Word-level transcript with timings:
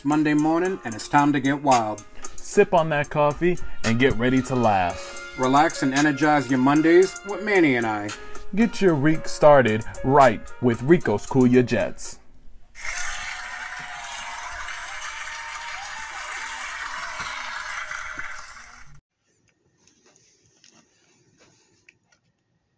It's 0.00 0.06
Monday 0.06 0.32
morning 0.32 0.80
and 0.86 0.94
it's 0.94 1.08
time 1.08 1.30
to 1.34 1.40
get 1.40 1.62
wild. 1.62 2.02
Sip 2.36 2.72
on 2.72 2.88
that 2.88 3.10
coffee 3.10 3.58
and 3.84 3.98
get 3.98 4.16
ready 4.16 4.40
to 4.40 4.56
laugh. 4.56 5.36
Relax 5.38 5.82
and 5.82 5.92
energize 5.92 6.48
your 6.48 6.58
Mondays 6.58 7.20
with 7.28 7.44
Manny 7.44 7.76
and 7.76 7.86
I. 7.86 8.08
Get 8.54 8.80
your 8.80 8.94
week 8.94 9.28
started 9.28 9.84
right 10.02 10.40
with 10.62 10.80
Rico's 10.84 11.26
Cool 11.26 11.46
Your 11.46 11.62
Jets. 11.62 12.18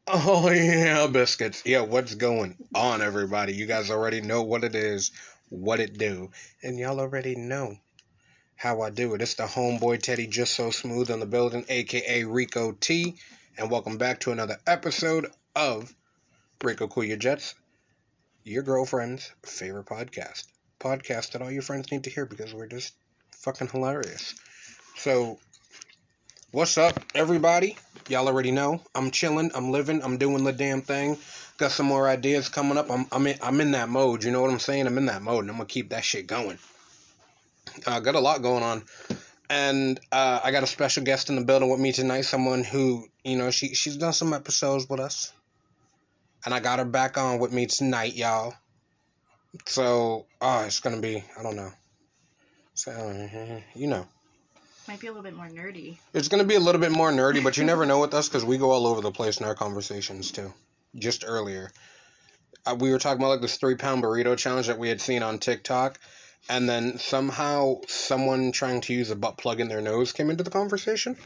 Oh 0.09 0.51
yeah, 0.53 1.07
biscuits. 1.07 1.63
Yeah, 1.65 1.83
what's 1.83 2.17
going 2.17 2.57
on, 2.75 3.01
everybody? 3.01 3.53
You 3.53 3.67
guys 3.67 3.93
already 3.93 4.21
know 4.21 4.43
what 4.43 4.65
it 4.65 4.75
is, 4.75 5.13
what 5.53 5.81
it 5.81 5.99
do, 5.99 6.31
and 6.63 6.79
y'all 6.79 6.99
already 6.99 7.37
know 7.37 7.77
how 8.57 8.81
I 8.81 8.89
do 8.89 9.13
it. 9.15 9.21
It's 9.21 9.35
the 9.35 9.43
homeboy 9.43 10.01
Teddy, 10.01 10.27
just 10.27 10.55
so 10.55 10.71
smooth 10.71 11.11
in 11.11 11.21
the 11.21 11.27
building, 11.27 11.67
aka 11.69 12.25
Rico 12.25 12.73
T, 12.73 13.17
and 13.59 13.71
welcome 13.71 13.99
back 13.99 14.21
to 14.21 14.33
another 14.33 14.59
episode 14.67 15.31
of 15.55 15.95
Rico 16.65 16.89
Cool 16.89 17.05
Your 17.05 17.19
Jets, 17.19 17.55
your 18.45 18.63
girlfriend's 18.63 19.31
favorite 19.45 19.87
podcast. 19.87 20.47
Podcast 20.81 21.33
that 21.33 21.43
all 21.43 21.51
your 21.51 21.63
friends 21.63 21.93
need 21.93 22.05
to 22.05 22.11
hear 22.11 22.25
because 22.25 22.55
we're 22.55 22.67
just 22.67 22.95
fucking 23.33 23.69
hilarious. 23.69 24.35
So, 24.97 25.39
what's 26.51 26.79
up, 26.79 26.99
everybody? 27.15 27.77
Y'all 28.09 28.27
already 28.27 28.51
know. 28.51 28.81
I'm 28.95 29.11
chilling. 29.11 29.51
I'm 29.55 29.71
living. 29.71 30.03
I'm 30.03 30.19
doing 30.19 30.45
the 30.45 30.53
damn 30.53 30.83
thing. 30.83 31.17
Got 31.59 31.71
some 31.71 31.87
more 31.87 32.09
ideas 32.09 32.49
coming 32.49 32.77
up. 32.77 32.91
I'm 32.91 33.07
I'm 33.13 33.27
in, 33.27 33.39
I'm 33.43 33.61
in 33.61 33.73
that 33.73 33.89
mode. 33.89 34.25
You 34.25 34.33
know 34.33 34.43
what 34.43 34.51
I'm 34.51 34.59
saying? 34.59 34.87
I'm 34.87 34.99
in 34.99 35.07
that 35.07 35.23
mode, 35.23 35.45
and 35.45 35.51
I'm 35.51 35.57
gonna 35.57 35.67
keep 35.67 35.91
that 35.91 36.05
shit 36.05 36.27
going. 36.27 36.59
Uh, 37.87 38.01
got 38.01 38.15
a 38.15 38.21
lot 38.21 38.43
going 38.43 38.63
on, 38.63 38.83
and 39.49 40.01
uh, 40.11 40.41
I 40.43 40.51
got 40.51 40.63
a 40.63 40.67
special 40.67 41.05
guest 41.05 41.31
in 41.31 41.37
the 41.37 41.45
building 41.45 41.71
with 41.71 41.81
me 41.81 41.93
tonight. 41.93 42.23
Someone 42.23 42.65
who 42.65 43.07
you 43.25 43.37
know 43.37 43.51
she 43.51 43.75
she's 43.75 43.97
done 43.97 44.13
some 44.13 44.33
episodes 44.33 44.89
with 44.89 45.01
us, 45.01 45.33
and 46.45 46.53
I 46.53 46.61
got 46.61 46.81
her 46.81 46.85
back 46.85 47.19
on 47.19 47.39
with 47.39 47.53
me 47.53 47.67
tonight, 47.67 48.15
y'all. 48.15 48.55
So, 49.67 50.27
oh, 50.41 50.65
it's 50.65 50.81
gonna 50.81 51.01
be 51.01 51.23
I 51.39 51.43
don't 51.43 51.57
know. 51.57 51.71
So, 52.75 52.93
you 53.75 53.87
know. 53.87 54.07
Might 54.89 55.01
be 55.01 55.07
a 55.07 55.11
little 55.11 55.23
bit 55.23 55.35
more 55.35 55.49
nerdy. 55.49 55.99
It's 56.13 56.29
going 56.29 56.43
to 56.43 56.49
be 56.49 56.57
a 56.57 56.61
little 56.61 56.81
bit 56.81 56.91
more 56.91 57.11
nerdy, 57.11 57.43
but 57.43 57.57
you 57.57 57.65
never 57.65 57.87
know 57.87 58.01
with 58.01 58.15
us 58.15 58.29
because 58.29 58.45
we 58.45 58.59
go 58.59 58.73
all 58.73 58.87
over 58.87 59.01
the 59.01 59.13
place 59.13 59.39
in 59.39 59.47
our 59.47 59.55
conversations 59.55 60.33
too. 60.33 60.53
Just 60.97 61.25
earlier, 61.27 61.71
uh, 62.67 62.77
we 62.79 62.91
were 62.91 62.99
talking 62.99 63.21
about 63.21 63.31
like 63.31 63.41
this 63.41 63.57
three 63.57 63.77
pound 63.77 64.03
burrito 64.03 64.37
challenge 64.37 64.67
that 64.67 64.79
we 64.79 64.89
had 64.89 65.01
seen 65.01 65.23
on 65.23 65.39
TikTok, 65.39 65.99
and 66.49 66.69
then 66.69 66.99
somehow 66.99 67.77
someone 67.87 68.53
trying 68.53 68.81
to 68.83 68.93
use 68.93 69.11
a 69.11 69.17
butt 69.17 69.39
plug 69.39 69.61
in 69.61 69.69
their 69.69 69.81
nose 69.81 70.13
came 70.13 70.31
into 70.31 70.45
the 70.45 70.51
conversation. 70.51 71.17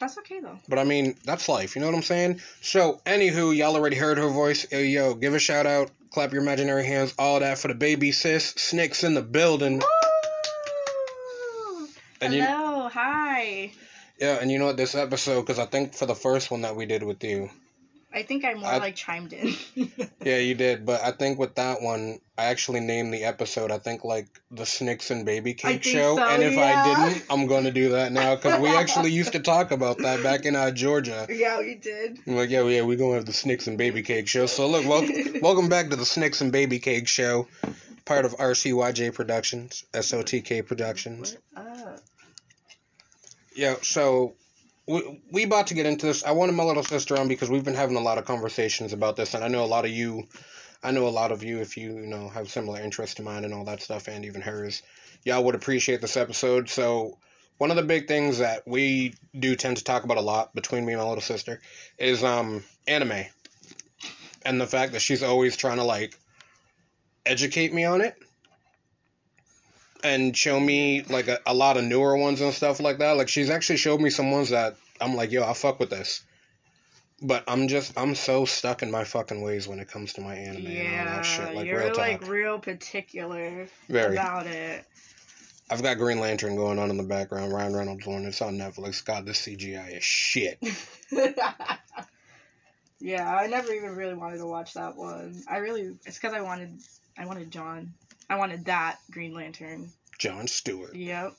That's 0.00 0.18
okay 0.18 0.40
though. 0.40 0.58
But 0.68 0.78
I 0.78 0.84
mean, 0.84 1.16
that's 1.24 1.48
life, 1.48 1.74
you 1.74 1.80
know 1.80 1.88
what 1.88 1.96
I'm 1.96 2.02
saying? 2.02 2.40
So, 2.60 3.00
anywho, 3.06 3.56
y'all 3.56 3.74
already 3.74 3.96
heard 3.96 4.18
her 4.18 4.28
voice. 4.28 4.70
Yo, 4.70 4.78
yo, 4.78 5.14
give 5.14 5.34
a 5.34 5.38
shout 5.38 5.66
out, 5.66 5.90
clap 6.10 6.32
your 6.32 6.42
imaginary 6.42 6.84
hands, 6.84 7.14
all 7.18 7.40
that 7.40 7.58
for 7.58 7.68
the 7.68 7.74
baby 7.74 8.12
sis. 8.12 8.44
Snakes 8.50 9.02
in 9.04 9.14
the 9.14 9.22
building. 9.22 9.82
And 12.20 12.34
you- 12.34 12.42
Hello, 12.42 12.88
hi. 12.88 13.72
Yeah, 14.18 14.38
and 14.40 14.50
you 14.50 14.58
know 14.58 14.66
what, 14.66 14.76
this 14.76 14.94
episode, 14.94 15.42
because 15.42 15.58
I 15.58 15.66
think 15.66 15.94
for 15.94 16.06
the 16.06 16.14
first 16.14 16.50
one 16.50 16.62
that 16.62 16.74
we 16.74 16.86
did 16.86 17.02
with 17.04 17.22
you, 17.22 17.50
I 18.12 18.22
think 18.22 18.44
I 18.44 18.54
more 18.54 18.68
I- 18.68 18.78
like 18.78 18.96
chimed 18.96 19.32
in. 19.32 19.54
Yeah, 20.24 20.38
you 20.38 20.54
did, 20.54 20.84
but 20.84 21.00
I 21.02 21.12
think 21.12 21.38
with 21.38 21.54
that 21.54 21.80
one, 21.80 22.18
I 22.36 22.46
actually 22.46 22.80
named 22.80 23.14
the 23.14 23.24
episode. 23.24 23.70
I 23.70 23.78
think 23.78 24.04
like 24.04 24.26
the 24.50 24.66
Snicks 24.66 25.10
and 25.10 25.24
Baby 25.24 25.50
I 25.50 25.54
Cake 25.54 25.84
think 25.84 25.96
Show, 25.96 26.16
so, 26.16 26.22
and 26.22 26.42
if 26.42 26.54
yeah. 26.54 26.82
I 26.84 27.08
didn't, 27.10 27.24
I'm 27.30 27.46
gonna 27.46 27.70
do 27.70 27.90
that 27.90 28.12
now 28.12 28.34
because 28.34 28.60
we 28.60 28.68
actually 28.68 29.10
used 29.12 29.32
to 29.32 29.38
talk 29.40 29.70
about 29.70 29.98
that 29.98 30.22
back 30.22 30.44
in 30.44 30.56
uh, 30.56 30.70
Georgia. 30.70 31.26
yeah, 31.30 31.58
we 31.60 31.76
did. 31.76 32.18
I'm 32.26 32.36
like, 32.36 32.50
yeah, 32.50 32.62
yeah, 32.64 32.82
we're 32.82 32.96
gonna 32.98 33.14
have 33.14 33.26
the 33.26 33.32
Snicks 33.32 33.68
and 33.68 33.78
Baby 33.78 34.02
Cake 34.02 34.26
Show. 34.28 34.46
So 34.46 34.66
look, 34.68 34.84
welcome, 34.86 35.14
welcome 35.42 35.68
back 35.68 35.90
to 35.90 35.96
the 35.96 36.04
Snicks 36.06 36.40
and 36.40 36.50
Baby 36.50 36.78
Cake 36.80 37.08
Show, 37.08 37.46
part 38.04 38.24
of 38.24 38.36
RCYJ 38.36 39.14
Productions, 39.14 39.84
SOTK 39.94 40.66
Productions. 40.66 41.36
Uh, 41.56 41.96
Yeah, 43.58 43.74
so 43.82 44.36
we 44.86 45.20
we 45.32 45.42
about 45.42 45.66
to 45.66 45.74
get 45.74 45.84
into 45.84 46.06
this. 46.06 46.22
I 46.22 46.30
wanted 46.30 46.52
my 46.52 46.62
little 46.62 46.84
sister 46.84 47.18
on 47.18 47.26
because 47.26 47.50
we've 47.50 47.64
been 47.64 47.74
having 47.74 47.96
a 47.96 48.00
lot 48.00 48.16
of 48.16 48.24
conversations 48.24 48.92
about 48.92 49.16
this, 49.16 49.34
and 49.34 49.42
I 49.42 49.48
know 49.48 49.64
a 49.64 49.66
lot 49.66 49.84
of 49.84 49.90
you, 49.90 50.28
I 50.80 50.92
know 50.92 51.08
a 51.08 51.10
lot 51.10 51.32
of 51.32 51.42
you, 51.42 51.58
if 51.58 51.76
you 51.76 51.98
you 51.98 52.06
know 52.06 52.28
have 52.28 52.48
similar 52.48 52.80
interests 52.80 53.16
to 53.16 53.24
mine 53.24 53.44
and 53.44 53.52
all 53.52 53.64
that 53.64 53.82
stuff, 53.82 54.06
and 54.06 54.24
even 54.24 54.42
hers, 54.42 54.84
y'all 55.24 55.42
would 55.42 55.56
appreciate 55.56 56.00
this 56.00 56.16
episode. 56.16 56.68
So 56.68 57.18
one 57.56 57.72
of 57.72 57.76
the 57.76 57.82
big 57.82 58.06
things 58.06 58.38
that 58.38 58.62
we 58.64 59.14
do 59.36 59.56
tend 59.56 59.78
to 59.78 59.82
talk 59.82 60.04
about 60.04 60.18
a 60.18 60.20
lot 60.20 60.54
between 60.54 60.86
me 60.86 60.92
and 60.92 61.02
my 61.02 61.08
little 61.08 61.20
sister 61.20 61.60
is 61.98 62.22
um 62.22 62.62
anime, 62.86 63.24
and 64.44 64.60
the 64.60 64.68
fact 64.68 64.92
that 64.92 65.02
she's 65.02 65.24
always 65.24 65.56
trying 65.56 65.78
to 65.78 65.84
like 65.84 66.16
educate 67.26 67.74
me 67.74 67.84
on 67.84 68.02
it 68.02 68.14
and 70.04 70.36
show 70.36 70.58
me 70.58 71.02
like 71.02 71.28
a, 71.28 71.38
a 71.46 71.54
lot 71.54 71.76
of 71.76 71.84
newer 71.84 72.16
ones 72.16 72.40
and 72.40 72.52
stuff 72.52 72.80
like 72.80 72.98
that. 72.98 73.16
Like 73.16 73.28
she's 73.28 73.50
actually 73.50 73.78
showed 73.78 74.00
me 74.00 74.10
some 74.10 74.30
ones 74.30 74.50
that 74.50 74.76
I'm 75.00 75.14
like, 75.14 75.32
yo, 75.32 75.44
I 75.44 75.52
fuck 75.52 75.80
with 75.80 75.90
this. 75.90 76.22
But 77.20 77.44
I'm 77.48 77.66
just 77.66 77.98
I'm 77.98 78.14
so 78.14 78.44
stuck 78.44 78.82
in 78.82 78.90
my 78.90 79.04
fucking 79.04 79.42
ways 79.42 79.66
when 79.66 79.80
it 79.80 79.88
comes 79.88 80.12
to 80.14 80.20
my 80.20 80.36
anime 80.36 80.66
and 80.66 81.08
all 81.08 81.16
that 81.16 81.24
shit. 81.24 81.54
Like 81.54 81.66
you're 81.66 81.80
real 81.80 81.88
talk. 81.88 81.98
like 81.98 82.28
real 82.28 82.58
particular 82.58 83.66
Very. 83.88 84.14
about 84.14 84.46
it. 84.46 84.84
I've 85.70 85.82
got 85.82 85.98
Green 85.98 86.18
Lantern 86.18 86.56
going 86.56 86.78
on 86.78 86.90
in 86.90 86.96
the 86.96 87.02
background, 87.02 87.52
Ryan 87.52 87.74
Reynolds 87.74 88.06
one. 88.06 88.24
It's 88.24 88.40
on 88.40 88.56
Netflix. 88.56 89.04
God, 89.04 89.26
this 89.26 89.42
CGI 89.42 89.98
is 89.98 90.04
shit. 90.04 90.58
yeah, 93.00 93.36
I 93.36 93.46
never 93.48 93.72
even 93.72 93.94
really 93.94 94.14
wanted 94.14 94.38
to 94.38 94.46
watch 94.46 94.74
that 94.74 94.96
one. 94.96 95.42
I 95.48 95.58
really, 95.58 95.96
it's 96.06 96.18
because 96.18 96.32
I 96.32 96.40
wanted, 96.40 96.80
I 97.18 97.26
wanted 97.26 97.50
John. 97.50 97.92
I 98.30 98.36
wanted 98.36 98.66
that 98.66 98.98
Green 99.10 99.32
Lantern. 99.32 99.90
John 100.18 100.46
Stewart. 100.48 100.94
Yep. 100.94 101.34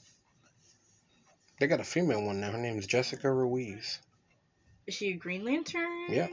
They 1.59 1.67
got 1.67 1.81
a 1.81 1.83
female 1.83 2.23
one 2.23 2.39
now. 2.39 2.51
Her 2.51 2.57
name 2.57 2.77
is 2.79 2.88
Jessica 2.88 3.29
Cruz. 3.29 4.00
Is 4.88 4.95
she 4.95 5.09
a 5.09 5.13
Green 5.13 5.44
Lantern? 5.44 6.07
Yeah. 6.09 6.28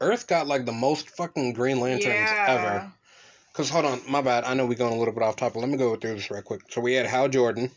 Earth 0.00 0.26
got 0.26 0.46
like 0.46 0.64
the 0.64 0.72
most 0.72 1.10
fucking 1.10 1.54
Green 1.54 1.80
Lanterns 1.80 2.30
yeah. 2.30 2.44
ever. 2.46 2.92
Cause 3.52 3.68
hold 3.68 3.84
on, 3.84 4.00
my 4.08 4.20
bad. 4.20 4.44
I 4.44 4.54
know 4.54 4.64
we're 4.66 4.74
going 4.74 4.94
a 4.94 4.98
little 4.98 5.12
bit 5.12 5.22
off 5.22 5.36
topic. 5.36 5.56
Let 5.56 5.68
me 5.68 5.76
go 5.76 5.96
through 5.96 6.14
this 6.14 6.30
real 6.30 6.42
quick. 6.42 6.62
So 6.70 6.80
we 6.80 6.94
had 6.94 7.06
Hal 7.06 7.28
Jordan, 7.28 7.70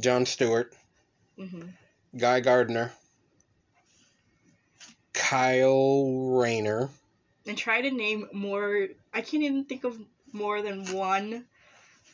John 0.00 0.26
Stewart, 0.26 0.74
hmm 1.38 1.62
Guy 2.16 2.40
Gardner, 2.40 2.92
Kyle 5.12 6.30
Rayner. 6.38 6.90
And 7.48 7.56
try 7.56 7.80
to 7.80 7.90
name 7.90 8.28
more. 8.32 8.88
I 9.12 9.22
can't 9.22 9.42
even 9.42 9.64
think 9.64 9.84
of 9.84 9.98
more 10.32 10.60
than 10.60 10.84
one 10.92 11.46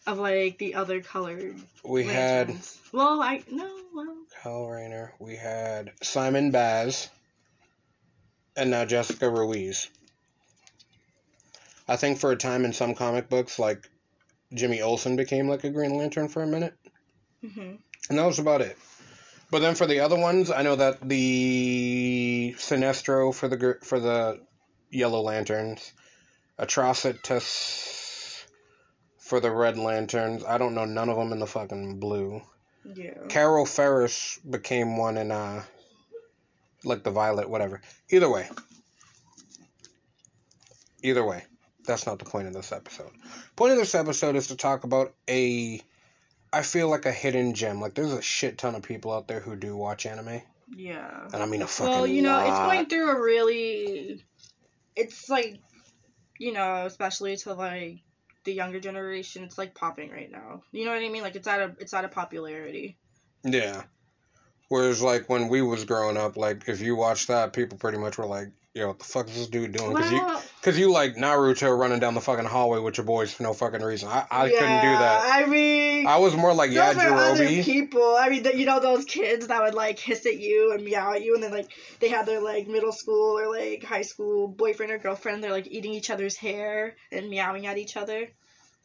of 0.06 0.18
like 0.18 0.58
the 0.58 0.74
other 0.74 1.00
colored. 1.00 1.56
We 1.84 2.04
had. 2.04 2.56
Well, 2.92 3.20
I 3.20 3.42
no. 3.50 3.68
Well, 3.92 4.16
Kyle 4.42 4.66
Rayner. 4.66 5.12
We 5.18 5.36
had 5.36 5.92
Simon 6.02 6.52
Baz, 6.52 7.08
and 8.56 8.70
now 8.70 8.84
Jessica 8.84 9.28
Cruz. 9.28 9.88
I 11.88 11.96
think 11.96 12.18
for 12.18 12.30
a 12.30 12.36
time 12.36 12.64
in 12.64 12.72
some 12.72 12.94
comic 12.94 13.28
books, 13.28 13.58
like 13.58 13.90
Jimmy 14.54 14.80
Olsen 14.80 15.16
became 15.16 15.48
like 15.48 15.64
a 15.64 15.70
Green 15.70 15.96
Lantern 15.96 16.28
for 16.28 16.42
a 16.42 16.46
minute. 16.46 16.74
hmm 17.40 17.74
And 18.08 18.18
that 18.18 18.24
was 18.24 18.38
about 18.38 18.60
it. 18.60 18.78
But 19.50 19.60
then 19.60 19.74
for 19.74 19.86
the 19.86 20.00
other 20.00 20.18
ones, 20.18 20.50
I 20.50 20.62
know 20.62 20.76
that 20.76 21.06
the 21.06 22.54
Sinestro 22.56 23.34
for 23.34 23.48
the 23.48 23.78
for 23.82 24.00
the 24.00 24.40
Yellow 24.94 25.20
Lanterns, 25.20 25.92
Atrocitus 26.58 28.44
for 29.18 29.40
the 29.40 29.50
Red 29.50 29.76
Lanterns. 29.78 30.44
I 30.44 30.58
don't 30.58 30.74
know 30.74 30.84
none 30.84 31.08
of 31.08 31.16
them 31.16 31.32
in 31.32 31.38
the 31.40 31.46
fucking 31.46 31.98
blue. 31.98 32.42
yeah. 32.94 33.26
Carol 33.28 33.66
Ferris 33.66 34.38
became 34.48 34.96
one 34.96 35.16
in 35.16 35.30
uh 35.30 35.62
like 36.84 37.02
the 37.02 37.10
violet, 37.10 37.48
whatever. 37.48 37.80
Either 38.10 38.30
way. 38.30 38.48
Either 41.02 41.24
way. 41.24 41.44
That's 41.86 42.06
not 42.06 42.18
the 42.18 42.24
point 42.24 42.46
of 42.48 42.54
this 42.54 42.72
episode. 42.72 43.10
Point 43.56 43.72
of 43.72 43.78
this 43.78 43.94
episode 43.94 44.36
is 44.36 44.46
to 44.48 44.56
talk 44.56 44.84
about 44.84 45.14
a 45.28 45.80
I 46.52 46.62
feel 46.62 46.88
like 46.88 47.04
a 47.06 47.12
hidden 47.12 47.54
gem. 47.54 47.80
Like 47.80 47.94
there's 47.94 48.12
a 48.12 48.22
shit 48.22 48.58
ton 48.58 48.74
of 48.74 48.82
people 48.82 49.12
out 49.12 49.26
there 49.26 49.40
who 49.40 49.56
do 49.56 49.76
watch 49.76 50.06
anime. 50.06 50.42
Yeah. 50.76 51.28
And 51.32 51.42
I 51.42 51.46
mean 51.46 51.62
a 51.62 51.66
fucking 51.66 51.92
Well, 51.92 52.06
you 52.06 52.22
know, 52.22 52.38
it's 52.40 52.58
going 52.58 52.86
through 52.86 53.10
a 53.10 53.20
really. 53.20 54.24
It's 54.96 55.28
like, 55.28 55.60
you 56.38 56.52
know, 56.52 56.86
especially 56.86 57.36
to 57.38 57.54
like 57.54 58.00
the 58.44 58.52
younger 58.52 58.80
generation, 58.80 59.44
it's 59.44 59.58
like 59.58 59.74
popping 59.74 60.10
right 60.10 60.30
now. 60.30 60.62
You 60.72 60.84
know 60.84 60.92
what 60.92 61.02
I 61.02 61.08
mean? 61.08 61.22
Like 61.22 61.36
it's 61.36 61.48
out 61.48 61.60
of 61.60 61.76
it's 61.80 61.94
at 61.94 62.04
a 62.04 62.08
popularity. 62.08 62.96
Yeah. 63.44 63.84
Whereas 64.68 65.02
like 65.02 65.28
when 65.28 65.48
we 65.48 65.62
was 65.62 65.84
growing 65.84 66.16
up, 66.16 66.36
like 66.36 66.68
if 66.68 66.80
you 66.80 66.96
watched 66.96 67.28
that, 67.28 67.52
people 67.52 67.78
pretty 67.78 67.98
much 67.98 68.16
were 68.16 68.26
like, 68.26 68.48
"Yo, 68.72 68.88
what 68.88 68.98
the 68.98 69.04
fuck 69.04 69.28
is 69.28 69.34
this 69.34 69.46
dude 69.46 69.72
doing?" 69.72 69.90
Because 69.90 70.10
you, 70.10 70.18
Well, 70.18 70.42
cause 70.62 70.78
you 70.78 70.90
like 70.90 71.16
Naruto 71.16 71.76
running 71.78 72.00
down 72.00 72.14
the 72.14 72.22
fucking 72.22 72.46
hallway 72.46 72.78
with 72.78 72.96
your 72.96 73.04
boys 73.04 73.32
for 73.32 73.42
no 73.42 73.52
fucking 73.52 73.82
reason. 73.82 74.08
I, 74.08 74.26
I 74.30 74.48
couldn't 74.48 74.80
do 74.80 74.98
that. 74.98 75.20
I 75.24 75.46
mean, 75.46 76.06
I 76.06 76.16
was 76.16 76.34
more 76.34 76.54
like 76.54 76.70
were 77.10 77.16
other 77.18 77.62
people. 77.62 78.16
I 78.16 78.30
mean, 78.30 78.42
the, 78.42 78.56
you 78.56 78.64
know 78.64 78.80
those 78.80 79.04
kids 79.04 79.48
that 79.48 79.62
would 79.62 79.74
like 79.74 79.98
hiss 79.98 80.24
at 80.24 80.38
you 80.38 80.72
and 80.72 80.82
meow 80.82 81.12
at 81.12 81.22
you, 81.22 81.34
and 81.34 81.42
then 81.42 81.52
like 81.52 81.68
they 82.00 82.08
had 82.08 82.24
their 82.24 82.40
like 82.40 82.66
middle 82.66 82.92
school 82.92 83.38
or 83.38 83.50
like 83.50 83.84
high 83.84 84.02
school 84.02 84.48
boyfriend 84.48 84.92
or 84.92 84.98
girlfriend. 84.98 85.44
They're 85.44 85.52
like 85.52 85.66
eating 85.66 85.92
each 85.92 86.08
other's 86.08 86.36
hair 86.36 86.96
and 87.12 87.28
meowing 87.28 87.66
at 87.66 87.76
each 87.76 87.98
other. 87.98 88.28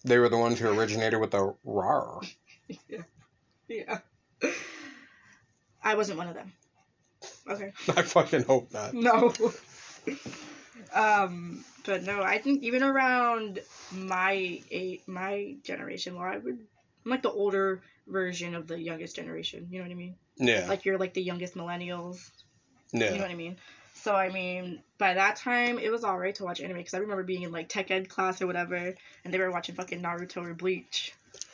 They 0.03 0.17
were 0.17 0.29
the 0.29 0.37
ones 0.37 0.59
who 0.59 0.69
originated 0.69 1.19
with 1.19 1.31
the 1.31 1.55
rar. 1.63 2.21
Yeah. 2.87 3.01
Yeah. 3.67 3.99
I 5.83 5.95
wasn't 5.95 6.17
one 6.17 6.27
of 6.27 6.35
them. 6.35 6.51
Okay. 7.47 7.73
I 7.89 8.01
fucking 8.01 8.43
hope 8.43 8.71
not. 8.73 8.93
No. 8.93 9.33
um, 10.93 11.63
but 11.85 12.03
no, 12.03 12.21
I 12.21 12.37
think 12.37 12.63
even 12.63 12.83
around 12.83 13.59
my 13.91 14.61
eight, 14.71 15.07
my 15.07 15.55
generation, 15.63 16.15
where 16.15 16.27
I 16.27 16.37
would, 16.37 16.59
I'm 17.05 17.11
like 17.11 17.21
the 17.21 17.31
older 17.31 17.81
version 18.07 18.55
of 18.55 18.67
the 18.67 18.79
youngest 18.79 19.15
generation. 19.15 19.67
You 19.69 19.79
know 19.79 19.85
what 19.85 19.91
I 19.91 19.95
mean? 19.95 20.15
Yeah, 20.37 20.65
Like 20.67 20.85
you're 20.85 20.97
like 20.97 21.13
the 21.13 21.21
youngest 21.21 21.55
millennials. 21.55 22.29
Yeah. 22.91 23.11
You 23.11 23.17
know 23.17 23.23
what 23.23 23.31
I 23.31 23.35
mean? 23.35 23.57
So 23.93 24.15
I 24.15 24.29
mean, 24.29 24.81
by 24.97 25.15
that 25.15 25.35
time, 25.35 25.77
it 25.77 25.91
was 25.91 26.03
alright 26.03 26.35
to 26.35 26.45
watch 26.45 26.61
anime 26.61 26.77
because 26.77 26.93
I 26.93 26.99
remember 26.99 27.23
being 27.23 27.41
in 27.41 27.51
like 27.51 27.67
tech 27.67 27.91
ed 27.91 28.07
class 28.07 28.41
or 28.41 28.47
whatever, 28.47 28.95
and 29.25 29.33
they 29.33 29.39
were 29.39 29.51
watching 29.51 29.75
fucking 29.75 30.01
Naruto 30.01 30.45
or 30.45 30.53
Bleach 30.53 31.13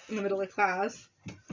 in 0.10 0.16
the 0.16 0.22
middle 0.22 0.42
of 0.42 0.52
class. 0.52 1.08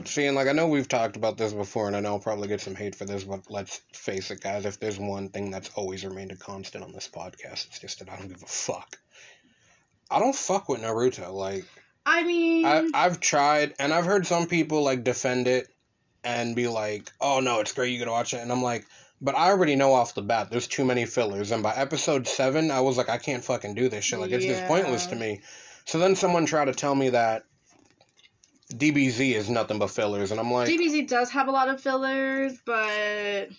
See, 0.05 0.25
and 0.25 0.35
like 0.35 0.47
I 0.47 0.51
know 0.51 0.67
we've 0.67 0.87
talked 0.87 1.15
about 1.15 1.37
this 1.37 1.53
before, 1.53 1.87
and 1.87 1.95
I 1.95 1.99
know 1.99 2.13
I'll 2.13 2.19
probably 2.19 2.47
get 2.47 2.61
some 2.61 2.75
hate 2.75 2.95
for 2.95 3.05
this, 3.05 3.23
but 3.23 3.49
let's 3.49 3.81
face 3.93 4.31
it, 4.31 4.41
guys. 4.41 4.65
If 4.65 4.79
there's 4.79 4.99
one 4.99 5.29
thing 5.29 5.49
that's 5.49 5.69
always 5.75 6.05
remained 6.05 6.31
a 6.31 6.35
constant 6.35 6.83
on 6.83 6.91
this 6.91 7.07
podcast, 7.07 7.67
it's 7.67 7.79
just 7.79 7.99
that 7.99 8.09
I 8.09 8.17
don't 8.17 8.27
give 8.27 8.43
a 8.43 8.47
fuck. 8.47 8.97
I 10.11 10.19
don't 10.19 10.35
fuck 10.35 10.69
with 10.69 10.81
Naruto. 10.81 11.31
Like 11.33 11.65
I 12.05 12.23
mean, 12.23 12.65
I, 12.65 12.87
I've 12.93 13.19
tried, 13.19 13.73
and 13.79 13.93
I've 13.93 14.05
heard 14.05 14.27
some 14.27 14.47
people 14.47 14.83
like 14.83 15.03
defend 15.03 15.47
it 15.47 15.67
and 16.23 16.55
be 16.55 16.67
like, 16.67 17.11
"Oh 17.19 17.39
no, 17.39 17.61
it's 17.61 17.73
great. 17.73 17.93
You 17.93 17.99
gotta 17.99 18.11
watch 18.11 18.33
it." 18.33 18.41
And 18.41 18.51
I'm 18.51 18.61
like, 18.61 18.85
but 19.21 19.35
I 19.35 19.51
already 19.51 19.75
know 19.75 19.93
off 19.93 20.15
the 20.15 20.21
bat 20.21 20.49
there's 20.51 20.67
too 20.67 20.83
many 20.83 21.05
fillers. 21.05 21.51
And 21.51 21.63
by 21.63 21.73
episode 21.73 22.27
seven, 22.27 22.71
I 22.71 22.81
was 22.81 22.97
like, 22.97 23.09
I 23.09 23.17
can't 23.17 23.43
fucking 23.43 23.73
do 23.73 23.87
this 23.87 24.03
shit. 24.03 24.19
Like 24.19 24.31
it's 24.31 24.45
just 24.45 24.65
pointless 24.65 25.07
to 25.07 25.15
me. 25.15 25.41
So 25.85 25.97
then 25.97 26.15
someone 26.15 26.45
tried 26.45 26.65
to 26.65 26.73
tell 26.73 26.93
me 26.93 27.09
that 27.09 27.45
DBZ 28.77 29.33
is 29.33 29.49
nothing 29.49 29.79
but 29.79 29.91
fillers, 29.91 30.31
and 30.31 30.39
I'm 30.39 30.51
like, 30.51 30.69
DBZ 30.69 31.07
does 31.07 31.29
have 31.31 31.47
a 31.47 31.51
lot 31.51 31.69
of 31.69 31.81
fillers, 31.81 32.57
but 32.65 33.49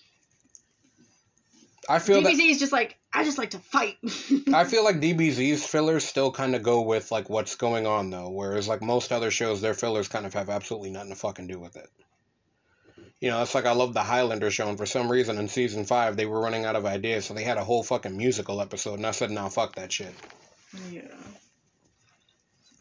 I 1.89 1.99
feel 1.99 2.23
that 2.23 2.33
DBZ 2.33 2.51
is 2.51 2.59
just 2.59 2.73
like 2.73 2.99
I 3.13 3.25
just 3.25 3.39
like 3.39 3.51
to 3.51 3.59
fight. 3.59 3.97
I 4.53 4.65
feel 4.65 4.85
like 4.85 4.97
DBZ's 4.97 5.65
fillers 5.65 6.05
still 6.05 6.31
kind 6.31 6.55
of 6.55 6.63
go 6.63 6.83
with 6.83 7.11
like 7.11 7.29
what's 7.29 7.57
going 7.57 7.87
on 7.87 8.11
though, 8.11 8.31
whereas 8.31 8.69
like 8.69 8.83
most 8.83 9.13
other 9.13 9.31
shows, 9.31 9.61
their 9.61 9.75
fillers 9.75 10.09
kind 10.09 10.27
of 10.27 10.35
have 10.35 10.51
absolutely 10.51 10.91
nothing 10.91 11.11
to 11.11 11.17
fucking 11.17 11.47
do 11.47 11.59
with 11.59 11.77
it. 11.77 11.89
You 13.21 13.31
know, 13.31 13.43
it's 13.43 13.55
like 13.55 13.67
I 13.67 13.73
love 13.73 13.95
the 13.95 14.03
Highlander 14.03 14.51
show, 14.51 14.69
and 14.69 14.79
for 14.79 14.87
some 14.87 15.11
reason 15.11 15.39
in 15.39 15.49
season 15.49 15.85
five 15.85 16.17
they 16.17 16.27
were 16.27 16.41
running 16.41 16.65
out 16.65 16.77
of 16.77 16.87
ideas, 16.87 17.27
so 17.27 17.35
they 17.35 17.45
had 17.45 17.59
a 17.59 17.65
whole 17.65 17.83
fucking 17.83 18.17
musical 18.17 18.61
episode, 18.61 18.95
and 18.95 19.07
I 19.07 19.13
said, 19.13 19.31
"Nah, 19.31 19.49
fuck 19.49 19.77
that 19.77 19.93
shit." 19.93 20.15
yeah. 20.91 21.03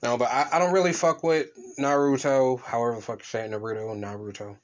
No, 0.03 0.17
but 0.17 0.29
I, 0.29 0.47
I 0.53 0.59
don't 0.59 0.73
really 0.73 0.94
fuck 0.94 1.23
with 1.23 1.47
Naruto, 1.79 2.61
however 2.61 2.95
the 2.95 3.01
fuck 3.01 3.19
you 3.19 3.25
say 3.25 3.45
it, 3.45 3.51
Naruto, 3.51 3.97
Naruto. 3.97 4.57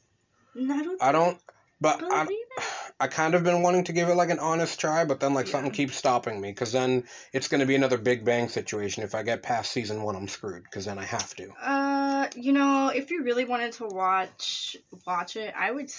Naruto. 0.56 0.98
I 1.02 1.12
don't, 1.14 1.38
but 1.80 2.04
I, 2.04 2.28
it. 2.30 2.64
I 3.00 3.08
kind 3.08 3.34
of 3.34 3.44
been 3.46 3.62
wanting 3.62 3.86
to 3.86 3.94
give 3.94 4.10
it 4.10 4.16
like 4.16 4.30
an 4.30 4.40
honest 4.40 4.80
try, 4.80 5.06
but 5.06 5.22
then 5.22 5.34
like 5.34 5.46
Yeah. 5.46 5.54
something 5.54 5.72
keeps 5.72 5.96
stopping 5.96 6.42
me 6.42 6.52
because 6.52 6.74
then 6.74 7.06
it's 7.32 7.48
going 7.48 7.62
to 7.62 7.66
be 7.66 7.76
another 7.76 7.98
Big 7.98 8.26
Bang 8.26 8.50
situation. 8.50 9.04
If 9.04 9.16
I 9.16 9.24
get 9.24 9.42
past 9.42 9.72
season 9.72 10.04
one, 10.04 10.18
I'm 10.18 10.28
screwed 10.28 10.64
because 10.64 10.84
then 10.86 11.00
I 11.00 11.06
have 11.06 11.34
to. 11.36 11.50
Uh, 11.62 12.28
you 12.36 12.52
know, 12.52 12.92
if 12.94 13.10
you 13.12 13.24
really 13.24 13.46
wanted 13.46 13.72
to 13.74 13.86
watch 13.86 14.76
watch 15.08 15.38
it, 15.38 15.54
I 15.58 15.72
would. 15.72 15.90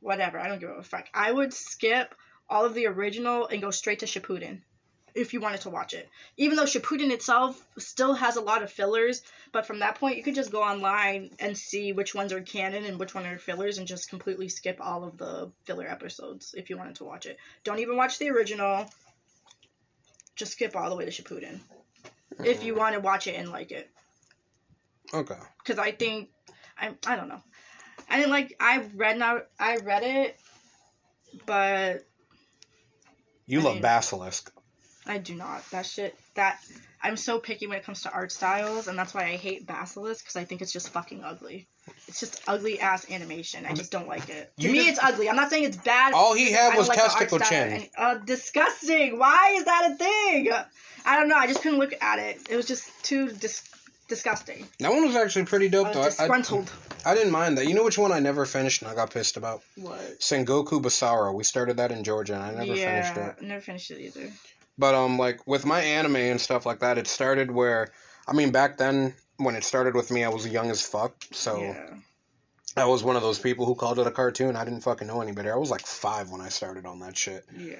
Whatever, 0.00 0.38
I 0.38 0.48
don't 0.48 0.60
give 0.60 0.70
a 0.70 0.82
fuck. 0.82 1.06
I 1.14 1.30
would 1.30 1.52
skip 1.52 2.14
all 2.48 2.64
of 2.64 2.74
the 2.74 2.86
original 2.86 3.46
and 3.46 3.60
go 3.60 3.70
straight 3.70 4.00
to 4.00 4.06
Shippuden. 4.06 4.62
If 5.18 5.32
you 5.32 5.40
wanted 5.40 5.62
to 5.62 5.70
watch 5.70 5.94
it, 5.94 6.08
even 6.36 6.56
though 6.56 6.64
Shippuden 6.64 7.10
itself 7.10 7.60
still 7.76 8.14
has 8.14 8.36
a 8.36 8.40
lot 8.40 8.62
of 8.62 8.70
fillers, 8.70 9.22
but 9.52 9.66
from 9.66 9.80
that 9.80 9.96
point 9.96 10.16
you 10.16 10.22
could 10.22 10.36
just 10.36 10.52
go 10.52 10.62
online 10.62 11.30
and 11.40 11.58
see 11.58 11.92
which 11.92 12.14
ones 12.14 12.32
are 12.32 12.40
canon 12.40 12.84
and 12.84 13.00
which 13.00 13.14
ones 13.14 13.26
are 13.26 13.38
fillers, 13.38 13.78
and 13.78 13.86
just 13.88 14.08
completely 14.08 14.48
skip 14.48 14.78
all 14.80 15.02
of 15.02 15.18
the 15.18 15.50
filler 15.64 15.88
episodes 15.88 16.54
if 16.56 16.70
you 16.70 16.76
wanted 16.78 16.94
to 16.96 17.04
watch 17.04 17.26
it. 17.26 17.36
Don't 17.64 17.80
even 17.80 17.96
watch 17.96 18.18
the 18.18 18.30
original. 18.30 18.88
Just 20.36 20.52
skip 20.52 20.76
all 20.76 20.88
the 20.88 20.94
way 20.96 21.04
to 21.04 21.10
Shippuden 21.10 21.58
if 22.44 22.62
you 22.62 22.72
mm-hmm. 22.72 22.80
want 22.80 22.94
to 22.94 23.00
watch 23.00 23.26
it 23.26 23.34
and 23.34 23.50
like 23.50 23.72
it 23.72 23.90
Okay. 25.12 25.34
because 25.58 25.78
I 25.78 25.90
think 25.90 26.28
I 26.78 26.90
I 27.06 27.16
don't 27.16 27.28
know. 27.28 27.42
I 28.08 28.18
didn't 28.18 28.30
like 28.30 28.54
I 28.60 28.84
read 28.94 29.18
now 29.18 29.40
I 29.58 29.78
read 29.78 30.02
it, 30.04 30.38
but 31.44 32.06
You 33.46 33.60
I 33.60 33.62
love 33.64 33.72
mean- 33.74 33.82
Basilisk. 33.82 34.52
I 35.08 35.18
do 35.18 35.34
not. 35.34 35.68
That 35.70 35.86
shit 35.86 36.14
that 36.34 36.60
I'm 37.02 37.16
so 37.16 37.38
picky 37.38 37.66
when 37.66 37.78
it 37.78 37.84
comes 37.84 38.02
to 38.02 38.12
art 38.12 38.30
styles, 38.32 38.88
and 38.88 38.98
that's 38.98 39.14
why 39.14 39.22
I 39.24 39.36
hate 39.36 39.66
Basilisk 39.66 40.24
because 40.24 40.36
I 40.36 40.44
think 40.44 40.62
it's 40.62 40.72
just 40.72 40.90
fucking 40.90 41.24
ugly. 41.24 41.66
It's 42.06 42.20
just 42.20 42.42
ugly 42.46 42.80
ass 42.80 43.10
animation. 43.10 43.64
I 43.66 43.72
just 43.72 43.90
don't 43.90 44.08
like 44.08 44.28
it. 44.28 44.52
To 44.58 44.62
You 44.66 44.72
me, 44.72 44.78
just- 44.78 44.90
it's 44.90 44.98
ugly. 45.02 45.28
I'm 45.30 45.36
not 45.36 45.50
saying 45.50 45.64
it's 45.64 45.76
bad. 45.78 46.12
All 46.12 46.34
he 46.34 46.52
had 46.52 46.74
I 46.74 46.76
was 46.76 46.88
like 46.88 46.98
testicle 46.98 47.38
chin. 47.38 47.86
uh, 47.96 48.14
disgusting. 48.16 49.18
Why 49.18 49.54
is 49.56 49.64
that 49.64 49.92
a 49.92 49.94
thing? 49.96 50.50
I 51.06 51.18
don't 51.18 51.28
know. 51.28 51.36
I 51.36 51.46
just 51.46 51.62
couldn't 51.62 51.78
look 51.78 51.94
at 52.00 52.18
it. 52.18 52.50
It 52.50 52.56
was 52.56 52.66
just 52.66 52.90
too 53.02 53.30
dis- 53.30 53.68
disgusting. 54.08 54.66
That 54.80 54.90
one 54.90 55.06
was 55.06 55.16
actually 55.16 55.46
pretty 55.46 55.66
I 55.66 55.70
dope 55.70 55.92
though. 55.92 56.00
was 56.00 56.20
I, 56.20 56.26
I. 56.26 56.64
I 57.06 57.14
didn't 57.14 57.32
mind 57.32 57.58
that. 57.58 57.66
You 57.66 57.74
know 57.74 57.84
which 57.84 57.96
one 57.96 58.12
I 58.12 58.18
never 58.18 58.44
finished 58.44 58.82
and 58.82 58.90
I 58.90 58.94
got 58.94 59.12
pissed 59.12 59.36
about? 59.36 59.62
what? 59.76 60.00
Sengoku 60.20 60.82
Basara. 60.82 61.32
We 61.32 61.44
started 61.44 61.76
that 61.76 61.92
in 61.92 62.04
Georgia 62.04 62.34
and 62.34 62.42
I 62.42 62.50
never 62.50 62.74
yeah, 62.76 63.12
finished 63.12 63.38
it. 63.38 63.44
never 63.44 63.60
finished 63.60 63.90
it 63.92 64.00
either. 64.00 64.30
But 64.78 64.94
um, 64.94 65.18
like 65.18 65.46
with 65.46 65.66
my 65.66 65.80
anime 65.80 66.16
and 66.16 66.40
stuff 66.40 66.64
like 66.64 66.80
that, 66.80 66.98
it 66.98 67.08
started 67.08 67.50
where, 67.50 67.88
I 68.26 68.32
mean, 68.32 68.52
back 68.52 68.78
then 68.78 69.14
when 69.36 69.56
it 69.56 69.64
started 69.64 69.94
with 69.94 70.10
me, 70.10 70.24
I 70.24 70.28
was 70.28 70.46
young 70.46 70.70
as 70.70 70.82
fuck. 70.82 71.14
So 71.32 71.60
yeah. 71.60 71.94
I 72.76 72.84
was 72.84 73.02
one 73.02 73.16
of 73.16 73.22
those 73.22 73.38
people 73.38 73.66
who 73.66 73.74
called 73.74 73.98
it 73.98 74.06
a 74.06 74.10
cartoon. 74.10 74.54
I 74.54 74.64
didn't 74.64 74.82
fucking 74.82 75.06
know 75.06 75.20
any 75.20 75.32
better. 75.32 75.52
I 75.52 75.56
was 75.56 75.70
like 75.70 75.86
five 75.86 76.30
when 76.30 76.40
I 76.40 76.48
started 76.48 76.86
on 76.86 77.00
that 77.00 77.16
shit, 77.16 77.44
Yeah. 77.56 77.76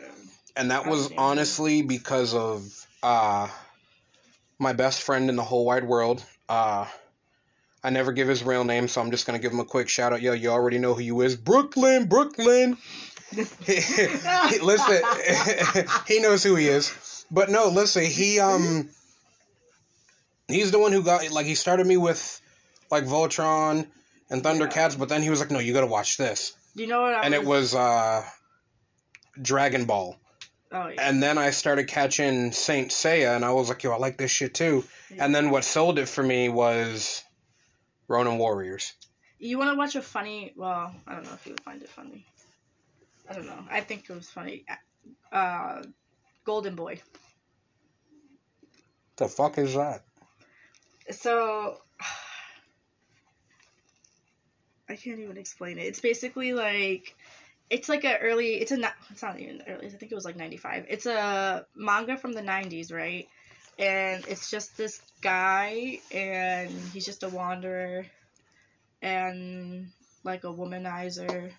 and 0.56 0.70
that 0.72 0.86
was 0.86 1.12
honestly 1.16 1.82
because 1.82 2.34
of 2.34 2.86
uh, 3.02 3.48
my 4.58 4.72
best 4.72 5.02
friend 5.02 5.30
in 5.30 5.36
the 5.36 5.44
whole 5.44 5.64
wide 5.64 5.84
world. 5.84 6.24
Uh, 6.48 6.86
I 7.84 7.90
never 7.90 8.10
give 8.12 8.26
his 8.26 8.42
real 8.42 8.64
name, 8.64 8.88
so 8.88 9.00
I'm 9.00 9.12
just 9.12 9.24
gonna 9.24 9.38
give 9.38 9.52
him 9.52 9.60
a 9.60 9.64
quick 9.64 9.88
shout 9.88 10.12
out. 10.12 10.20
Yo, 10.20 10.32
you 10.32 10.48
already 10.48 10.78
know 10.78 10.94
who 10.94 11.02
you 11.02 11.20
is, 11.20 11.36
Brooklyn, 11.36 12.06
Brooklyn. 12.06 12.76
listen, 13.36 15.02
he 16.06 16.20
knows 16.20 16.42
who 16.42 16.54
he 16.56 16.68
is. 16.68 17.26
But 17.30 17.50
no, 17.50 17.68
listen, 17.68 18.04
he 18.04 18.40
um, 18.40 18.88
he's 20.48 20.70
the 20.70 20.78
one 20.78 20.92
who 20.92 21.02
got 21.02 21.30
like 21.30 21.46
he 21.46 21.54
started 21.54 21.86
me 21.86 21.96
with 21.96 22.40
like 22.90 23.04
Voltron 23.04 23.86
and 24.30 24.42
Thundercats, 24.42 24.98
but 24.98 25.08
then 25.08 25.22
he 25.22 25.30
was 25.30 25.40
like, 25.40 25.50
no, 25.50 25.58
you 25.58 25.72
gotta 25.72 25.86
watch 25.86 26.16
this, 26.16 26.54
You 26.74 26.86
know 26.86 27.02
what? 27.02 27.14
I 27.14 27.22
and 27.22 27.34
it 27.34 27.44
was 27.44 27.74
uh, 27.74 28.24
Dragon 29.40 29.84
Ball. 29.84 30.16
Oh 30.70 30.88
yeah. 30.88 31.08
And 31.08 31.22
then 31.22 31.38
I 31.38 31.50
started 31.50 31.88
catching 31.88 32.52
Saint 32.52 32.90
Seiya, 32.90 33.36
and 33.36 33.44
I 33.44 33.52
was 33.52 33.68
like, 33.68 33.82
yo, 33.82 33.92
I 33.92 33.96
like 33.96 34.18
this 34.18 34.30
shit 34.30 34.54
too. 34.54 34.84
Yeah. 35.10 35.24
And 35.24 35.34
then 35.34 35.50
what 35.50 35.64
sold 35.64 35.98
it 35.98 36.08
for 36.08 36.22
me 36.22 36.48
was 36.48 37.22
Ronin 38.06 38.38
Warriors. 38.38 38.92
You 39.38 39.58
want 39.58 39.70
to 39.70 39.76
watch 39.76 39.94
a 39.96 40.02
funny? 40.02 40.52
Well, 40.56 40.94
I 41.06 41.14
don't 41.14 41.24
know 41.24 41.32
if 41.32 41.46
you 41.46 41.52
would 41.52 41.60
find 41.60 41.80
it 41.82 41.88
funny. 41.88 42.26
I 43.28 43.34
don't 43.34 43.46
know. 43.46 43.64
I 43.70 43.80
think 43.80 44.08
it 44.08 44.14
was 44.14 44.28
funny. 44.28 44.64
Uh, 45.30 45.82
Golden 46.44 46.74
Boy. 46.74 47.00
The 49.16 49.28
fuck 49.28 49.58
is 49.58 49.74
that? 49.74 50.02
So 51.10 51.76
I 54.88 54.96
can't 54.96 55.20
even 55.20 55.36
explain 55.36 55.78
it. 55.78 55.82
It's 55.82 56.00
basically 56.00 56.54
like 56.54 57.14
it's 57.70 57.88
like 57.88 58.04
an 58.04 58.16
early. 58.22 58.54
It's 58.54 58.72
a. 58.72 58.94
It's 59.10 59.22
not 59.22 59.38
even 59.38 59.62
early. 59.68 59.86
I 59.86 59.90
think 59.90 60.10
it 60.10 60.14
was 60.14 60.24
like 60.24 60.36
ninety 60.36 60.56
five. 60.56 60.86
It's 60.88 61.06
a 61.06 61.66
manga 61.74 62.16
from 62.16 62.32
the 62.32 62.42
nineties, 62.42 62.90
right? 62.90 63.28
And 63.78 64.24
it's 64.26 64.50
just 64.50 64.76
this 64.76 65.00
guy, 65.20 66.00
and 66.10 66.70
he's 66.92 67.04
just 67.04 67.22
a 67.22 67.28
wanderer, 67.28 68.06
and 69.02 69.88
like 70.24 70.44
a 70.44 70.48
womanizer. 70.48 71.52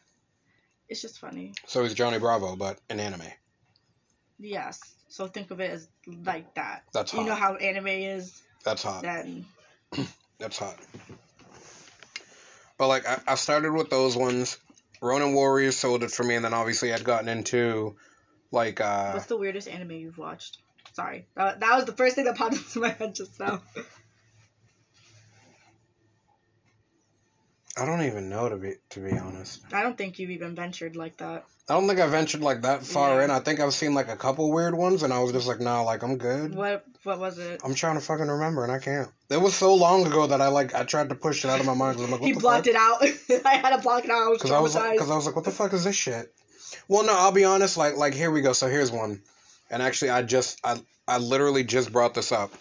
It's 0.89 1.01
just 1.01 1.19
funny. 1.19 1.53
So 1.67 1.83
he's 1.83 1.93
Johnny 1.93 2.17
Bravo, 2.17 2.55
but 2.55 2.79
in 2.89 2.99
anime. 2.99 3.21
Yes. 4.39 4.79
So 5.07 5.27
think 5.27 5.51
of 5.51 5.59
it 5.59 5.71
as 5.71 5.87
like 6.25 6.55
that. 6.55 6.83
That's 6.93 7.11
hot. 7.11 7.21
You 7.21 7.27
know 7.27 7.35
how 7.35 7.55
anime 7.55 7.87
is. 7.87 8.41
That's 8.63 8.83
hot. 8.83 9.03
Then 9.03 9.45
That's 10.39 10.57
hot. 10.57 10.77
But 12.77 12.87
like 12.87 13.07
I, 13.07 13.19
I 13.27 13.35
started 13.35 13.73
with 13.73 13.89
those 13.89 14.15
ones. 14.15 14.57
Ronin 15.01 15.33
Warriors 15.33 15.77
sold 15.77 16.03
it 16.03 16.11
for 16.11 16.23
me, 16.23 16.35
and 16.35 16.43
then 16.43 16.53
obviously 16.53 16.93
I'd 16.93 17.03
gotten 17.03 17.29
into 17.29 17.95
like 18.51 18.81
uh 18.81 19.13
What's 19.13 19.27
the 19.27 19.37
weirdest 19.37 19.67
anime 19.67 19.91
you've 19.91 20.17
watched? 20.17 20.57
Sorry, 20.93 21.27
that, 21.35 21.59
that 21.59 21.75
was 21.75 21.85
the 21.85 21.93
first 21.93 22.15
thing 22.15 22.25
that 22.25 22.35
popped 22.35 22.55
into 22.57 22.79
my 22.79 22.89
head 22.89 23.15
just 23.15 23.39
now. 23.39 23.61
I 27.79 27.85
don't 27.85 28.03
even 28.03 28.29
know 28.29 28.49
to 28.49 28.57
be 28.57 28.73
to 28.91 28.99
be 28.99 29.17
honest. 29.17 29.61
I 29.71 29.81
don't 29.83 29.97
think 29.97 30.19
you've 30.19 30.31
even 30.31 30.55
ventured 30.55 30.95
like 30.95 31.17
that. 31.17 31.45
I 31.69 31.73
don't 31.73 31.87
think 31.87 31.99
I 31.99 32.07
ventured 32.07 32.41
like 32.41 32.63
that 32.63 32.83
far 32.83 33.19
Yeah. 33.19 33.25
in. 33.25 33.31
I 33.31 33.39
think 33.39 33.59
I've 33.59 33.73
seen 33.75 33.93
like 33.93 34.09
a 34.09 34.15
couple 34.15 34.51
weird 34.51 34.73
ones, 34.75 35.03
and 35.03 35.13
I 35.13 35.19
was 35.19 35.31
just 35.31 35.47
like, 35.47 35.59
nah, 35.59 35.81
like 35.83 36.01
I'm 36.03 36.17
good. 36.17 36.55
What 36.55 36.83
what 37.03 37.19
was 37.19 37.37
it? 37.37 37.61
I'm 37.63 37.75
trying 37.75 37.95
to 37.95 38.01
fucking 38.01 38.27
remember, 38.27 38.63
and 38.63 38.71
I 38.71 38.79
can't. 38.79 39.07
It 39.29 39.39
was 39.39 39.53
so 39.53 39.75
long 39.75 40.05
ago 40.07 40.27
that 40.27 40.41
I 40.41 40.47
like 40.47 40.73
I 40.73 40.83
tried 40.83 41.09
to 41.09 41.15
push 41.15 41.45
it 41.45 41.49
out 41.49 41.59
of 41.59 41.65
my 41.67 41.75
mind. 41.75 41.99
I'm 41.99 42.09
like, 42.11 42.21
He 42.29 42.33
blocked 42.33 42.65
fuck? 42.65 42.67
it 42.67 42.75
out. 42.75 43.03
I 43.45 43.55
had 43.57 43.75
to 43.75 43.81
block 43.81 44.03
it 44.03 44.09
out. 44.11 44.17
I 44.25 44.27
was 44.29 44.37
Because 44.39 44.51
I 44.51 44.59
was 44.59 44.73
because 44.73 45.11
I 45.11 45.15
was 45.15 45.25
like, 45.27 45.35
what 45.35 45.45
the 45.45 45.51
fuck 45.51 45.73
is 45.73 45.83
this 45.83 45.95
shit? 45.95 46.33
Well, 46.87 47.05
no, 47.05 47.13
I'll 47.15 47.31
be 47.31 47.45
honest. 47.45 47.77
Like 47.77 47.95
like 47.97 48.13
here 48.13 48.31
we 48.31 48.41
go. 48.41 48.53
So 48.53 48.67
here's 48.67 48.91
one, 48.91 49.21
and 49.69 49.81
actually 49.83 50.09
I 50.09 50.23
just 50.23 50.59
I 50.63 50.81
I 51.07 51.19
literally 51.19 51.63
just 51.63 51.91
brought 51.93 52.13
this 52.15 52.31
up. 52.31 52.51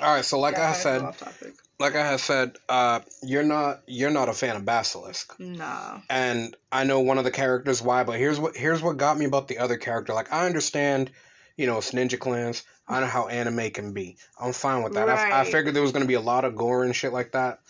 All 0.00 0.14
right, 0.14 0.24
so 0.24 0.38
like 0.38 0.54
Yeah, 0.54 0.70
I 0.70 0.72
said, 0.74 1.02
off 1.02 1.18
topic. 1.18 1.54
Like 1.80 1.94
I 1.94 2.04
had 2.04 2.20
said, 2.20 2.56
uh, 2.68 3.00
you're 3.22 3.44
not 3.44 3.82
you're 3.86 4.10
not 4.10 4.28
a 4.28 4.32
fan 4.32 4.56
of 4.56 4.64
Basilisk. 4.64 5.38
No. 5.38 6.02
and 6.10 6.56
I 6.72 6.84
know 6.84 7.00
one 7.00 7.18
of 7.18 7.24
the 7.24 7.30
characters 7.30 7.80
why, 7.80 8.02
but 8.02 8.18
here's 8.18 8.40
what 8.40 8.56
here's 8.56 8.82
what 8.82 8.96
got 8.96 9.16
me 9.16 9.26
about 9.26 9.46
the 9.48 9.58
other 9.58 9.76
character. 9.76 10.12
Like 10.12 10.32
I 10.32 10.46
understand, 10.46 11.10
you 11.56 11.66
know, 11.66 11.78
it's 11.78 11.92
ninja 11.92 12.18
clans. 12.18 12.64
I 12.88 13.00
know 13.00 13.06
how 13.06 13.28
anime 13.28 13.70
can 13.70 13.92
be. 13.92 14.16
I'm 14.40 14.52
fine 14.52 14.82
with 14.82 14.94
that. 14.94 15.08
I, 15.08 15.40
I 15.40 15.44
figured 15.44 15.74
there 15.74 15.82
was 15.82 15.92
gonna 15.92 16.06
be 16.06 16.14
a 16.14 16.20
lot 16.20 16.44
of 16.44 16.56
gore 16.56 16.84
and 16.84 16.96
shit 16.96 17.12
like 17.12 17.32
that. 17.32 17.60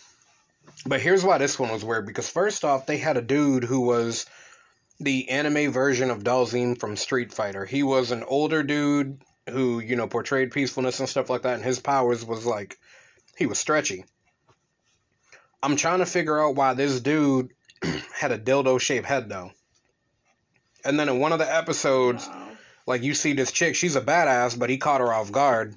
But 0.85 1.01
here's 1.01 1.23
why 1.23 1.37
this 1.37 1.59
one 1.59 1.71
was 1.71 1.85
weird 1.85 2.07
because 2.07 2.29
first 2.29 2.63
off, 2.63 2.85
they 2.85 2.97
had 2.97 3.17
a 3.17 3.21
dude 3.21 3.63
who 3.63 3.81
was 3.81 4.25
the 4.99 5.29
anime 5.29 5.71
version 5.71 6.09
of 6.09 6.23
Dhalsim 6.23 6.79
from 6.79 6.95
Street 6.95 7.31
Fighter. 7.33 7.65
He 7.65 7.83
was 7.83 8.11
an 8.11 8.23
older 8.23 8.63
dude 8.63 9.21
who, 9.49 9.79
you 9.79 9.95
know, 9.95 10.07
portrayed 10.07 10.51
peacefulness 10.51 10.99
and 10.99 11.09
stuff 11.09 11.29
like 11.29 11.43
that, 11.43 11.55
and 11.55 11.63
his 11.63 11.79
powers 11.79 12.25
was 12.25 12.45
like 12.45 12.77
he 13.39 13.45
was 13.45 13.57
stretchy. 13.57 14.03
I'm 15.63 15.77
trying 15.77 15.99
to 15.99 16.05
figure 16.05 16.39
out 16.39 16.55
why 16.55 16.73
this 16.73 16.99
dude 16.99 17.51
had 18.13 18.33
a 18.33 18.37
dildo 18.37 18.79
shaped 18.79 19.07
head 19.07 19.29
though. 19.29 19.51
And 20.85 20.99
then 20.99 21.09
in 21.09 21.19
one 21.19 21.31
of 21.31 21.39
the 21.39 21.53
episodes, 21.53 22.27
no. 22.27 22.47
like 22.85 23.01
you 23.01 23.13
see 23.13 23.33
this 23.33 23.51
chick, 23.51 23.75
she's 23.75 23.95
a 23.95 24.01
badass, 24.01 24.59
but 24.59 24.69
he 24.69 24.77
caught 24.77 25.01
her 25.01 25.13
off 25.13 25.31
guard. 25.31 25.75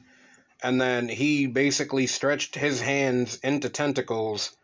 And 0.63 0.81
then 0.81 1.09
he 1.09 1.47
basically 1.47 2.07
stretched 2.07 2.55
his 2.55 2.81
hands 2.81 3.37
into 3.37 3.69
tentacles, 3.69 4.57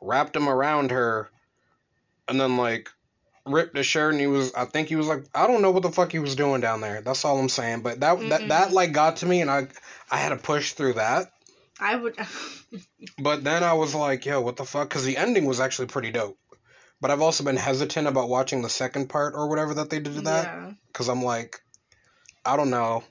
wrapped 0.00 0.32
them 0.32 0.48
around 0.48 0.92
her, 0.92 1.30
and 2.28 2.40
then 2.40 2.56
like 2.56 2.90
ripped 3.44 3.74
the 3.74 3.82
shirt 3.82 4.12
and 4.12 4.20
he 4.20 4.26
was 4.26 4.52
I 4.54 4.64
think 4.66 4.88
he 4.88 4.96
was 4.96 5.06
like 5.08 5.24
I 5.34 5.46
don't 5.46 5.62
know 5.62 5.70
what 5.70 5.82
the 5.82 5.92
fuck 5.92 6.12
he 6.12 6.18
was 6.20 6.36
doing 6.36 6.60
down 6.60 6.80
there. 6.80 7.00
That's 7.00 7.24
all 7.24 7.38
I'm 7.38 7.48
saying. 7.48 7.82
But 7.82 8.00
that 8.00 8.18
that 8.28 8.40
Mm-mm. 8.42 8.48
that 8.48 8.72
like 8.72 8.92
got 8.92 9.16
to 9.16 9.26
me 9.26 9.40
and 9.40 9.50
I 9.50 9.68
I 10.10 10.18
had 10.18 10.30
to 10.30 10.36
push 10.36 10.72
through 10.72 10.94
that. 10.94 11.32
I 11.80 11.96
would. 11.96 12.16
But 13.18 13.44
then 13.44 13.62
I 13.62 13.74
was 13.74 13.94
like, 13.94 14.26
yo, 14.26 14.40
what 14.40 14.56
the 14.56 14.64
fuck? 14.64 14.88
Because 14.88 15.04
the 15.04 15.16
ending 15.16 15.46
was 15.46 15.60
actually 15.60 15.86
pretty 15.86 16.10
dope. 16.10 16.38
But 17.00 17.10
I've 17.10 17.22
also 17.22 17.44
been 17.44 17.56
hesitant 17.56 18.08
about 18.08 18.28
watching 18.28 18.62
the 18.62 18.68
second 18.68 19.08
part 19.08 19.34
or 19.34 19.48
whatever 19.48 19.74
that 19.74 19.90
they 19.90 20.00
did 20.00 20.14
to 20.14 20.20
that. 20.22 20.44
Yeah. 20.44 20.72
Because 20.88 21.08
I'm 21.08 21.22
like, 21.22 21.60
I 22.44 22.56
don't 22.56 22.70
know. 22.70 23.04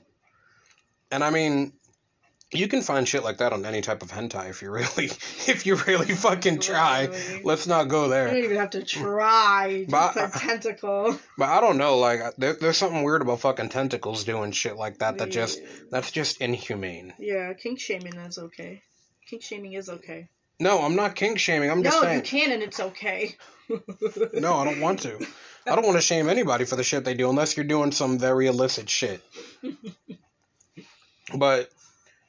And 1.10 1.24
I 1.24 1.30
mean, 1.30 1.72
you 2.56 2.68
can 2.68 2.82
find 2.82 3.06
shit 3.06 3.22
like 3.24 3.38
that 3.38 3.52
on 3.52 3.64
any 3.64 3.80
type 3.80 4.02
of 4.02 4.10
hentai 4.10 4.50
if 4.50 4.62
you 4.62 4.70
really, 4.70 5.04
if 5.46 5.66
you 5.66 5.76
really 5.76 6.14
fucking 6.14 6.60
try. 6.60 7.08
Let's 7.44 7.66
not 7.66 7.88
go 7.88 8.08
there. 8.08 8.28
You 8.28 8.34
don't 8.34 8.44
even 8.44 8.56
have 8.56 8.70
to 8.70 8.84
try 8.84 9.86
But- 9.88 10.14
put 10.14 10.32
tentacle. 10.32 11.18
But 11.38 11.48
I 11.50 11.60
don't 11.60 11.76
know. 11.78 11.98
Like, 11.98 12.20
there, 12.36 12.54
there's 12.54 12.78
something 12.78 13.02
weird 13.02 13.20
about 13.22 13.40
fucking 13.40 13.68
tentacles 13.68 14.24
doing 14.24 14.52
shit 14.52 14.76
like 14.76 14.98
that. 14.98 15.18
That 15.18 15.30
just, 15.30 15.60
that's 15.90 16.10
just 16.10 16.40
inhumane. 16.40 17.12
Yeah, 17.18 17.52
kink 17.52 17.78
shaming 17.78 18.14
is 18.14 18.38
okay. 18.38 18.82
Kink 19.28 19.42
shaming 19.42 19.74
is 19.74 19.88
okay. 19.88 20.28
No, 20.58 20.80
I'm 20.80 20.96
not 20.96 21.14
kink 21.14 21.38
shaming. 21.38 21.70
I'm 21.70 21.82
just 21.82 21.94
no, 21.96 22.02
saying. 22.02 22.16
you 22.16 22.22
can 22.22 22.52
and 22.52 22.62
it's 22.62 22.80
okay. 22.80 23.36
No, 24.32 24.54
I 24.54 24.64
don't 24.64 24.80
want 24.80 25.00
to. 25.00 25.26
I 25.66 25.74
don't 25.74 25.84
want 25.84 25.96
to 25.96 26.00
shame 26.00 26.28
anybody 26.28 26.64
for 26.64 26.76
the 26.76 26.84
shit 26.84 27.04
they 27.04 27.14
do 27.14 27.28
unless 27.28 27.56
you're 27.56 27.66
doing 27.66 27.90
some 27.90 28.16
very 28.18 28.46
illicit 28.46 28.88
shit. 28.88 29.20
but 31.36 31.68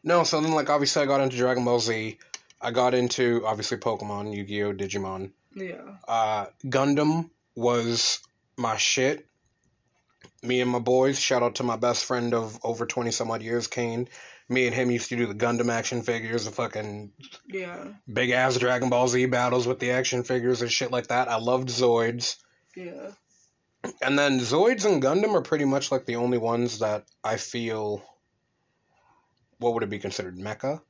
no, 0.07 0.23
so 0.23 0.41
then 0.41 0.51
like 0.53 0.69
obviously 0.69 1.03
I 1.03 1.05
got 1.05 1.21
into 1.21 1.37
Dragon 1.37 1.63
Ball 1.65 1.79
Z. 1.79 2.17
I 2.59 2.71
got 2.71 2.93
into 2.95 3.45
obviously 3.45 3.77
Pokemon, 3.77 4.35
Yu-Gi-Oh, 4.35 4.73
Digimon. 4.73 5.31
Yeah. 5.55 5.97
Uh, 6.07 6.47
Gundam 6.65 7.29
was 7.55 8.19
my 8.57 8.77
shit. 8.77 9.27
Me 10.43 10.61
and 10.61 10.71
my 10.71 10.79
boys, 10.79 11.19
shout 11.19 11.43
out 11.43 11.55
to 11.55 11.63
my 11.63 11.75
best 11.77 12.05
friend 12.05 12.33
of 12.33 12.59
over 12.63 12.85
20 12.85 13.11
some 13.11 13.29
odd 13.31 13.41
years, 13.43 13.67
Kane. 13.67 14.07
Me 14.49 14.65
and 14.65 14.73
him 14.73 14.89
used 14.89 15.09
to 15.09 15.15
do 15.17 15.25
the 15.27 15.35
Gundam 15.35 15.69
action 15.71 16.01
figures, 16.03 16.45
the 16.45 16.51
fucking 16.51 17.11
Yeah. 17.47 17.85
big 18.11 18.29
ass 18.31 18.57
Dragon 18.57 18.89
Ball 18.89 19.07
Z 19.07 19.25
battles 19.27 19.67
with 19.67 19.79
the 19.79 19.91
action 19.91 20.23
figures 20.23 20.61
and 20.61 20.71
shit 20.71 20.89
like 20.91 21.07
that. 21.07 21.27
I 21.27 21.37
loved 21.37 21.69
Zoids. 21.69 22.37
Yeah. 22.75 23.11
And 24.01 24.17
then 24.17 24.39
Zoids 24.39 24.85
and 24.85 25.01
Gundam 25.03 25.33
are 25.35 25.41
pretty 25.41 25.65
much 25.65 25.91
like 25.91 26.05
the 26.05 26.15
only 26.15 26.37
ones 26.37 26.79
that 26.79 27.05
I 27.23 27.37
feel. 27.37 28.03
What 29.59 29.73
would 29.73 29.83
it 29.83 29.89
be 29.89 29.99
considered? 29.99 30.37
Mecha? 30.37 30.81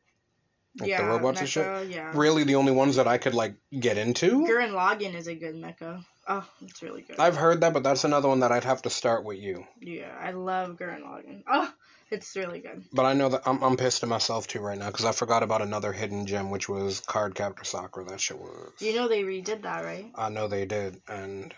Like 0.79 0.89
yeah. 0.89 1.01
the 1.01 1.07
robots 1.07 1.39
and 1.39 1.49
shit? 1.49 1.89
Yeah. 1.89 2.11
Really, 2.13 2.43
the 2.43 2.55
only 2.55 2.71
ones 2.71 2.97
that 2.97 3.07
I 3.07 3.17
could 3.17 3.33
like 3.33 3.55
get 3.77 3.97
into. 3.97 4.45
Gurren 4.45 4.71
Lagann 4.71 5.15
is 5.15 5.27
a 5.27 5.35
good 5.35 5.55
mecha. 5.55 6.03
Oh, 6.27 6.47
it's 6.61 6.83
really 6.83 7.01
good. 7.01 7.19
I've 7.19 7.37
heard 7.37 7.61
that, 7.61 7.73
but 7.73 7.83
that's 7.83 8.03
another 8.03 8.27
one 8.27 8.41
that 8.41 8.51
I'd 8.51 8.65
have 8.65 8.81
to 8.83 8.89
start 8.89 9.23
with 9.23 9.39
you. 9.39 9.65
Yeah, 9.79 10.13
I 10.19 10.31
love 10.31 10.77
Gurren 10.77 11.01
Lagann. 11.01 11.43
Oh, 11.47 11.71
it's 12.11 12.35
really 12.35 12.59
good. 12.59 12.83
But 12.93 13.05
I 13.05 13.13
know 13.13 13.29
that 13.29 13.43
I'm, 13.45 13.63
I'm 13.63 13.77
pissed 13.77 14.03
at 14.03 14.09
myself 14.09 14.45
too 14.45 14.59
right 14.59 14.77
now 14.77 14.87
because 14.87 15.05
I 15.05 15.13
forgot 15.13 15.41
about 15.41 15.61
another 15.61 15.93
hidden 15.93 16.25
gem, 16.25 16.51
which 16.51 16.69
was 16.69 16.99
Card 16.99 17.33
Captor 17.33 17.63
Sakura. 17.63 18.05
That 18.05 18.19
shit 18.19 18.37
was. 18.37 18.73
You 18.79 18.95
know 18.95 19.07
they 19.07 19.23
redid 19.23 19.63
that, 19.63 19.83
right? 19.83 20.11
I 20.15 20.29
know 20.29 20.47
they 20.47 20.65
did, 20.65 21.01
and 21.07 21.53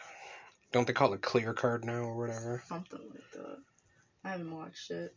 don't 0.71 0.87
they 0.87 0.93
call 0.93 1.13
it 1.13 1.21
Clear 1.21 1.53
Card 1.53 1.83
now 1.83 2.03
or 2.03 2.15
whatever? 2.15 2.63
Something 2.67 3.01
like 3.09 3.31
that. 3.33 3.57
I 4.23 4.29
haven't 4.29 4.55
watched 4.55 4.91
it. 4.91 5.15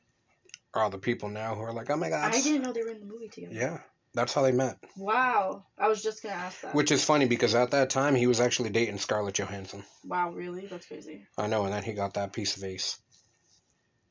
Or 0.74 0.82
all 0.82 0.90
the 0.90 0.98
people 0.98 1.28
now 1.28 1.54
who 1.54 1.62
are 1.62 1.72
like, 1.72 1.90
oh 1.90 1.96
my 1.96 2.08
god. 2.08 2.34
I 2.34 2.40
didn't 2.40 2.62
know 2.62 2.72
they 2.72 2.82
were 2.82 2.90
in 2.90 3.00
the 3.00 3.06
movie 3.06 3.28
together. 3.28 3.54
Yeah, 3.54 3.78
that's 4.14 4.32
how 4.32 4.42
they 4.42 4.52
met. 4.52 4.78
Wow. 4.96 5.64
I 5.78 5.88
was 5.88 6.02
just 6.02 6.22
gonna 6.22 6.34
ask 6.34 6.62
that. 6.62 6.74
Which 6.74 6.90
is 6.90 7.04
funny 7.04 7.26
because 7.26 7.54
at 7.54 7.72
that 7.72 7.90
time 7.90 8.14
he 8.14 8.26
was 8.26 8.40
actually 8.40 8.70
dating 8.70 8.98
Scarlett 8.98 9.34
Johansson. 9.34 9.84
Wow, 10.04 10.30
really? 10.30 10.66
That's 10.66 10.86
crazy. 10.86 11.26
I 11.36 11.46
know, 11.46 11.64
and 11.64 11.72
then 11.74 11.82
he 11.82 11.92
got 11.92 12.14
that 12.14 12.32
piece 12.32 12.56
of 12.56 12.64
ace. 12.64 12.98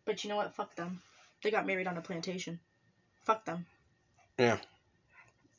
But 0.06 0.24
you 0.24 0.30
know 0.30 0.36
what? 0.36 0.56
Fuck 0.56 0.76
them. 0.76 1.02
They 1.44 1.52
got 1.52 1.66
married 1.66 1.88
on 1.88 1.98
a 1.98 2.02
plantation. 2.02 2.60
Fuck 3.26 3.46
them. 3.46 3.66
Yeah. 4.38 4.58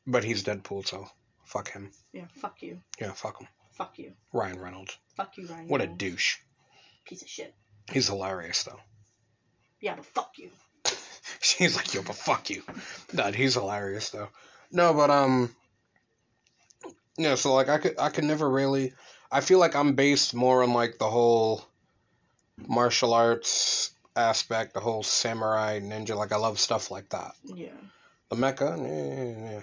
But 0.07 0.25
he's 0.25 0.43
Deadpool, 0.45 0.87
so 0.87 1.09
fuck 1.45 1.71
him. 1.71 1.91
Yeah, 2.13 2.27
fuck 2.35 2.63
you. 2.63 2.81
Yeah, 3.01 3.13
fuck 3.13 3.41
him. 3.41 3.49
Fuck 3.73 3.99
you. 3.99 4.13
Ryan 4.33 4.61
Reynolds. 4.61 4.97
Fuck 5.17 5.37
you, 5.37 5.47
Ryan. 5.47 5.69
What 5.69 5.81
a 5.81 5.87
douche. 5.87 6.39
Piece 7.05 7.23
of 7.23 7.29
shit. 7.29 7.55
He's 7.91 8.09
hilarious 8.09 8.63
though. 8.65 8.81
Yeah, 9.81 9.97
but 9.97 10.05
fuck 10.05 10.33
you. 10.37 10.51
She's 11.41 11.77
like, 11.77 11.93
yo, 11.95 12.03
but 12.03 12.17
fuck 12.17 12.51
you. 12.51 12.63
That 13.15 13.35
he's 13.35 13.55
hilarious 13.55 14.11
though. 14.11 14.29
No, 14.71 14.95
but 14.95 15.11
um, 15.11 15.55
yeah. 17.17 17.35
So 17.35 17.55
like, 17.55 17.69
I 17.69 17.79
could, 17.79 17.99
I 17.99 18.09
could 18.09 18.25
never 18.25 18.49
really. 18.49 18.93
I 19.31 19.41
feel 19.41 19.59
like 19.59 19.75
I'm 19.75 19.95
based 19.95 20.35
more 20.35 20.63
on 20.63 20.73
like 20.73 20.99
the 20.99 21.09
whole 21.09 21.65
martial 22.69 23.15
arts 23.15 23.93
aspect, 24.17 24.75
the 24.75 24.81
whole 24.81 25.03
samurai 25.03 25.81
ninja. 25.81 26.17
Like, 26.17 26.33
I 26.33 26.37
love 26.37 26.59
stuff 26.59 26.91
like 26.91 27.09
that. 27.11 27.33
Yeah. 27.45 27.69
The 28.29 28.37
mecha, 28.37 28.79
yeah, 28.79 29.51
yeah. 29.51 29.61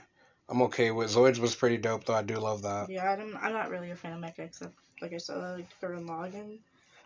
I'm 0.47 0.63
okay 0.63 0.89
with 0.89 1.09
Zoids 1.11 1.37
was 1.37 1.55
pretty 1.55 1.77
dope 1.77 2.05
though. 2.05 2.15
I 2.15 2.23
do 2.23 2.37
love 2.37 2.63
that. 2.63 2.89
Yeah, 2.89 3.11
I'm, 3.11 3.37
I'm 3.39 3.53
not 3.53 3.69
really 3.69 3.91
a 3.91 3.95
fan 3.95 4.13
of 4.13 4.19
mecha, 4.19 4.39
except, 4.39 4.73
like 5.01 5.13
I 5.13 5.17
said, 5.17 5.37
I 5.37 5.53
like 5.53 5.67
Gurren 5.81 6.07
Lagann. 6.07 6.57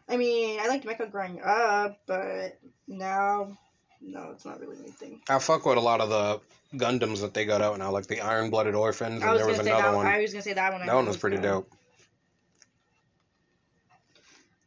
I 0.08 0.18
mean, 0.18 0.60
I 0.60 0.68
liked 0.68 0.86
mecha 0.86 1.10
growing 1.12 1.42
up, 1.42 2.00
but 2.06 2.60
now, 2.88 3.58
no, 4.06 4.32
it's 4.32 4.46
not 4.46 4.60
really 4.60 4.78
my 4.78 4.90
thing. 4.90 5.22
I 5.30 5.40
fuck 5.40 5.66
with 5.66 5.78
a 5.78 5.82
lot 5.82 6.02
of 6.02 6.10
the 6.10 6.42
Gundams 6.78 7.22
that 7.22 7.34
they 7.34 7.46
got 7.46 7.62
out 7.62 7.78
now, 7.78 7.92
like 7.92 8.08
the 8.08 8.22
Iron 8.22 8.50
Blooded 8.50 8.76
Orphans, 8.76 9.22
I 9.22 9.26
and 9.26 9.34
was 9.34 9.40
there 9.42 9.48
gonna 9.48 9.58
was 9.58 9.66
say 9.66 9.72
another 9.72 9.92
that. 9.92 9.96
one. 9.96 10.06
I 10.08 10.20
was 10.20 10.32
gonna 10.32 10.44
say 10.44 10.54
that 10.54 10.74
one. 10.74 10.82
I 10.82 10.86
That 10.86 10.96
one 10.96 11.06
was 11.06 11.18
pretty 11.18 11.38
dope. 11.38 11.72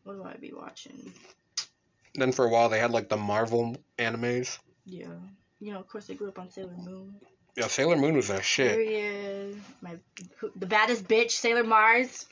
What 0.04 0.14
do 0.14 0.24
I 0.24 0.34
be 0.34 0.52
watching? 0.52 1.12
Then 2.14 2.32
for 2.32 2.44
a 2.44 2.48
while 2.48 2.68
they 2.68 2.78
had 2.78 2.92
like 2.92 3.08
the 3.08 3.16
Marvel 3.16 3.76
animes. 3.98 4.58
Yeah, 4.84 5.08
you 5.60 5.72
know, 5.72 5.80
of 5.80 5.88
course, 5.88 6.08
I 6.10 6.14
grew 6.14 6.28
up 6.28 6.38
on 6.38 6.50
Sailor 6.50 6.76
Moon. 6.78 7.16
Yeah, 7.56 7.66
Sailor 7.66 7.96
Moon 7.96 8.14
was 8.14 8.28
that 8.28 8.44
shit. 8.44 8.76
Period. 8.76 9.60
My 9.80 9.96
who, 10.36 10.50
the 10.54 10.66
baddest 10.66 11.08
bitch, 11.08 11.32
Sailor 11.32 11.64
Mars. 11.64 12.26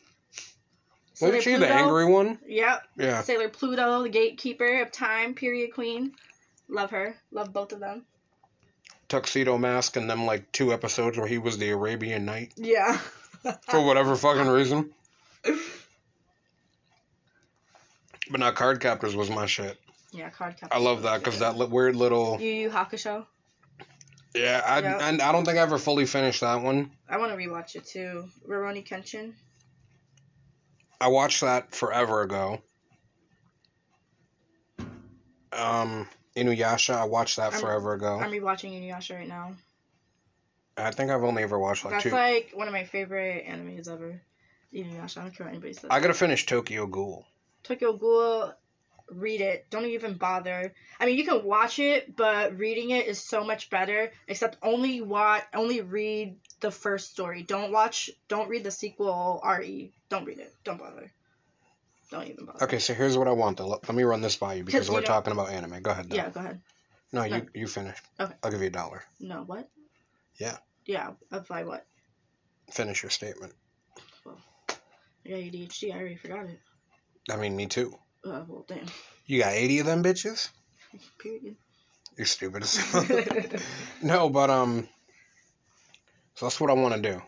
Wasn't 1.21 1.43
she 1.43 1.55
the 1.57 1.69
angry 1.69 2.07
one? 2.07 2.39
Yep. 2.47 2.83
Yeah. 2.97 3.23
Sailor 3.23 3.49
Pluto, 3.49 4.03
the 4.03 4.09
gatekeeper 4.09 4.83
of 4.83 4.91
time. 4.93 5.35
Period. 5.35 5.73
Queen. 5.73 6.13
Love 6.69 6.91
her. 6.91 7.17
Love 7.31 7.53
both 7.53 7.73
of 7.73 7.81
them. 7.81 8.05
Tuxedo 9.09 9.59
Mask 9.59 9.97
and 9.97 10.09
them 10.09 10.25
like 10.27 10.51
two 10.53 10.73
episodes 10.73 11.17
where 11.19 11.27
he 11.27 11.39
was 11.39 11.59
the 11.59 11.71
Arabian 11.71 12.25
Night. 12.25 12.53
Yeah. 12.57 12.97
for 13.69 13.85
whatever 13.85 14.17
fucking 14.17 14.49
reason. 14.49 14.91
But 18.31 18.41
now 18.41 18.51
Card 18.53 18.81
Captors 18.81 19.15
was 19.15 19.29
my 19.31 19.47
shit. 19.47 19.79
Yeah, 20.13 20.31
card 20.31 20.57
captors. 20.57 20.71
I 20.73 20.79
love 20.83 21.03
that 21.03 21.19
because 21.19 21.41
that 21.41 21.57
li- 21.59 21.67
weird 21.67 21.97
little 21.97 22.39
Yu 22.41 22.49
Yu 22.53 22.71
Hakusho. 22.71 23.27
yeah. 24.35 24.63
I 24.65 24.79
Yeah. 24.79 25.09
and 25.09 25.21
I 25.21 25.33
don't 25.33 25.45
think 25.45 25.59
I 25.59 25.63
ever 25.63 25.77
fully 25.77 26.07
finished 26.07 26.41
that 26.41 26.63
one. 26.63 26.93
I 27.09 27.19
want 27.19 27.33
to 27.33 27.37
rewatch 27.37 27.75
it 27.75 27.85
too. 27.85 28.29
Rurouni 28.49 28.87
Kenshin. 28.87 29.35
I 31.01 31.09
watched 31.09 31.41
that 31.41 31.75
forever 31.75 32.23
ago. 32.23 32.63
Um, 35.53 36.09
Inuyasha, 36.37 36.95
I 36.95 37.05
watched 37.05 37.37
that 37.37 37.53
I'm- 37.53 37.61
forever 37.61 37.95
ago. 37.95 38.19
I'm 38.19 38.31
rewatching 38.31 38.73
Inuyasha 38.73 39.17
right 39.19 39.29
now. 39.29 39.55
I 40.77 40.91
think 40.91 41.11
I've 41.11 41.23
only 41.23 41.45
ever 41.45 41.59
watched 41.59 41.85
like 41.85 41.93
That's 41.95 42.03
two. 42.05 42.11
like 42.11 42.51
one 42.53 42.67
of 42.67 42.73
my 42.73 42.85
favorite 42.85 43.47
animes 43.47 43.89
ever. 43.89 44.21
Inuyasha. 44.73 45.19
I 45.19 45.23
don't 45.23 45.37
care 45.37 45.47
what 45.47 45.53
anybody 45.53 45.73
says. 45.73 45.87
I 45.91 46.01
gotta 46.01 46.15
finish 46.15 46.47
Tokyo 46.47 46.87
Ghoul. 46.87 47.25
Tokyo 47.63 47.93
Ghoul, 47.97 48.53
read 49.09 49.41
it. 49.41 49.67
Don't 49.71 49.85
even 49.87 50.15
bother. 50.15 50.75
I 50.99 51.07
mean, 51.07 51.17
you 51.17 51.25
can 51.25 51.45
watch 51.45 51.79
it, 51.79 52.17
but 52.17 52.59
reading 52.59 52.91
it 52.91 53.07
is 53.07 53.21
so 53.21 53.45
much 53.45 53.71
better. 53.71 54.11
Except 54.27 54.57
only 54.63 55.01
watch, 55.01 55.45
only 55.55 55.81
read 55.81 56.37
the 56.59 56.73
first 56.73 57.13
story. 57.13 57.45
Don't 57.45 57.71
watch, 57.71 58.11
don't 58.27 58.49
read 58.49 58.65
the 58.65 58.73
sequel. 58.73 59.41
Re, 59.47 59.93
don't 60.09 60.25
read 60.25 60.39
it. 60.41 60.53
Don't 60.65 60.79
bother. 60.79 61.13
Don't 62.15 62.29
even 62.29 62.45
bother. 62.47 62.65
Okay, 62.65 62.79
so 62.79 62.95
here's 62.95 63.19
what 63.19 63.27
I 63.27 63.33
want 63.33 63.59
though. 63.59 63.67
Let, 63.67 63.89
let 63.89 63.95
me 63.97 64.05
run 64.05 64.21
this 64.21 64.37
by 64.37 64.55
you 64.55 64.63
because 64.63 64.83
'Cause 64.83 64.89
you 64.89 64.95
we're 64.95 65.01
know- 65.01 65.07
talking 65.07 65.33
about 65.33 65.51
anime. 65.51 65.83
Go 65.83 65.91
ahead. 65.91 66.09
Though. 66.09 66.17
Yeah, 66.17 66.31
go 66.31 66.41
ahead. 66.41 66.61
No, 67.13 67.25
no. 67.27 67.37
you 67.37 67.47
you 67.55 67.67
finish. 67.67 67.97
Okay. 68.21 68.33
I'll 68.43 68.51
give 68.53 68.61
you 68.61 68.69
a 68.69 68.71
dollar. 68.71 69.03
No, 69.19 69.43
what? 69.43 69.69
Yeah. 70.39 70.57
Yeah, 70.87 71.11
if 71.33 71.51
I 71.51 71.65
what? 71.65 71.85
Finish 72.71 73.03
your 73.03 73.11
statement. 73.11 73.53
I 74.27 74.31
got 75.29 75.39
ADHD. 75.39 75.93
I 75.93 75.99
already 75.99 76.17
forgot 76.17 76.47
it. 76.47 76.61
I 77.31 77.37
mean, 77.37 77.57
me 77.57 77.67
too. 77.67 77.97
Uh, 78.25 78.45
well, 78.47 78.65
damn. 78.69 78.87
You 79.27 79.41
got 79.43 79.53
80 79.55 79.79
of 79.81 79.87
them 79.87 80.03
bitches? 80.05 80.49
Period. 81.19 81.57
You're 82.17 82.27
stupid 82.27 82.63
as 82.63 83.63
No, 84.03 84.29
but 84.29 84.51
um 84.51 84.87
so 86.37 86.47
that's 86.47 86.61
what 86.61 86.71
I 86.71 86.75
want 86.75 86.95
to 86.95 87.03
do. 87.03 87.21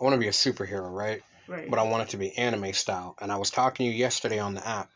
I 0.00 0.04
want 0.04 0.14
to 0.14 0.20
be 0.20 0.28
a 0.28 0.32
superhero, 0.32 0.90
right? 0.90 1.22
Right. 1.48 1.70
But 1.70 1.78
I 1.78 1.82
want 1.82 2.04
it 2.04 2.08
to 2.10 2.16
be 2.16 2.36
anime 2.36 2.72
style. 2.72 3.16
And 3.20 3.30
I 3.30 3.36
was 3.36 3.50
talking 3.50 3.86
to 3.86 3.92
you 3.92 3.98
yesterday 3.98 4.38
on 4.38 4.54
the 4.54 4.66
app 4.66 4.90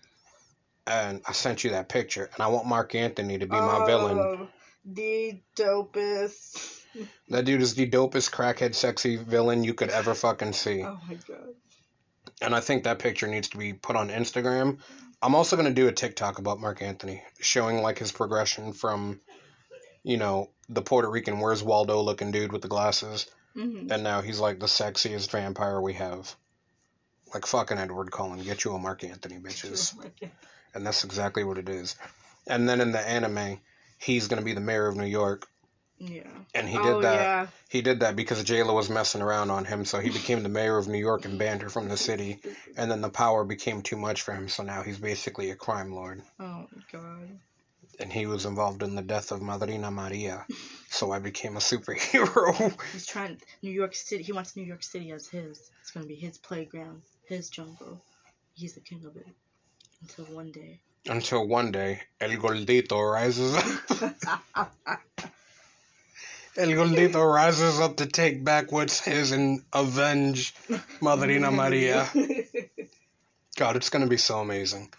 and 0.87 1.21
I 1.26 1.33
sent 1.33 1.64
you 1.64 1.71
that 1.71 1.88
picture 1.88 2.31
and 2.35 2.43
I 2.43 2.49
want 2.49 2.67
Marc 2.67 2.95
Anthony 2.95 3.38
to 3.38 3.47
be 3.47 3.57
my 3.57 3.85
villain. 3.87 4.19
Oh, 4.19 4.49
The 4.85 5.40
dopest. 5.57 6.83
That 7.28 7.45
dude 7.45 7.61
is 7.61 7.75
the 7.75 7.88
dopest 7.88 8.33
crackhead 8.33 8.75
sexy 8.75 9.17
villain 9.17 9.62
you 9.62 9.75
could 9.75 9.90
ever 9.90 10.14
fucking 10.14 10.52
see. 10.55 10.83
Oh 10.87 10.99
my 11.07 11.14
god. 11.14 11.55
And 12.40 12.55
I 12.55 12.61
think 12.61 12.85
that 12.85 13.00
picture 13.00 13.26
needs 13.26 13.49
to 13.49 13.59
be 13.59 13.73
put 13.73 13.97
on 13.97 14.11
Instagram. 14.11 14.78
I'm 15.21 15.35
also 15.35 15.57
going 15.57 15.69
to 15.69 15.75
do 15.75 15.88
a 15.88 15.93
TikTok 15.93 16.38
about 16.38 16.61
Marc 16.61 16.83
Anthony, 16.83 17.23
showing 17.40 17.83
like 17.83 17.99
his 17.99 18.12
progression 18.12 18.73
from, 18.73 19.21
you 20.05 20.17
know, 20.17 20.50
the 20.69 20.83
Puerto 20.83 21.11
Rican 21.11 21.40
Where's 21.40 21.64
Waldo 21.64 22.00
looking 22.00 22.31
dude 22.31 22.52
with 22.52 22.62
the 22.62 22.69
glasses, 22.69 23.26
hmm 23.58 23.90
and 23.90 24.02
now 24.04 24.20
he's 24.20 24.38
like 24.38 24.60
the 24.60 24.66
sexiest 24.66 25.30
vampire 25.30 25.80
we 25.80 25.94
have. 25.94 26.34
Like 27.34 27.46
fucking 27.46 27.78
Edward 27.78 28.10
Cullen, 28.10 28.42
get 28.42 28.64
you 28.64 28.72
a 28.74 28.78
Marc 28.78 29.04
Anthony, 29.04 29.36
bitches. 29.38 29.94
And 30.74 30.86
that's 30.86 31.04
exactly 31.04 31.44
what 31.44 31.58
it 31.58 31.68
is. 31.68 31.96
And 32.46 32.68
then 32.68 32.80
in 32.80 32.92
the 32.92 33.00
anime, 33.00 33.60
he's 33.98 34.28
going 34.28 34.38
to 34.38 34.44
be 34.44 34.54
the 34.54 34.60
mayor 34.60 34.86
of 34.86 34.96
New 34.96 35.04
York, 35.04 35.46
Yeah. 35.98 36.22
and 36.54 36.66
he 36.68 36.78
did 36.78 36.86
oh, 36.86 37.02
that. 37.02 37.14
yeah. 37.14 37.46
He 37.68 37.82
did 37.82 38.00
that 38.00 38.16
because 38.16 38.42
JLo 38.44 38.74
was 38.74 38.88
messing 38.88 39.20
around 39.20 39.50
on 39.50 39.66
him, 39.66 39.84
so 39.84 40.00
he 40.00 40.08
became 40.08 40.42
the 40.42 40.48
mayor 40.48 40.78
of 40.78 40.88
New 40.88 40.98
York 40.98 41.26
and 41.26 41.38
banned 41.38 41.60
her 41.62 41.68
from 41.68 41.88
the 41.88 41.96
city. 41.98 42.40
And 42.76 42.90
then 42.90 43.02
the 43.02 43.10
power 43.10 43.44
became 43.44 43.82
too 43.82 43.96
much 43.96 44.22
for 44.22 44.32
him, 44.32 44.48
so 44.48 44.62
now 44.62 44.82
he's 44.82 44.98
basically 44.98 45.50
a 45.50 45.56
crime 45.56 45.92
lord. 45.92 46.22
Oh 46.40 46.66
god. 46.90 47.38
And 48.00 48.12
he 48.12 48.26
was 48.26 48.47
involved 48.47 48.83
in 48.83 48.95
the 48.95 49.02
death 49.02 49.33
of 49.33 49.40
Madrina 49.40 49.90
Maria, 49.90 50.47
so 50.88 51.11
I 51.11 51.19
became 51.19 51.57
a 51.57 51.61
superhero. 51.61 52.81
He's 52.93 53.07
trying 53.07 53.38
New 53.62 53.71
York 53.71 53.95
City. 53.95 54.23
He 54.23 54.33
wants 54.33 54.57
New 54.57 54.62
York 54.62 54.82
City 54.82 55.11
as 55.11 55.26
his. 55.26 55.71
It's 55.80 55.91
gonna 55.91 56.06
be 56.06 56.15
his 56.15 56.39
playground, 56.39 57.02
his 57.26 57.50
jungle. 57.50 58.00
He's 58.54 58.75
the 58.75 58.80
king 58.80 59.04
of 59.04 59.17
it. 59.17 59.26
Until 60.02 60.26
one 60.26 60.52
day. 60.52 60.80
Until 61.06 61.47
one 61.47 61.73
day, 61.73 62.02
El 62.21 62.30
Gordito 62.30 63.13
rises 63.13 63.54
up. 63.54 63.65
El 66.56 66.71
Gordito 66.71 67.23
rises 67.32 67.78
up 67.78 67.97
to 67.99 68.06
take 68.06 68.45
back 68.45 68.73
what's 68.73 69.00
his 69.00 69.30
and 69.32 69.63
avenge 69.73 70.54
Madrina 71.00 71.52
Maria. 71.52 72.08
God, 73.56 73.76
it's 73.76 73.91
gonna 73.91 74.08
be 74.08 74.17
so 74.17 74.41
amazing. 74.41 74.93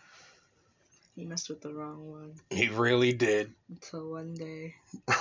He 1.19 1.25
messed 1.25 1.49
with 1.49 1.61
the 1.61 1.73
wrong 1.73 2.09
one. 2.09 2.33
He 2.49 2.69
really 2.69 3.11
did. 3.13 3.53
Until 3.69 4.11
one 4.11 4.33
day. 4.35 4.75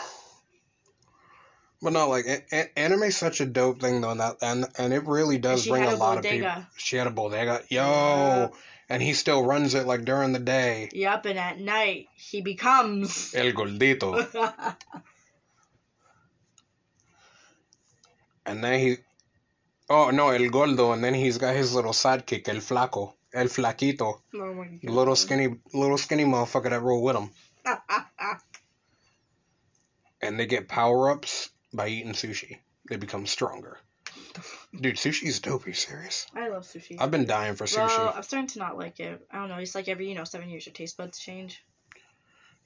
But 1.80 1.92
no, 1.92 2.08
like 2.08 2.26
a- 2.26 2.42
a- 2.50 2.76
anime's 2.76 3.16
such 3.16 3.40
a 3.40 3.46
dope 3.46 3.80
thing 3.80 4.00
though, 4.00 4.10
and 4.10 4.18
that 4.18 4.38
and 4.42 4.66
and 4.78 4.92
it 4.92 5.06
really 5.06 5.38
does 5.38 5.64
bring 5.68 5.84
a 5.84 5.94
a 5.94 5.94
lot 5.94 6.18
of 6.18 6.24
people. 6.24 6.38
bodega. 6.48 6.68
She 6.76 6.96
had 6.96 7.06
a 7.06 7.10
bodega, 7.12 7.62
yo, 7.68 7.82
Yeah. 7.84 8.48
and 8.88 9.00
he 9.00 9.12
still 9.14 9.44
runs 9.44 9.74
it 9.74 9.86
like 9.86 10.04
during 10.04 10.32
the 10.32 10.40
day. 10.40 10.88
Yep, 10.92 11.26
and 11.26 11.38
at 11.38 11.60
night 11.60 12.08
he 12.16 12.40
becomes. 12.40 13.32
El 13.32 13.52
gordito, 13.52 14.10
and 18.44 18.64
then 18.64 18.80
he, 18.80 18.96
oh 19.88 20.10
no, 20.10 20.30
el 20.30 20.48
gordo, 20.50 20.90
and 20.90 21.04
then 21.04 21.14
he's 21.14 21.38
got 21.38 21.54
his 21.54 21.72
little 21.74 21.92
sidekick, 21.92 22.48
el 22.48 22.56
flaco, 22.56 23.14
el 23.34 23.48
flaquito, 23.48 24.20
oh 24.34 24.54
my 24.54 24.66
god. 24.66 24.90
little 24.90 25.16
skinny, 25.16 25.48
little 25.72 25.98
skinny 25.98 26.24
motherfucker 26.24 26.70
that 26.70 26.82
roll 26.82 27.02
with 27.02 27.16
him, 27.16 27.30
and 30.22 30.38
they 30.38 30.46
get 30.46 30.68
power 30.68 31.10
ups 31.10 31.50
by 31.72 31.88
eating 31.88 32.12
sushi. 32.12 32.58
They 32.88 32.96
become 32.96 33.26
stronger. 33.26 33.78
Dude, 34.78 34.96
sushi's 34.96 35.40
dope. 35.40 35.66
Are 35.66 35.68
you 35.68 35.74
serious? 35.74 36.26
I 36.34 36.48
love 36.48 36.64
sushi. 36.64 36.96
I've 36.98 37.10
been 37.10 37.26
dying 37.26 37.54
for 37.54 37.64
sushi. 37.64 37.98
Well, 37.98 38.12
I'm 38.14 38.22
starting 38.22 38.48
to 38.48 38.58
not 38.58 38.78
like 38.78 39.00
it. 39.00 39.26
I 39.30 39.38
don't 39.38 39.48
know. 39.48 39.56
It's 39.56 39.74
like 39.74 39.88
every 39.88 40.08
you 40.08 40.14
know 40.14 40.24
seven 40.24 40.48
years 40.48 40.66
your 40.66 40.74
taste 40.74 40.96
buds 40.96 41.18
change. 41.18 41.62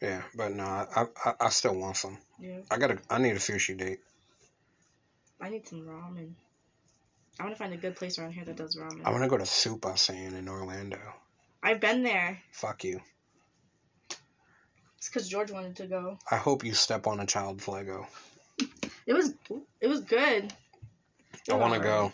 Yeah, 0.00 0.22
but 0.34 0.52
no, 0.52 0.64
I, 0.64 1.06
I 1.24 1.34
I 1.40 1.48
still 1.50 1.76
want 1.76 1.96
some. 1.96 2.18
Yeah. 2.40 2.58
I 2.70 2.78
gotta 2.78 2.98
I 3.08 3.18
need 3.18 3.32
a 3.32 3.36
sushi 3.36 3.76
date. 3.76 4.00
I 5.40 5.48
need 5.48 5.66
some 5.66 5.82
ramen. 5.82 6.32
I 7.40 7.44
want 7.44 7.54
to 7.54 7.58
find 7.58 7.72
a 7.72 7.76
good 7.76 7.96
place 7.96 8.18
around 8.18 8.32
here 8.32 8.44
that 8.44 8.56
does 8.56 8.76
ramen. 8.76 9.02
I 9.04 9.10
wanna 9.10 9.28
go 9.28 9.38
to 9.38 9.46
Super 9.46 9.90
Saiyan 9.90 10.38
in 10.38 10.48
Orlando. 10.48 10.98
I've 11.62 11.80
been 11.80 12.02
there. 12.02 12.40
Fuck 12.52 12.84
you. 12.84 13.00
It's 14.98 15.08
because 15.08 15.28
George 15.28 15.50
wanted 15.50 15.76
to 15.76 15.86
go. 15.86 16.18
I 16.30 16.36
hope 16.36 16.64
you 16.64 16.74
step 16.74 17.06
on 17.06 17.20
a 17.20 17.26
child 17.26 17.58
Flego. 17.58 18.06
It 19.04 19.14
was 19.14 19.34
it 19.80 19.88
was 19.88 20.02
good. 20.02 20.44
It 20.44 21.50
I 21.50 21.54
was 21.54 21.60
wanna 21.60 21.80
go. 21.82 22.12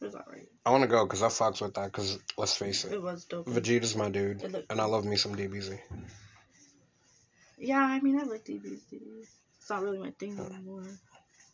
It 0.00 0.04
was 0.04 0.14
alright. 0.14 0.48
I 0.64 0.70
wanna 0.70 0.86
go 0.86 1.04
because 1.04 1.24
I 1.24 1.26
fucks 1.26 1.60
with 1.60 1.74
that. 1.74 1.86
Because 1.86 2.20
let's 2.36 2.56
face 2.56 2.84
it, 2.84 2.92
It 2.92 3.02
was 3.02 3.24
dope. 3.24 3.46
Vegeta's 3.46 3.96
my 3.96 4.08
dude, 4.08 4.40
looked 4.42 4.70
and 4.70 4.80
I 4.80 4.84
love 4.84 5.04
me 5.04 5.16
some 5.16 5.34
DBZ. 5.34 5.76
Yeah, 7.58 7.80
I 7.80 7.98
mean 8.00 8.20
I 8.20 8.22
like 8.22 8.44
DBZ. 8.44 9.00
It's 9.58 9.68
not 9.68 9.82
really 9.82 9.98
my 9.98 10.12
thing 10.12 10.38
anymore. 10.38 10.84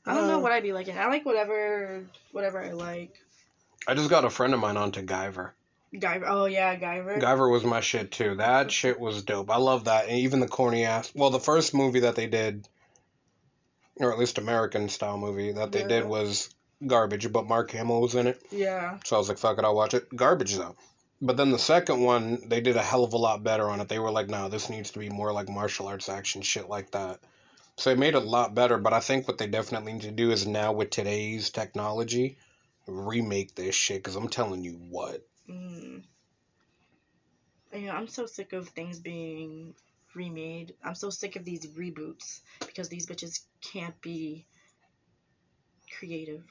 I 0.06 0.14
don't 0.14 0.28
know 0.28 0.36
Uh, 0.36 0.40
what 0.40 0.52
I'd 0.52 0.62
be 0.62 0.72
liking. 0.72 0.98
I 0.98 1.06
like 1.06 1.24
whatever 1.24 2.04
whatever 2.32 2.62
I 2.62 2.72
like. 2.72 3.14
I 3.86 3.94
just 3.94 4.10
got 4.10 4.24
a 4.24 4.30
friend 4.30 4.54
of 4.54 4.60
mine 4.60 4.76
onto 4.76 5.02
Guyver. 5.02 5.52
Guyver. 5.94 6.24
Oh 6.26 6.46
yeah, 6.46 6.76
Guyver. 6.76 7.20
Guyver 7.20 7.50
was 7.50 7.64
my 7.64 7.80
shit 7.80 8.10
too. 8.10 8.34
That 8.36 8.70
shit 8.72 8.98
was 8.98 9.22
dope. 9.22 9.50
I 9.50 9.56
love 9.58 9.84
that. 9.84 10.08
And 10.08 10.18
even 10.18 10.40
the 10.40 10.48
corny 10.48 10.84
ass. 10.84 11.12
Well, 11.14 11.30
the 11.30 11.40
first 11.40 11.74
movie 11.74 12.00
that 12.00 12.16
they 12.16 12.26
did, 12.26 12.66
or 13.96 14.12
at 14.12 14.18
least 14.18 14.38
American 14.38 14.88
style 14.88 15.16
movie 15.18 15.52
that 15.52 15.72
they 15.72 15.80
Yeah. 15.82 15.88
did 15.88 16.04
was 16.06 16.48
garbage, 16.86 17.30
but 17.32 17.46
Mark 17.46 17.70
Hamill 17.70 18.00
was 18.00 18.14
in 18.14 18.26
it. 18.26 18.42
yeah. 18.50 18.98
So 19.04 19.16
I 19.16 19.18
was 19.18 19.28
like, 19.28 19.38
fuck 19.38 19.58
it, 19.58 19.64
I'll 19.64 19.74
watch 19.76 19.94
it. 19.94 20.14
Garbage 20.14 20.56
though. 20.56 20.74
But 21.22 21.36
then 21.36 21.52
the 21.52 21.58
second 21.58 22.02
one, 22.02 22.48
they 22.48 22.60
did 22.60 22.76
a 22.76 22.82
hell 22.82 23.04
of 23.04 23.12
a 23.12 23.16
lot 23.16 23.42
better 23.44 23.70
on 23.70 23.80
it. 23.80 23.88
They 23.88 23.98
were 24.00 24.10
like, 24.10 24.28
no, 24.28 24.48
this 24.48 24.68
needs 24.68 24.90
to 24.90 24.98
be 24.98 25.08
more 25.08 25.32
like 25.32 25.48
martial 25.48 25.86
arts 25.86 26.08
action, 26.08 26.42
shit 26.42 26.68
like 26.68 26.90
that. 26.90 27.20
So 27.76 27.90
they 27.90 27.96
made 27.96 28.14
it 28.14 28.14
a 28.14 28.20
lot 28.20 28.54
better. 28.54 28.78
But 28.78 28.92
I 28.92 29.00
think 29.00 29.26
what 29.26 29.38
they 29.38 29.46
definitely 29.46 29.94
need 29.94 30.02
to 30.02 30.10
do 30.10 30.30
is 30.30 30.46
now 30.46 30.72
with 30.72 30.90
today's 30.90 31.50
technology, 31.50 32.38
remake 32.86 33.54
this 33.54 33.74
shit. 33.74 33.98
Because 33.98 34.16
I'm 34.16 34.28
telling 34.28 34.62
you 34.62 34.74
what. 34.88 35.26
Mm. 35.48 36.02
You 37.72 37.86
know, 37.86 37.92
I'm 37.92 38.08
so 38.08 38.26
sick 38.26 38.52
of 38.52 38.68
things 38.68 39.00
being 39.00 39.74
remade. 40.14 40.74
I'm 40.84 40.94
so 40.94 41.10
sick 41.10 41.36
of 41.36 41.44
these 41.44 41.66
reboots 41.66 42.40
because 42.60 42.88
these 42.88 43.06
bitches 43.06 43.40
can't 43.72 44.00
be 44.00 44.46
creative. 45.98 46.44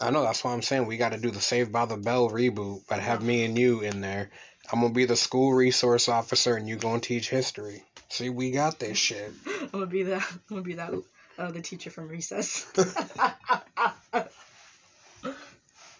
I 0.00 0.10
know 0.10 0.22
that's 0.22 0.42
why 0.42 0.52
I'm 0.52 0.62
saying 0.62 0.86
we 0.86 0.96
got 0.96 1.12
to 1.12 1.18
do 1.18 1.30
the 1.30 1.40
Save 1.40 1.70
by 1.70 1.86
the 1.86 1.96
Bell 1.96 2.28
reboot, 2.28 2.82
but 2.88 2.98
have 2.98 3.22
me 3.22 3.44
and 3.44 3.56
you 3.56 3.80
in 3.80 4.00
there. 4.00 4.30
I'm 4.72 4.80
gonna 4.80 4.92
be 4.92 5.04
the 5.04 5.16
school 5.16 5.52
resource 5.52 6.08
officer, 6.08 6.56
and 6.56 6.68
you 6.68 6.76
gonna 6.76 7.00
teach 7.00 7.28
history. 7.28 7.84
See, 8.14 8.30
we 8.30 8.52
got 8.52 8.78
this 8.78 8.96
shit. 8.96 9.32
I'm 9.60 9.68
gonna 9.72 9.86
be 9.86 10.04
that. 10.04 10.22
I'm 10.30 10.40
gonna 10.48 10.62
be 10.62 10.74
that. 10.74 10.94
Uh, 11.36 11.50
the 11.50 11.60
teacher 11.60 11.90
from 11.90 12.06
recess. 12.06 12.64
I'm 14.14 14.28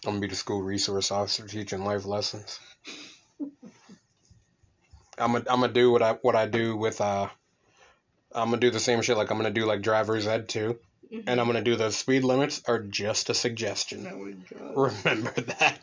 gonna 0.05 0.19
be 0.21 0.27
the 0.27 0.35
school 0.35 0.61
resource 0.61 1.11
officer 1.11 1.45
teaching 1.45 1.83
life 1.83 2.05
lessons. 2.05 2.57
I'm 5.17 5.33
gonna 5.33 5.43
I'm 5.49 5.59
gonna 5.59 5.73
do 5.73 5.91
what 5.91 6.01
I 6.01 6.13
what 6.13 6.37
I 6.37 6.45
do 6.45 6.77
with 6.77 7.01
uh. 7.01 7.27
I'm 8.31 8.49
gonna 8.49 8.61
do 8.61 8.71
the 8.71 8.79
same 8.79 9.01
shit 9.01 9.17
like 9.17 9.29
I'm 9.29 9.37
gonna 9.37 9.51
do 9.51 9.65
like 9.65 9.81
driver's 9.81 10.25
ed 10.25 10.47
too, 10.47 10.79
and 11.11 11.37
I'm 11.37 11.47
gonna 11.47 11.63
do 11.63 11.75
the 11.75 11.91
speed 11.91 12.23
limits 12.23 12.61
are 12.65 12.79
just 12.79 13.29
a 13.29 13.33
suggestion. 13.33 14.07
Oh. 14.57 14.89
Remember 15.03 15.31
that. 15.31 15.79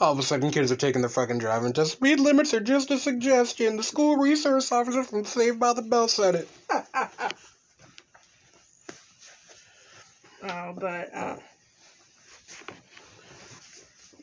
All 0.00 0.12
of 0.12 0.18
a 0.18 0.22
sudden, 0.22 0.50
kids 0.50 0.70
are 0.70 0.76
taking 0.76 1.02
their 1.02 1.10
fucking 1.10 1.38
driving 1.38 1.72
test. 1.72 1.92
Speed 1.92 2.20
limits 2.20 2.54
are 2.54 2.60
just 2.60 2.90
a 2.90 2.98
suggestion. 2.98 3.76
The 3.76 3.82
school 3.82 4.16
resource 4.16 4.70
officer 4.70 5.02
from 5.02 5.24
Saved 5.24 5.58
by 5.58 5.72
the 5.72 5.82
Bell 5.82 6.08
said 6.08 6.34
it. 6.36 6.48
Oh, 10.40 10.72
but 10.78 11.12
uh, 11.12 11.36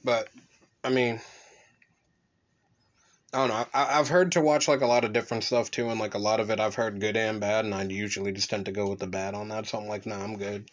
But 0.05 0.29
I 0.83 0.89
mean, 0.89 1.19
I 3.33 3.37
don't 3.39 3.47
know. 3.49 3.65
I, 3.73 3.99
I've 3.99 4.07
heard 4.07 4.33
to 4.33 4.41
watch 4.41 4.67
like 4.67 4.81
a 4.81 4.85
lot 4.85 5.03
of 5.03 5.13
different 5.13 5.43
stuff 5.43 5.71
too, 5.71 5.89
and 5.89 5.99
like 5.99 6.13
a 6.13 6.19
lot 6.19 6.39
of 6.39 6.51
it 6.51 6.59
I've 6.59 6.75
heard 6.75 7.01
good 7.01 7.17
and 7.17 7.41
bad, 7.41 7.65
and 7.65 7.73
I 7.73 7.83
usually 7.83 8.31
just 8.31 8.51
tend 8.51 8.67
to 8.67 8.71
go 8.71 8.87
with 8.87 8.99
the 8.99 9.07
bad 9.07 9.33
on 9.33 9.49
that. 9.49 9.65
So 9.65 9.79
I'm 9.79 9.87
like, 9.87 10.05
nah, 10.05 10.23
I'm 10.23 10.37
good. 10.37 10.69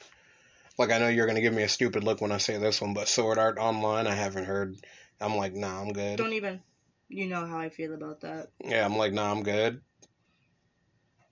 Like 0.82 0.90
I 0.90 0.98
know 0.98 1.06
you're 1.06 1.28
gonna 1.28 1.40
give 1.40 1.54
me 1.54 1.62
a 1.62 1.68
stupid 1.68 2.02
look 2.02 2.20
when 2.20 2.32
I 2.32 2.38
say 2.38 2.58
this 2.58 2.80
one, 2.80 2.92
but 2.92 3.06
Sword 3.06 3.38
Art 3.38 3.56
Online, 3.56 4.08
I 4.08 4.16
haven't 4.16 4.46
heard. 4.46 4.76
I'm 5.20 5.36
like, 5.36 5.54
nah, 5.54 5.80
I'm 5.80 5.92
good. 5.92 6.18
don't 6.18 6.32
even. 6.32 6.60
You 7.08 7.28
know 7.28 7.46
how 7.46 7.56
I 7.56 7.68
feel 7.68 7.94
about 7.94 8.22
that. 8.22 8.48
Yeah, 8.64 8.84
I'm 8.84 8.96
like, 8.96 9.12
nah, 9.12 9.30
I'm 9.30 9.44
good. 9.44 9.80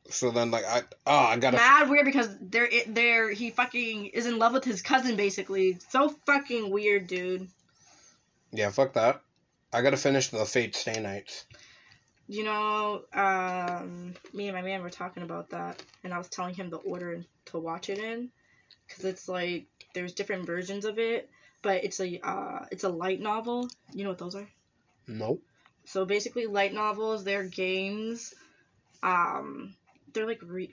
So 0.09 0.31
then, 0.31 0.53
like, 0.53 0.65
I 0.65 0.83
oh, 1.05 1.17
I 1.17 1.37
gotta. 1.39 1.57
Mad 1.57 1.91
weird 1.91 2.05
because 2.05 2.29
they're 2.41 2.69
they're 2.87 3.33
he 3.33 3.51
fucking 3.51 4.07
is 4.07 4.27
in 4.27 4.39
love 4.39 4.53
with 4.53 4.63
his 4.63 4.83
cousin 4.83 5.17
basically. 5.17 5.79
So 5.89 6.15
fucking 6.27 6.71
weird, 6.71 7.09
dude. 7.09 7.49
Yeah, 8.53 8.71
fuck 8.71 8.93
that. 8.93 9.21
I 9.73 9.83
gotta 9.83 9.97
finish 9.97 10.29
the 10.29 10.45
Fate 10.45 10.77
Stay 10.77 11.01
Nights. 11.01 11.45
You 12.29 12.45
know, 12.45 13.03
um, 13.13 14.15
me 14.33 14.47
and 14.47 14.57
my 14.57 14.63
man 14.63 14.81
were 14.83 14.91
talking 14.91 15.25
about 15.25 15.51
that, 15.51 15.83
and 16.05 16.15
I 16.15 16.19
was 16.19 16.29
telling 16.29 16.55
him 16.55 16.71
the 16.71 16.77
order 16.77 17.25
to 17.47 17.59
watch 17.59 17.89
it 17.89 17.99
in, 17.99 18.31
because 18.91 19.05
it's 19.05 19.29
like 19.29 19.67
there's 19.95 20.13
different 20.13 20.47
versions 20.47 20.85
of 20.85 20.99
it, 20.99 21.31
but 21.63 21.85
it's 21.85 22.01
a 22.01 22.21
uh, 22.27 22.67
it's 22.73 22.85
a 22.85 22.89
light 22.89 23.21
novel. 23.21 23.69
You 23.95 24.05
know 24.05 24.11
what 24.11 24.19
those 24.19 24.35
are? 24.35 24.49
Nope. 25.07 25.43
So 25.85 26.05
basically, 26.05 26.47
light 26.47 26.75
novels, 26.75 27.25
they're 27.25 27.45
games. 27.45 28.35
Um, 29.03 29.75
they're 30.13 30.27
like 30.27 30.41
re. 30.45 30.71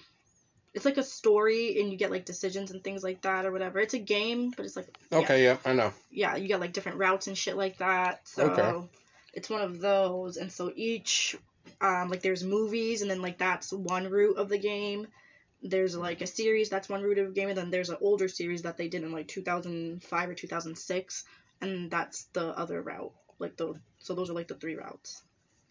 It's 0.73 0.85
like 0.85 0.97
a 0.97 1.03
story, 1.03 1.79
and 1.79 1.91
you 1.91 1.97
get 1.97 2.11
like 2.11 2.25
decisions 2.25 2.71
and 2.71 2.83
things 2.83 3.03
like 3.03 3.21
that, 3.21 3.45
or 3.45 3.51
whatever. 3.51 3.79
It's 3.79 3.93
a 3.93 3.99
game, 3.99 4.51
but 4.55 4.65
it's 4.65 4.75
like. 4.75 4.87
Okay, 5.11 5.43
yeah, 5.43 5.57
I 5.65 5.73
know. 5.73 5.93
yeah, 6.11 6.35
you 6.35 6.47
get 6.47 6.59
like 6.59 6.73
different 6.73 6.97
routes 6.99 7.27
and 7.27 7.37
shit 7.37 7.57
like 7.57 7.77
that. 7.77 8.27
So 8.27 8.43
Okay. 8.43 8.87
it's 9.33 9.49
one 9.49 9.61
of 9.61 9.79
those, 9.79 10.37
and 10.37 10.51
so 10.51 10.71
each, 10.75 11.35
um, 11.81 12.09
like 12.09 12.21
there's 12.21 12.43
movies, 12.43 13.01
and 13.01 13.09
then 13.09 13.21
like 13.21 13.37
that's 13.37 13.71
one 13.71 14.09
route 14.09 14.37
of 14.37 14.49
the 14.49 14.59
game. 14.59 15.07
There's 15.61 15.97
like 15.97 16.21
a 16.21 16.27
series 16.27 16.69
that's 16.69 16.89
one 16.89 17.01
route 17.01 17.17
of 17.17 17.27
the 17.27 17.33
game, 17.33 17.49
and 17.49 17.57
then 17.57 17.71
there's 17.71 17.89
an 17.89 17.97
older 18.01 18.27
series 18.27 18.61
that 18.61 18.77
they 18.77 18.87
did 18.87 19.03
in 19.03 19.11
like 19.11 19.27
2005 19.27 20.29
or 20.29 20.33
2006, 20.33 21.23
and 21.61 21.89
that's 21.89 22.25
the 22.33 22.47
other 22.57 22.81
route. 22.81 23.13
Like 23.39 23.57
the 23.57 23.73
so 23.99 24.13
those 24.15 24.29
are 24.29 24.33
like 24.33 24.47
the 24.47 24.55
three 24.55 24.75
routes. 24.75 25.21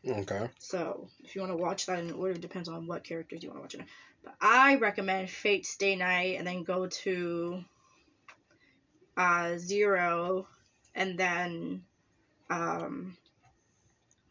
Okay. 0.07 0.49
So 0.59 1.09
if 1.25 1.35
you 1.35 1.40
want 1.40 1.53
to 1.53 1.57
watch 1.57 1.87
that 1.87 1.99
in 1.99 2.12
order, 2.12 2.35
it 2.35 2.40
depends 2.40 2.68
on 2.68 2.87
what 2.87 3.05
characters 3.05 3.42
you 3.42 3.51
want 3.51 3.59
to 3.59 3.62
watch 3.62 3.75
it. 3.75 3.81
in. 3.81 3.87
But 4.25 4.35
I 4.40 4.77
recommend 4.77 5.31
Fate 5.31 5.66
Stay 5.66 5.96
Night 5.96 6.38
and 6.38 6.46
then 6.46 6.64
go 6.64 6.87
to 6.87 7.64
uh, 9.16 9.57
Zero 9.59 10.46
and 10.94 11.18
then 11.18 11.83
um, 12.51 13.16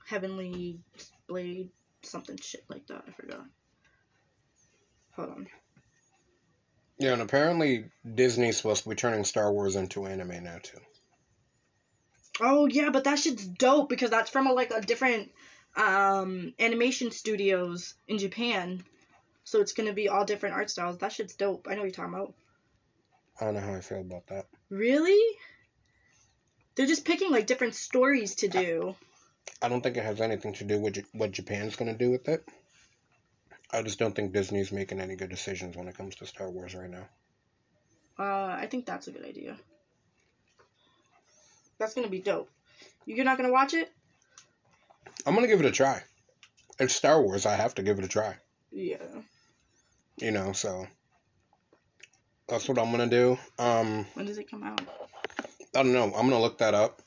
Heavenly 0.05 0.79
Blade, 1.27 1.69
something 2.01 2.37
shit 2.37 2.63
like 2.69 2.87
that. 2.87 3.03
I 3.07 3.11
forgot. 3.11 3.45
Hold 5.15 5.29
on. 5.29 5.47
Yeah, 6.97 7.13
and 7.13 7.21
apparently 7.21 7.85
Disney's 8.15 8.57
supposed 8.57 8.83
to 8.83 8.89
be 8.89 8.95
turning 8.95 9.25
Star 9.25 9.51
Wars 9.51 9.75
into 9.75 10.05
anime 10.05 10.43
now 10.43 10.57
too. 10.61 10.79
Oh 12.39 12.65
yeah, 12.67 12.89
but 12.89 13.05
that 13.05 13.19
shit's 13.19 13.45
dope 13.45 13.89
because 13.89 14.09
that's 14.09 14.29
from 14.29 14.47
a, 14.47 14.53
like 14.53 14.71
a 14.71 14.81
different 14.81 15.31
um, 15.75 16.53
animation 16.59 17.11
studios 17.11 17.95
in 18.07 18.17
Japan. 18.17 18.83
So 19.43 19.61
it's 19.61 19.73
gonna 19.73 19.93
be 19.93 20.09
all 20.09 20.25
different 20.25 20.55
art 20.55 20.69
styles. 20.69 20.97
That 20.97 21.11
shit's 21.11 21.35
dope. 21.35 21.67
I 21.69 21.75
know 21.75 21.81
what 21.81 21.85
you're 21.85 21.91
talking 21.91 22.13
about. 22.13 22.33
I 23.39 23.45
don't 23.45 23.53
know 23.53 23.59
how 23.61 23.73
I 23.75 23.81
feel 23.81 24.01
about 24.01 24.27
that. 24.27 24.45
Really? 24.69 25.37
They're 26.75 26.87
just 26.87 27.05
picking 27.05 27.31
like 27.31 27.47
different 27.47 27.75
stories 27.75 28.35
to 28.35 28.47
do. 28.47 28.95
I 29.61 29.69
don't 29.69 29.81
think 29.81 29.97
it 29.97 30.03
has 30.03 30.21
anything 30.21 30.53
to 30.53 30.63
do 30.63 30.79
with 30.79 30.95
J- 30.95 31.05
what 31.13 31.31
Japan's 31.31 31.75
gonna 31.75 31.97
do 31.97 32.11
with 32.11 32.27
it. 32.27 32.47
I 33.71 33.81
just 33.81 33.99
don't 33.99 34.15
think 34.15 34.33
Disney's 34.33 34.71
making 34.71 35.01
any 35.01 35.15
good 35.15 35.29
decisions 35.29 35.75
when 35.75 35.87
it 35.87 35.97
comes 35.97 36.15
to 36.15 36.25
Star 36.25 36.49
Wars 36.49 36.75
right 36.75 36.89
now. 36.89 37.07
Uh, 38.17 38.55
I 38.57 38.67
think 38.69 38.85
that's 38.85 39.07
a 39.07 39.11
good 39.11 39.25
idea. 39.25 39.57
That's 41.77 41.93
gonna 41.93 42.07
be 42.07 42.21
dope. 42.21 42.49
You're 43.05 43.25
not 43.25 43.37
gonna 43.37 43.51
watch 43.51 43.73
it? 43.73 43.91
I'm 45.25 45.35
gonna 45.35 45.47
give 45.47 45.59
it 45.59 45.65
a 45.65 45.71
try. 45.71 46.01
It's 46.79 46.95
Star 46.95 47.21
Wars. 47.21 47.45
I 47.45 47.55
have 47.55 47.75
to 47.75 47.83
give 47.83 47.99
it 47.99 48.05
a 48.05 48.07
try. 48.07 48.35
Yeah. 48.71 48.97
You 50.17 50.31
know, 50.31 50.53
so 50.53 50.87
that's 52.47 52.69
what 52.69 52.77
I'm 52.77 52.91
gonna 52.91 53.07
do. 53.07 53.37
Um, 53.59 54.05
When 54.13 54.25
does 54.25 54.37
it 54.37 54.49
come 54.49 54.63
out? 54.63 54.81
I 55.75 55.83
don't 55.83 55.93
know. 55.93 56.05
I'm 56.05 56.29
gonna 56.29 56.39
look 56.39 56.59
that 56.59 56.73
up. 56.73 57.01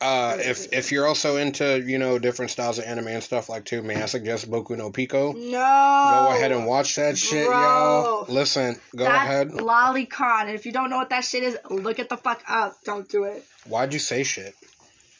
Uh, 0.00 0.36
if 0.38 0.72
if 0.72 0.92
you're 0.92 1.06
also 1.06 1.38
into 1.38 1.80
you 1.80 1.98
know 1.98 2.20
different 2.20 2.52
styles 2.52 2.78
of 2.78 2.84
anime 2.84 3.08
and 3.08 3.22
stuff 3.22 3.48
like 3.48 3.64
too, 3.64 3.82
may 3.82 4.00
I 4.00 4.06
suggest 4.06 4.48
Boku 4.48 4.76
no 4.76 4.90
Pico? 4.92 5.32
No. 5.32 5.50
Go 5.50 6.28
ahead 6.36 6.52
and 6.52 6.66
watch 6.66 6.94
that 6.96 7.18
shit, 7.18 7.46
y'all. 7.46 8.24
Listen, 8.28 8.78
go 8.94 9.04
That's 9.04 9.24
ahead. 9.24 9.48
Lolicon. 9.50 10.42
And 10.42 10.50
if 10.50 10.66
you 10.66 10.72
don't 10.72 10.88
know 10.88 10.98
what 10.98 11.10
that 11.10 11.24
shit 11.24 11.42
is, 11.42 11.58
look 11.68 11.98
it 11.98 12.08
the 12.08 12.16
fuck 12.16 12.40
up. 12.48 12.76
Don't 12.84 13.08
do 13.08 13.24
it. 13.24 13.44
Why'd 13.66 13.92
you 13.92 13.98
say 13.98 14.22
shit? 14.22 14.54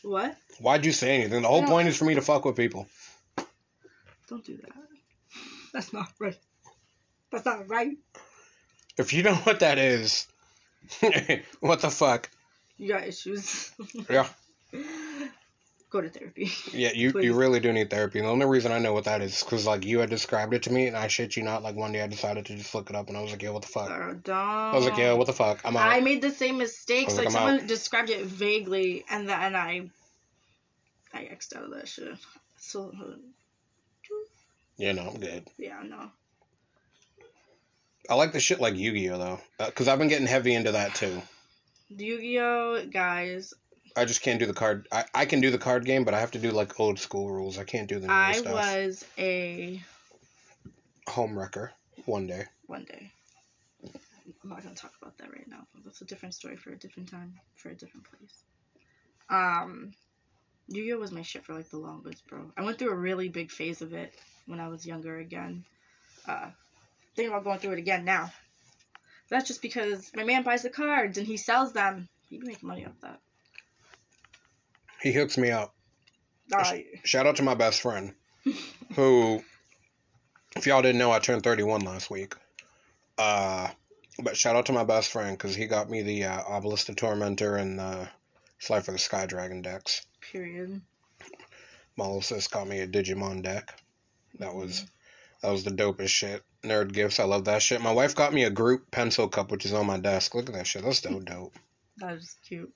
What? 0.03 0.37
Why'd 0.61 0.85
you 0.87 0.93
say 0.93 1.17
anything? 1.23 1.43
The 1.43 1.49
whole 1.49 1.63
No. 1.63 1.69
point 1.69 1.89
is 1.89 1.97
for 1.97 2.05
me 2.05 2.15
to 2.15 2.23
fuck 2.23 2.45
with 2.45 2.55
people. 2.57 2.87
Don't 4.29 4.45
do 4.45 4.57
that. 4.59 4.73
That's 5.73 5.93
not 5.93 6.07
right. 6.21 6.39
That's 7.33 7.45
not 7.45 7.69
right. 7.69 7.97
If 8.97 9.13
you 9.13 9.25
know 9.25 9.35
what 9.35 9.61
that 9.61 9.79
is, 9.79 10.27
what 11.61 11.81
the 11.81 11.91
fuck? 11.91 12.31
You 12.77 12.89
got 12.89 13.09
issues. 13.09 13.73
Yeah. 14.09 14.29
Go 15.91 16.03
to 16.03 16.11
therapy. 16.11 16.51
Yeah, 16.73 16.93
you, 16.93 17.13
Please. 17.13 17.25
you 17.25 17.35
really 17.35 17.61
do 17.61 17.73
need 17.73 17.89
therapy. 17.89 18.21
The 18.21 18.27
only 18.27 18.45
reason 18.45 18.73
I 18.73 18.79
know 18.79 18.93
what 18.93 19.05
that 19.05 19.23
is 19.23 19.43
because 19.43 19.67
like 19.67 19.87
you 19.87 20.01
had 20.01 20.11
described 20.11 20.53
it 20.53 20.65
to 20.65 20.73
me, 20.73 20.87
and 20.87 20.95
I 20.95 21.09
shit 21.09 21.35
you 21.35 21.43
not. 21.43 21.63
Like 21.63 21.77
one 21.77 21.93
day 21.93 22.03
I 22.03 22.07
decided 22.07 22.45
to 22.47 22.57
just 22.57 22.75
look 22.75 22.91
it 22.91 22.97
up, 22.97 23.09
and 23.09 23.17
I 23.17 23.23
was 23.23 23.31
like, 23.31 23.43
yeah, 23.43 23.51
what 23.51 23.63
the 23.63 23.69
fuck? 23.69 23.91
Uh, 23.91 24.13
don't. 24.23 24.37
I 24.37 24.75
was 24.75 24.85
like, 24.85 24.99
yeah, 24.99 25.15
what 25.15 25.27
the 25.27 25.33
fuck? 25.33 25.61
I'm 25.65 25.75
out. 25.79 25.91
I 25.91 26.01
made 26.01 26.21
the 26.21 26.31
same 26.31 26.59
mistakes. 26.59 27.17
Like 27.17 27.27
like, 27.27 27.33
someone 27.33 27.61
out. 27.61 27.67
described 27.67 28.11
it 28.11 28.27
vaguely, 28.27 29.05
and 29.11 29.27
then 29.27 29.57
I, 29.57 29.89
I 31.15 31.21
xed 31.21 31.57
out 31.57 31.65
of 31.65 31.71
that 31.71 31.89
shit. 31.89 32.19
So 32.59 32.93
uh, 32.95 33.15
Yeah, 34.77 34.93
no, 34.93 35.09
I'm 35.09 35.19
good. 35.19 35.49
yeah, 35.57 35.83
no. 35.83 36.11
I 38.11 38.15
like 38.15 38.33
the 38.33 38.41
shit 38.41 38.61
like 38.61 38.77
Yu-Gi-Oh 38.77 39.19
though, 39.19 39.41
because 39.59 39.89
I've 39.89 39.99
been 39.99 40.09
getting 40.09 40.27
heavy 40.27 40.55
into 40.55 40.73
that 40.73 40.95
too. 40.95 41.23
Yu-Gi-Oh, 41.89 42.87
guys. 42.91 43.55
I 43.99 44.05
just 44.05 44.23
can't 44.23 44.39
do 44.39 44.47
the 44.47 44.55
card. 44.55 44.87
I, 44.93 45.05
I 45.13 45.25
can 45.27 45.41
do 45.41 45.51
the 45.51 45.59
card 45.59 45.85
game, 45.85 46.05
but 46.05 46.15
I 46.15 46.21
have 46.21 46.31
to 46.31 46.39
do 46.39 46.53
like 46.53 46.79
old 46.79 47.01
school 47.01 47.33
rules. 47.33 47.59
I 47.59 47.65
can't 47.65 47.89
do 47.89 47.99
the 47.99 48.07
new 48.07 48.13
I 48.13 48.33
stuff. 48.35 48.53
was 48.53 49.05
a 49.19 49.83
Home 51.09 51.37
wrecker 51.37 51.73
one 52.05 52.29
day. 52.29 52.45
one 52.67 52.85
day. 52.85 53.11
I'm 53.83 54.51
not 54.51 54.63
gonna 54.63 54.77
talk 54.77 54.93
about 55.03 55.19
that 55.19 55.33
right 55.33 55.49
now. 55.49 55.67
That's 55.85 56.01
a 56.01 56.05
different 56.05 56.35
story 56.35 56.57
for 56.57 56.71
a 56.71 56.79
different 56.79 57.11
time, 57.11 57.35
for 57.57 57.71
a 57.71 57.75
different 57.75 58.07
place. 58.09 58.45
Um, 59.31 59.93
Yu-Gi-Oh 60.69 60.99
was 60.99 61.11
my 61.11 61.23
shit 61.23 61.45
for 61.45 61.55
like 61.55 61.69
the 61.71 61.79
longest, 61.79 62.25
bro. 62.29 62.53
I 62.57 62.63
went 62.63 62.79
through 62.79 62.93
a 62.93 62.97
really 62.97 63.29
big 63.29 63.51
phase 63.51 63.83
of 63.83 63.95
it 63.95 64.15
when 64.47 64.61
I 64.61 64.69
was 64.69 64.87
younger 64.87 65.19
again. 65.19 65.65
Uh, 66.27 66.51
thinking 67.17 67.33
about 67.33 67.45
going 67.45 67.59
through 67.59 67.73
it 67.73 67.79
again 67.79 68.05
now. 68.05 68.31
That's 69.29 69.49
just 69.49 69.61
because 69.61 70.13
my 70.15 70.23
man 70.23 70.45
buys 70.45 70.63
the 70.63 70.71
cards 70.71 71.19
and 71.19 71.27
he 71.27 71.37
sells 71.37 71.73
them. 71.73 72.09
He 72.31 72.39
can 72.39 72.47
make 72.47 72.63
money 72.63 72.87
off 72.87 73.01
that. 73.03 73.19
He 75.03 75.13
hooks 75.13 75.39
me 75.39 75.51
up. 75.51 75.75
Uh, 76.53 76.59
Shout 77.05 77.27
out 77.27 77.37
to 77.37 77.43
my 77.43 77.55
best 77.55 77.81
friend, 77.83 78.15
who, 78.95 79.43
if 80.57 80.67
y'all 80.67 80.83
didn't 80.83 80.99
know, 80.99 81.11
I 81.13 81.19
turned 81.19 81.43
31 81.43 81.83
last 81.83 82.11
week. 82.11 82.35
Uh, 83.19 83.69
but 84.23 84.37
shout 84.37 84.57
out 84.57 84.67
to 84.67 84.73
my 84.73 84.85
best 84.85 85.11
friend 85.13 85.37
because 85.37 85.55
he 85.55 85.67
got 85.67 85.91
me 85.91 86.03
the 86.03 86.25
uh, 86.25 86.43
Obelisk 86.49 86.87
the 86.87 86.95
Tormentor 86.95 87.57
and 87.57 87.79
the 87.79 88.09
Slifer 88.59 88.93
the 88.93 88.99
Sky 88.99 89.27
Dragon 89.27 89.61
decks. 89.63 90.07
period. 90.33 90.81
My 91.97 92.05
little 92.05 92.23
sis 92.23 92.49
got 92.49 92.67
me 92.69 92.79
a 92.81 92.87
Digimon 92.87 93.43
deck. 93.43 93.79
That 94.39 94.55
was 94.55 94.87
that 95.43 95.51
was 95.51 95.65
the 95.65 95.71
dopest 95.71 96.09
shit. 96.09 96.43
Nerd 96.63 96.93
gifts. 96.93 97.19
I 97.21 97.25
love 97.25 97.45
that 97.47 97.63
shit. 97.63 97.81
My 97.81 97.93
wife 97.93 98.15
got 98.15 98.33
me 98.33 98.45
a 98.45 98.51
group 98.51 98.91
pencil 98.91 99.29
cup, 99.29 99.51
which 99.51 99.65
is 99.65 99.73
on 99.73 99.87
my 99.87 99.99
desk. 99.99 100.35
Look 100.35 100.49
at 100.49 100.55
that 100.55 100.67
shit. 100.67 100.83
That's 100.85 101.01
so 101.01 101.19
dope. 101.21 101.55
That 101.99 102.15
is 102.15 102.37
cute. 102.47 102.73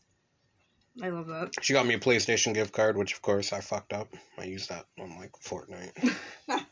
I 1.00 1.08
love 1.08 1.28
that. 1.28 1.52
She 1.62 1.72
got 1.72 1.86
me 1.86 1.94
a 1.94 1.98
PlayStation 1.98 2.52
gift 2.52 2.72
card, 2.72 2.96
which 2.96 3.14
of 3.14 3.22
course 3.22 3.52
I 3.52 3.60
fucked 3.60 3.92
up. 3.92 4.08
I 4.38 4.44
used 4.44 4.68
that 4.68 4.84
on 5.00 5.16
like 5.16 5.32
Fortnite. 5.32 6.14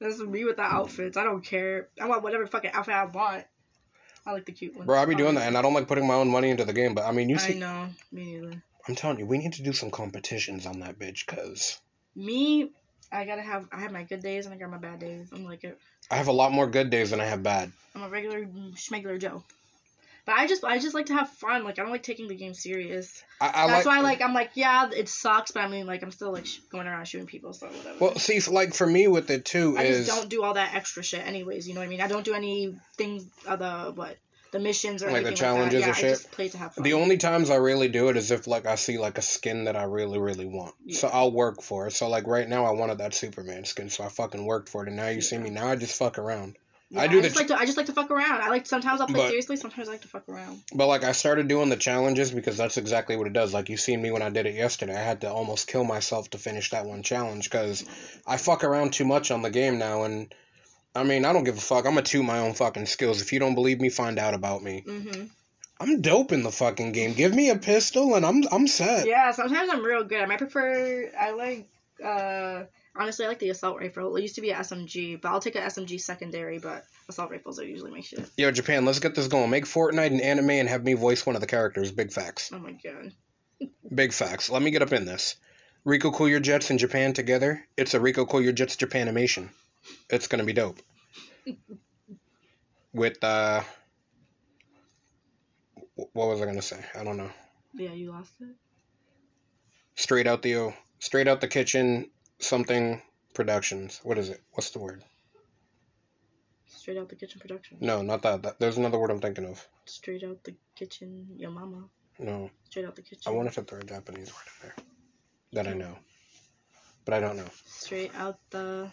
That's 0.00 0.18
me 0.18 0.44
with 0.44 0.56
the 0.56 0.62
outfits. 0.62 1.16
I 1.16 1.24
don't 1.24 1.42
care. 1.42 1.88
I 2.00 2.06
want 2.06 2.22
whatever 2.22 2.46
fucking 2.46 2.72
outfit 2.72 2.94
I 2.94 3.04
want. 3.04 3.44
I 4.26 4.32
like 4.32 4.44
the 4.44 4.52
cute 4.52 4.74
ones. 4.74 4.86
Bro, 4.86 4.98
I 5.00 5.04
be 5.04 5.14
doing 5.14 5.36
that, 5.36 5.42
um, 5.42 5.48
and 5.48 5.58
I 5.58 5.62
don't 5.62 5.72
like 5.72 5.86
putting 5.86 6.06
my 6.06 6.14
own 6.14 6.28
money 6.28 6.50
into 6.50 6.64
the 6.64 6.72
game. 6.72 6.94
But 6.94 7.04
I 7.04 7.12
mean, 7.12 7.28
you 7.28 7.38
see, 7.38 7.54
I 7.54 7.58
know. 7.58 7.88
Me 8.10 8.34
neither. 8.34 8.62
I'm 8.88 8.94
telling 8.94 9.18
you, 9.18 9.26
we 9.26 9.38
need 9.38 9.54
to 9.54 9.62
do 9.62 9.72
some 9.72 9.90
competitions 9.90 10.66
on 10.66 10.80
that 10.80 10.98
bitch, 10.98 11.26
cause 11.26 11.80
Me, 12.14 12.70
I 13.12 13.24
gotta 13.24 13.42
have. 13.42 13.68
I 13.72 13.80
have 13.80 13.92
my 13.92 14.02
good 14.02 14.22
days 14.22 14.46
and 14.46 14.54
I 14.54 14.58
got 14.58 14.70
my 14.70 14.78
bad 14.78 14.98
days. 14.98 15.28
I'm 15.32 15.44
like 15.44 15.64
it. 15.64 15.78
I 16.10 16.16
have 16.16 16.28
a 16.28 16.32
lot 16.32 16.52
more 16.52 16.66
good 16.66 16.90
days 16.90 17.10
than 17.10 17.20
I 17.20 17.24
have 17.24 17.42
bad. 17.42 17.72
I'm 17.94 18.02
a 18.02 18.08
regular 18.08 18.44
schmegular 18.74 19.20
Joe. 19.20 19.44
But 20.26 20.34
I 20.34 20.48
just 20.48 20.64
I 20.64 20.78
just 20.80 20.94
like 20.94 21.06
to 21.06 21.14
have 21.14 21.30
fun. 21.30 21.62
Like 21.62 21.78
I 21.78 21.82
don't 21.82 21.92
like 21.92 22.02
taking 22.02 22.26
the 22.26 22.34
game 22.34 22.52
serious. 22.52 23.22
I, 23.40 23.46
I 23.46 23.66
That's 23.68 23.86
like. 23.86 23.86
why 23.86 24.00
like 24.00 24.20
I'm 24.20 24.34
like 24.34 24.50
yeah 24.54 24.90
it 24.90 25.08
sucks, 25.08 25.52
but 25.52 25.60
I 25.62 25.68
mean 25.68 25.86
like 25.86 26.02
I'm 26.02 26.10
still 26.10 26.32
like 26.32 26.46
sh- 26.46 26.58
going 26.70 26.88
around 26.88 27.06
shooting 27.06 27.28
people 27.28 27.52
so 27.52 27.68
whatever. 27.68 27.96
Well, 28.00 28.18
see, 28.18 28.40
like 28.50 28.74
for 28.74 28.86
me 28.86 29.06
with 29.06 29.30
it 29.30 29.44
too 29.44 29.76
I 29.78 29.84
is 29.84 30.06
just 30.06 30.18
don't 30.18 30.28
do 30.28 30.42
all 30.42 30.54
that 30.54 30.74
extra 30.74 31.04
shit 31.04 31.24
anyways. 31.24 31.68
You 31.68 31.74
know 31.74 31.80
what 31.80 31.86
I 31.86 31.90
mean? 31.90 32.00
I 32.00 32.08
don't 32.08 32.24
do 32.24 32.34
any 32.34 32.74
things 32.96 33.24
uh, 33.46 33.52
other 33.52 33.92
what 33.92 34.16
the 34.50 34.58
missions 34.58 35.02
or 35.02 35.06
Like 35.06 35.22
the 35.22 35.28
anything 35.28 35.36
challenges 35.36 35.82
like 35.82 35.90
or 35.90 35.94
shit? 35.94 36.04
I 36.04 36.08
just 36.08 36.30
play 36.32 36.48
to 36.48 36.58
have 36.58 36.74
fun. 36.74 36.82
the 36.82 36.94
only 36.94 37.18
times 37.18 37.50
I 37.50 37.56
really 37.56 37.88
do 37.88 38.08
it 38.08 38.16
is 38.16 38.32
if 38.32 38.48
like 38.48 38.66
I 38.66 38.74
see 38.74 38.98
like 38.98 39.18
a 39.18 39.22
skin 39.22 39.64
that 39.64 39.76
I 39.76 39.84
really 39.84 40.18
really 40.18 40.46
want. 40.46 40.74
So 40.90 41.06
I'll 41.06 41.30
work 41.30 41.62
for 41.62 41.86
it. 41.86 41.92
So 41.92 42.08
like 42.08 42.26
right 42.26 42.48
now 42.48 42.64
I 42.64 42.72
wanted 42.72 42.98
that 42.98 43.14
Superman 43.14 43.64
skin, 43.64 43.90
so 43.90 44.02
I 44.02 44.08
fucking 44.08 44.44
worked 44.44 44.70
for 44.70 44.82
it, 44.82 44.88
and 44.88 44.96
now 44.96 45.08
you 45.08 45.20
see 45.20 45.38
me. 45.38 45.50
Now 45.50 45.68
I 45.68 45.76
just 45.76 45.96
fuck 45.96 46.18
around. 46.18 46.56
Yeah, 46.88 47.00
I 47.00 47.06
do 47.08 47.16
the 47.16 47.22
just 47.28 47.34
ch- 47.34 47.38
like 47.38 47.46
to 47.48 47.56
I 47.56 47.64
just 47.66 47.76
like 47.76 47.86
to 47.86 47.92
fuck 47.92 48.10
around. 48.12 48.42
I 48.42 48.48
like 48.48 48.64
sometimes 48.66 49.00
I'll 49.00 49.08
play 49.08 49.20
But- 49.20 49.28
seriously, 49.28 49.56
sometimes 49.56 49.88
I 49.88 49.92
like 49.92 50.02
to 50.02 50.08
fuck 50.08 50.28
around. 50.28 50.62
But 50.72 50.86
like 50.86 51.02
I 51.02 51.12
started 51.12 51.48
doing 51.48 51.68
the 51.68 51.76
challenges 51.76 52.30
because 52.30 52.56
that's 52.56 52.76
exactly 52.76 53.16
what 53.16 53.26
it 53.26 53.32
does. 53.32 53.52
Like 53.52 53.68
you 53.68 53.76
seen 53.76 54.00
me 54.00 54.10
when 54.12 54.22
I 54.22 54.30
did 54.30 54.46
it 54.46 54.54
yesterday. 54.54 54.94
I 54.96 55.02
had 55.02 55.22
to 55.22 55.30
almost 55.30 55.66
kill 55.66 55.82
myself 55.84 56.30
to 56.30 56.38
finish 56.38 56.70
that 56.70 56.86
one 56.86 57.02
challenge 57.02 57.50
because 57.50 57.84
I 58.26 58.36
fuck 58.36 58.62
around 58.62 58.92
too 58.92 59.04
much 59.04 59.30
on 59.32 59.42
the 59.42 59.50
game 59.50 59.78
now. 59.78 60.04
And 60.04 60.32
I 60.94 61.02
mean 61.02 61.24
I 61.24 61.32
don't 61.32 61.44
give 61.44 61.58
a 61.58 61.60
fuck. 61.60 61.86
I'm 61.86 61.94
gonna 61.94 62.02
toot 62.02 62.24
my 62.24 62.38
own 62.38 62.54
fucking 62.54 62.86
skills. 62.86 63.20
If 63.20 63.32
you 63.32 63.40
don't 63.40 63.54
believe 63.56 63.80
me, 63.80 63.88
find 63.88 64.18
out 64.18 64.34
about 64.34 64.62
me. 64.62 64.84
Mhm. 64.86 65.30
I'm 65.80 66.00
dope 66.00 66.30
in 66.32 66.42
the 66.44 66.52
fucking 66.52 66.92
game. 66.92 67.14
Give 67.14 67.34
me 67.34 67.50
a 67.50 67.56
pistol 67.56 68.14
and 68.14 68.24
I'm 68.24 68.42
I'm 68.52 68.66
set. 68.68 69.06
Yeah, 69.08 69.32
sometimes 69.32 69.70
I'm 69.72 69.84
real 69.84 70.04
good. 70.04 70.22
I 70.22 70.26
might 70.26 70.38
prefer. 70.38 71.10
I 71.18 71.32
like. 71.32 71.66
uh 72.04 72.64
Honestly, 72.98 73.24
I 73.24 73.28
like 73.28 73.38
the 73.38 73.50
assault 73.50 73.78
rifle. 73.78 74.16
It 74.16 74.22
used 74.22 74.36
to 74.36 74.40
be 74.40 74.50
an 74.50 74.60
SMG, 74.60 75.20
but 75.20 75.28
I'll 75.28 75.40
take 75.40 75.54
an 75.54 75.62
SMG 75.62 76.00
secondary. 76.00 76.58
But 76.58 76.84
assault 77.08 77.30
rifles 77.30 77.60
are 77.60 77.64
usually 77.64 77.90
my 77.90 78.00
shit. 78.00 78.28
Yo 78.36 78.50
Japan, 78.50 78.84
let's 78.84 79.00
get 79.00 79.14
this 79.14 79.28
going. 79.28 79.50
Make 79.50 79.64
Fortnite 79.64 80.06
an 80.06 80.20
anime 80.20 80.50
and 80.50 80.68
have 80.68 80.84
me 80.84 80.94
voice 80.94 81.26
one 81.26 81.36
of 81.36 81.40
the 81.40 81.46
characters. 81.46 81.92
Big 81.92 82.12
facts. 82.12 82.50
Oh 82.52 82.58
my 82.58 82.72
god. 82.72 83.12
Big 83.94 84.12
facts. 84.12 84.50
Let 84.50 84.62
me 84.62 84.70
get 84.70 84.82
up 84.82 84.92
in 84.92 85.04
this. 85.04 85.36
Rico 85.84 86.10
Cool 86.10 86.28
Your 86.28 86.40
Jets 86.40 86.70
in 86.70 86.78
Japan 86.78 87.12
together. 87.12 87.64
It's 87.76 87.94
a 87.94 88.00
Rico 88.00 88.26
Cool 88.26 88.40
Your 88.40 88.52
Jets 88.52 88.76
Japanimation. 88.76 89.50
It's 90.10 90.26
gonna 90.26 90.44
be 90.44 90.52
dope. 90.52 90.80
With 92.92 93.22
uh, 93.22 93.62
what 95.94 96.28
was 96.28 96.40
I 96.40 96.46
gonna 96.46 96.62
say? 96.62 96.84
I 96.98 97.04
don't 97.04 97.16
know. 97.16 97.30
Yeah, 97.74 97.92
you 97.92 98.10
lost 98.10 98.32
it. 98.40 98.48
Straight 99.94 100.26
out 100.26 100.42
the 100.42 100.72
straight 100.98 101.28
out 101.28 101.40
the 101.40 101.48
kitchen. 101.48 102.10
Something 102.38 103.02
productions. 103.34 104.00
What 104.02 104.18
is 104.18 104.28
it? 104.28 104.40
What's 104.52 104.70
the 104.70 104.78
word? 104.78 105.02
Straight 106.66 106.98
out 106.98 107.08
the 107.08 107.16
kitchen 107.16 107.40
production. 107.40 107.78
No, 107.80 108.02
not 108.02 108.22
that. 108.22 108.42
that 108.42 108.60
there's 108.60 108.76
another 108.76 108.98
word 108.98 109.10
I'm 109.10 109.20
thinking 109.20 109.46
of. 109.46 109.66
Straight 109.86 110.22
out 110.22 110.44
the 110.44 110.54
kitchen, 110.76 111.26
your 111.36 111.50
mama. 111.50 111.88
No, 112.18 112.50
Straight 112.70 112.86
out 112.86 112.96
the 112.96 113.02
kitchen. 113.02 113.22
I 113.26 113.30
wanted 113.30 113.52
to 113.54 113.62
throw 113.62 113.80
a 113.80 113.84
Japanese 113.84 114.32
word 114.32 114.46
in 114.46 114.68
there 114.68 115.64
that 115.64 115.70
I 115.70 115.74
know, 115.74 115.98
but 117.04 117.14
I 117.14 117.20
don't 117.20 117.36
know. 117.36 117.48
Straight 117.64 118.14
out 118.14 118.38
the. 118.50 118.90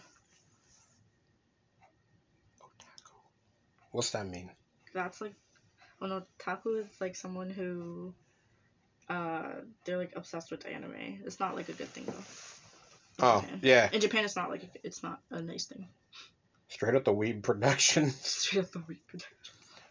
What's 3.92 4.10
that 4.10 4.26
mean? 4.26 4.50
That's 4.92 5.20
like. 5.20 5.34
Oh 6.00 6.06
no, 6.06 6.24
taku 6.38 6.76
is 6.80 6.86
like 7.00 7.16
someone 7.16 7.50
who. 7.50 8.12
Uh, 9.08 9.60
they're 9.84 9.98
like 9.98 10.12
obsessed 10.16 10.50
with 10.50 10.66
anime. 10.66 11.22
It's 11.24 11.40
not 11.40 11.54
like 11.54 11.68
a 11.68 11.72
good 11.72 11.88
thing 11.88 12.04
though. 12.06 12.24
Oh 13.20 13.40
Japan. 13.42 13.60
yeah, 13.62 13.90
In 13.92 14.00
Japan, 14.00 14.24
it's 14.24 14.36
not 14.36 14.50
like 14.50 14.62
it's 14.82 15.02
not 15.02 15.20
a 15.30 15.40
nice 15.40 15.66
thing. 15.66 15.88
straight 16.68 16.94
out 16.94 17.04
the 17.04 17.12
weed 17.12 17.42
productions. 17.42 18.16
Straight 18.26 18.64
out 18.64 18.72
the 18.72 18.82
week 18.88 19.06
production. 19.06 19.30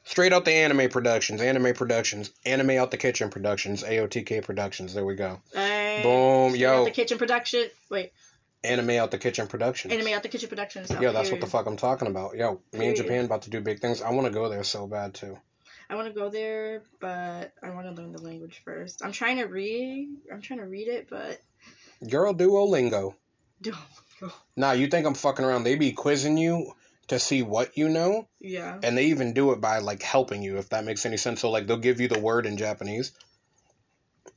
Straight 0.05 0.33
out 0.33 0.43
the 0.43 0.51
anime 0.51 0.89
productions, 0.89 1.39
anime 1.41 1.73
productions, 1.73 2.31
anime 2.45 2.71
out 2.71 2.91
the 2.91 2.97
kitchen 2.97 3.29
productions, 3.29 3.83
AOTK 3.83 4.43
productions. 4.43 4.93
There 4.93 5.05
we 5.05 5.15
go. 5.15 5.39
Hey, 5.53 6.01
Boom, 6.03 6.55
yo. 6.57 6.81
Out 6.81 6.85
the 6.85 6.91
kitchen 6.91 7.17
production. 7.17 7.69
Wait, 7.89 8.11
Anime 8.65 8.91
out 8.91 9.11
the 9.11 9.17
kitchen 9.17 9.47
productions. 9.47 9.93
anime 9.93 10.13
out 10.13 10.23
the 10.23 10.29
kitchen 10.29 10.49
productions. 10.49 10.89
Yo, 10.89 11.13
that's 11.13 11.31
what 11.31 11.39
the 11.39 11.47
fuck 11.47 11.65
I'm 11.67 11.77
talking 11.77 12.07
about. 12.09 12.35
Yo, 12.35 12.61
me 12.73 12.87
and 12.87 12.95
Japan 12.97 13.25
about 13.25 13.43
to 13.43 13.49
do 13.49 13.61
big 13.61 13.79
things. 13.79 14.01
I 14.01 14.11
want 14.11 14.27
to 14.27 14.33
go 14.33 14.49
there 14.49 14.63
so 14.63 14.87
bad 14.87 15.13
too. 15.13 15.37
I 15.89 15.95
want 15.95 16.07
to 16.07 16.13
go 16.13 16.29
there, 16.29 16.81
but 16.99 17.53
I 17.61 17.69
want 17.71 17.87
to 17.87 18.01
learn 18.01 18.11
the 18.13 18.21
language 18.21 18.61
first. 18.63 19.03
I'm 19.03 19.11
trying 19.11 19.37
to 19.37 19.45
read. 19.45 20.09
I'm 20.31 20.41
trying 20.41 20.59
to 20.59 20.65
read 20.65 20.87
it, 20.87 21.07
but 21.09 21.41
Girl, 22.09 22.33
Duolingo. 22.33 23.15
oh, 24.21 24.41
Nah, 24.55 24.71
you 24.73 24.87
think 24.87 25.05
I'm 25.07 25.13
fucking 25.13 25.45
around? 25.45 25.63
They 25.63 25.75
be 25.75 25.93
quizzing 25.93 26.37
you 26.37 26.73
to 27.07 27.19
see 27.19 27.41
what 27.41 27.77
you 27.77 27.89
know, 27.89 28.27
yeah, 28.39 28.79
and 28.83 28.97
they 28.97 29.05
even 29.07 29.33
do 29.33 29.51
it 29.51 29.59
by 29.61 29.79
like 29.79 30.01
helping 30.01 30.41
you, 30.41 30.57
if 30.57 30.69
that 30.69 30.85
makes 30.85 31.05
any 31.05 31.17
sense. 31.17 31.41
So 31.41 31.49
like 31.49 31.67
they'll 31.67 31.77
give 31.77 31.99
you 31.99 32.07
the 32.07 32.19
word 32.19 32.45
in 32.45 32.57
Japanese, 32.57 33.11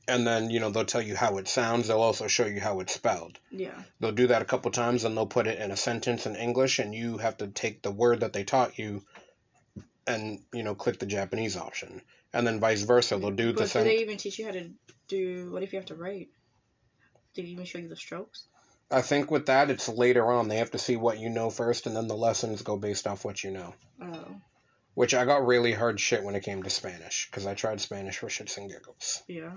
and 0.07 0.25
then 0.25 0.49
you 0.49 0.59
know 0.59 0.69
they'll 0.69 0.85
tell 0.85 1.01
you 1.01 1.15
how 1.15 1.37
it 1.37 1.47
sounds. 1.47 1.87
They'll 1.87 2.01
also 2.01 2.27
show 2.27 2.45
you 2.45 2.59
how 2.59 2.79
it's 2.79 2.93
spelled. 2.93 3.39
yeah, 3.51 3.81
They'll 3.99 4.11
do 4.11 4.27
that 4.27 4.41
a 4.41 4.45
couple 4.45 4.71
times, 4.71 5.03
and 5.05 5.15
they'll 5.15 5.27
put 5.27 5.47
it 5.47 5.59
in 5.59 5.71
a 5.71 5.77
sentence 5.77 6.25
in 6.25 6.35
English, 6.35 6.79
and 6.79 6.93
you 6.93 7.17
have 7.17 7.37
to 7.37 7.47
take 7.47 7.81
the 7.81 7.91
word 7.91 8.19
that 8.21 8.33
they 8.33 8.43
taught 8.43 8.77
you, 8.77 9.03
and 10.05 10.39
you 10.53 10.63
know 10.63 10.75
click 10.75 10.99
the 10.99 11.05
Japanese 11.05 11.55
option, 11.57 12.01
and 12.33 12.45
then 12.45 12.59
vice 12.59 12.81
versa. 12.81 13.17
They'll 13.17 13.31
do 13.31 13.51
the 13.51 13.59
But 13.59 13.67
do 13.67 13.69
same. 13.69 13.83
they 13.85 14.01
even 14.01 14.17
teach 14.17 14.39
you 14.39 14.45
how 14.45 14.51
to 14.51 14.69
do? 15.07 15.51
What 15.51 15.63
if 15.63 15.73
you 15.73 15.79
have 15.79 15.87
to 15.87 15.95
write? 15.95 16.29
Did 17.33 17.45
they 17.45 17.49
even 17.49 17.65
show 17.65 17.77
you 17.77 17.87
the 17.87 17.95
strokes? 17.95 18.43
I 18.89 19.01
think 19.01 19.29
with 19.29 19.47
that, 19.47 19.69
it's 19.69 19.89
later 19.89 20.31
on. 20.31 20.47
They 20.47 20.57
have 20.57 20.71
to 20.71 20.77
see 20.77 20.95
what 20.95 21.19
you 21.19 21.29
know 21.29 21.49
first, 21.49 21.87
and 21.87 21.95
then 21.95 22.07
the 22.07 22.15
lessons 22.15 22.61
go 22.61 22.77
based 22.77 23.05
off 23.05 23.25
what 23.25 23.43
you 23.43 23.51
know. 23.51 23.73
Oh, 24.01 24.35
Which 24.93 25.13
I 25.13 25.25
got 25.25 25.45
really 25.45 25.73
hard 25.73 25.99
shit 25.99 26.23
when 26.23 26.35
it 26.35 26.43
came 26.43 26.63
to 26.63 26.69
Spanish, 26.69 27.27
because 27.29 27.45
I 27.45 27.53
tried 27.53 27.81
Spanish 27.81 28.17
for 28.17 28.27
shits 28.27 28.57
and 28.57 28.69
giggles, 28.69 29.23
yeah. 29.27 29.51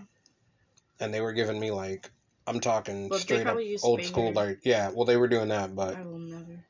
and 0.98 1.14
they 1.14 1.20
were 1.20 1.32
giving 1.32 1.60
me 1.60 1.70
like, 1.70 2.10
I'm 2.46 2.58
talking 2.58 3.08
Well, 3.08 3.20
straight 3.20 3.46
up 3.46 3.56
old 3.84 4.02
school, 4.02 4.32
like 4.32 4.60
yeah. 4.64 4.90
Well, 4.92 5.04
they 5.04 5.16
were 5.16 5.28
doing 5.28 5.48
that, 5.48 5.76
but 5.76 5.96
I 5.96 6.02
will 6.02 6.18
never. 6.18 6.64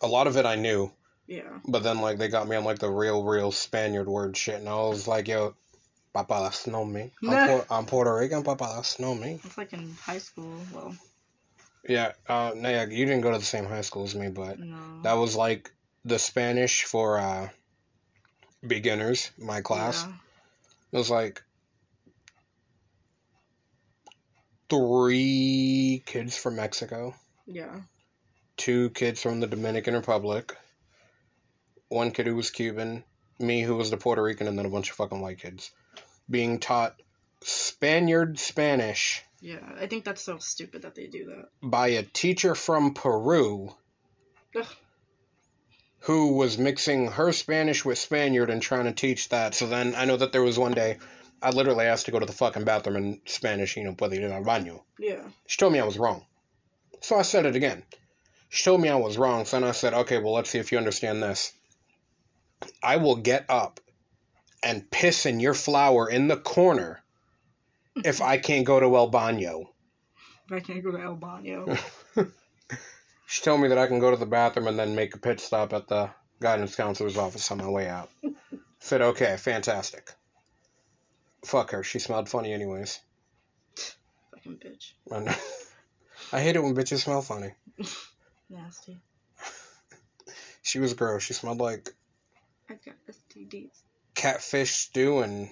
a 0.00 0.06
lot 0.06 0.26
of 0.26 0.36
it 0.38 0.46
I 0.46 0.54
knew. 0.54 0.90
Yeah. 1.26 1.58
But 1.66 1.82
then 1.82 2.00
like 2.00 2.16
they 2.16 2.28
got 2.28 2.48
me 2.48 2.56
on 2.56 2.64
like 2.64 2.78
the 2.78 2.90
real, 2.90 3.22
real 3.22 3.52
Spaniard 3.52 4.08
word 4.08 4.36
shit, 4.38 4.54
and 4.58 4.68
I 4.68 4.74
was 4.76 5.06
like, 5.06 5.28
yo, 5.28 5.54
papalas 6.14 6.66
know 6.66 6.84
me. 6.84 7.10
I'm, 7.22 7.30
Nah. 7.30 7.62
I'm 7.70 7.86
Puerto 7.86 8.14
Rican, 8.14 8.42
papalas 8.42 8.98
know 8.98 9.14
me. 9.14 9.40
It's 9.44 9.58
like 9.58 9.72
in 9.72 9.94
high 10.02 10.18
school. 10.18 10.60
Well, 10.72 10.96
Yeah, 11.88 12.12
uh, 12.28 12.52
no, 12.54 12.68
yeah, 12.68 12.84
you 12.86 13.06
didn't 13.06 13.22
go 13.22 13.32
to 13.32 13.38
the 13.38 13.44
same 13.44 13.64
high 13.66 13.82
school 13.82 14.04
as 14.04 14.14
me, 14.14 14.28
but 14.28 14.58
no. 14.58 15.00
that 15.02 15.14
was 15.14 15.36
like 15.36 15.70
the 16.04 16.18
Spanish 16.18 16.84
for 16.84 17.18
uh, 17.18 17.48
beginners, 18.66 19.30
my 19.38 19.60
class. 19.60 20.04
Yeah. 20.06 20.14
It 20.92 20.96
was 20.96 21.10
like 21.10 21.42
three 24.68 26.02
kids 26.06 26.36
from 26.36 26.56
Mexico, 26.56 27.14
Yeah. 27.46 27.80
two 28.56 28.90
kids 28.90 29.22
from 29.22 29.40
the 29.40 29.46
Dominican 29.46 29.94
Republic, 29.94 30.54
one 31.88 32.10
kid 32.10 32.26
who 32.26 32.36
was 32.36 32.50
Cuban, 32.50 33.04
me 33.38 33.62
who 33.62 33.76
was 33.76 33.90
the 33.90 33.96
Puerto 33.96 34.22
Rican, 34.22 34.46
and 34.48 34.58
then 34.58 34.66
a 34.66 34.70
bunch 34.70 34.90
of 34.90 34.96
fucking 34.96 35.20
white 35.20 35.38
kids 35.38 35.70
being 36.30 36.58
taught 36.58 36.94
Spaniard 37.40 38.38
Spanish 38.38 39.22
Yeah. 39.40 39.60
I 39.80 39.86
think 39.86 40.04
that's 40.04 40.22
so 40.22 40.38
stupid 40.38 40.82
that 40.82 40.94
they 40.94 41.06
do 41.06 41.26
that. 41.26 41.48
by 41.62 41.88
a 41.88 42.02
teacher 42.02 42.54
from 42.54 42.94
Peru 42.94 43.74
Ugh. 44.56 44.66
who 46.00 46.34
was 46.34 46.58
mixing 46.58 47.10
her 47.12 47.32
Spanish 47.32 47.84
with 47.84 47.98
Spaniard 47.98 48.50
and 48.50 48.60
trying 48.60 48.84
to 48.84 48.92
teach 48.92 49.28
that. 49.30 49.54
So 49.54 49.66
then 49.66 49.94
I 49.94 50.04
know 50.04 50.16
that 50.16 50.32
there 50.32 50.42
was 50.42 50.58
one 50.58 50.72
day 50.72 50.98
I 51.40 51.50
literally 51.50 51.86
asked 51.86 52.06
to 52.06 52.12
go 52.12 52.18
to 52.18 52.26
the 52.26 52.32
fucking 52.32 52.64
bathroom 52.64 52.96
in 52.96 53.20
Spanish, 53.26 53.76
you 53.76 53.84
know, 53.84 53.94
puedo 53.94 54.14
ir 54.20 54.32
al 54.32 54.42
baño. 54.42 54.82
Yeah. 54.98 55.22
She 55.46 55.56
told 55.58 55.72
me 55.72 55.78
I 55.78 55.84
was 55.84 55.98
wrong. 55.98 56.24
So 57.00 57.16
I 57.16 57.22
said 57.22 57.46
it 57.46 57.54
again. 57.54 57.84
She 58.48 58.64
told 58.64 58.80
me 58.80 58.88
I 58.88 58.96
was 58.96 59.16
wrong. 59.18 59.44
So 59.44 59.60
then 59.60 59.68
I 59.68 59.72
said, 59.72 59.94
okay, 59.94 60.18
well, 60.18 60.32
let's 60.32 60.50
see 60.50 60.58
if 60.58 60.72
you 60.72 60.78
understand 60.78 61.22
this. 61.22 61.52
I 62.82 62.96
will 62.96 63.16
get 63.16 63.46
up 63.48 63.80
and 64.62 64.90
piss 64.90 65.26
in 65.26 65.40
your 65.40 65.54
flower 65.54 66.08
in 66.08 66.28
the 66.28 66.36
corner 66.36 67.02
if 68.04 68.20
I 68.20 68.38
can't 68.38 68.64
go 68.64 68.80
to 68.80 68.96
El 68.96 69.10
Baño. 69.10 69.66
If 70.46 70.52
I 70.52 70.60
can't 70.60 70.82
go 70.82 70.92
to 70.92 71.00
El 71.00 71.16
Baño. 71.16 71.78
She 73.30 73.42
told 73.42 73.60
me 73.60 73.68
that 73.68 73.76
I 73.76 73.88
can 73.88 73.98
go 73.98 74.10
to 74.10 74.16
the 74.16 74.24
bathroom 74.24 74.68
and 74.68 74.78
then 74.78 74.94
make 74.94 75.14
a 75.14 75.18
pit 75.18 75.38
stop 75.38 75.74
at 75.74 75.86
the 75.86 76.08
guidance 76.40 76.74
counselor's 76.74 77.18
office 77.18 77.50
on 77.50 77.58
my 77.58 77.68
way 77.68 77.86
out. 77.86 78.08
Said, 78.78 79.02
okay, 79.02 79.36
fantastic. 79.36 80.10
Fuck 81.44 81.72
her. 81.72 81.82
She 81.82 81.98
smelled 81.98 82.30
funny 82.30 82.54
anyways. 82.54 83.00
Fucking 84.30 84.56
bitch. 84.56 84.92
And 85.10 85.28
I 86.32 86.40
hate 86.40 86.56
it 86.56 86.62
when 86.62 86.74
bitches 86.74 87.00
smell 87.00 87.20
funny. 87.20 87.52
Nasty. 88.48 88.98
She 90.62 90.78
was 90.78 90.94
gross. 90.94 91.22
She 91.22 91.34
smelled 91.34 91.58
like 91.58 91.90
I 92.70 92.74
got 92.74 92.94
STDs. 93.08 93.70
catfish 94.14 94.72
stew 94.72 95.20
and 95.20 95.48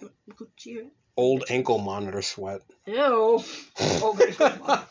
old 1.17 1.45
ankle 1.49 1.79
monitor 1.79 2.23
sweat. 2.23 2.61
Ew. 2.87 3.43
Okay, 3.81 4.33
come 4.33 4.63
on. 4.63 4.83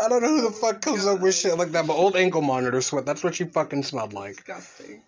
I 0.00 0.08
don't 0.08 0.22
know 0.22 0.28
who 0.28 0.42
the 0.42 0.50
fuck 0.50 0.80
comes 0.80 1.06
up 1.06 1.20
with 1.20 1.34
shit 1.34 1.56
like 1.58 1.72
that, 1.72 1.86
but 1.86 1.94
old 1.94 2.16
ankle 2.16 2.42
monitor 2.42 2.80
sweat. 2.80 3.04
That's 3.06 3.22
what 3.24 3.34
she 3.34 3.44
fucking 3.44 3.82
smelled 3.82 4.12
like. 4.12 4.36
Disgusting. 4.36 5.02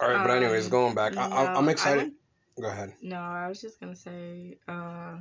All 0.00 0.08
right, 0.08 0.22
but 0.22 0.30
Um, 0.30 0.36
anyways, 0.42 0.68
going 0.68 0.94
back, 0.94 1.16
I, 1.16 1.26
I, 1.26 1.54
I'm 1.54 1.68
I 1.68 1.72
excited. 1.72 1.98
went- 2.02 2.14
Go 2.60 2.68
ahead. 2.68 2.92
No, 3.02 3.16
I 3.16 3.48
was 3.48 3.60
just 3.60 3.80
gonna 3.80 3.96
say, 3.96 4.58
uh, 4.68 5.16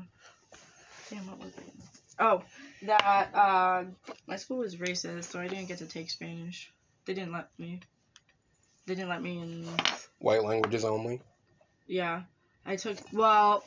damn, 1.10 1.26
what 1.26 1.40
was 1.40 1.48
it? 1.58 1.74
Oh, 2.20 2.44
that 2.84 3.34
uh, 3.34 3.86
my 4.28 4.36
school 4.36 4.58
was 4.60 4.76
racist, 4.76 5.24
so 5.26 5.40
I 5.40 5.48
didn't 5.48 5.66
get 5.66 5.80
to 5.80 5.88
take 5.88 6.12
Spanish. 6.12 6.72
They 7.06 7.14
didn't 7.14 7.34
let 7.34 7.50
me. 7.58 7.82
They 8.86 8.96
didn't 8.96 9.10
let 9.10 9.22
me 9.22 9.40
in. 9.40 9.68
White 10.20 10.44
languages 10.44 10.86
only. 10.86 11.22
Yeah, 11.88 12.24
I 12.66 12.76
took. 12.76 12.98
Well, 13.12 13.64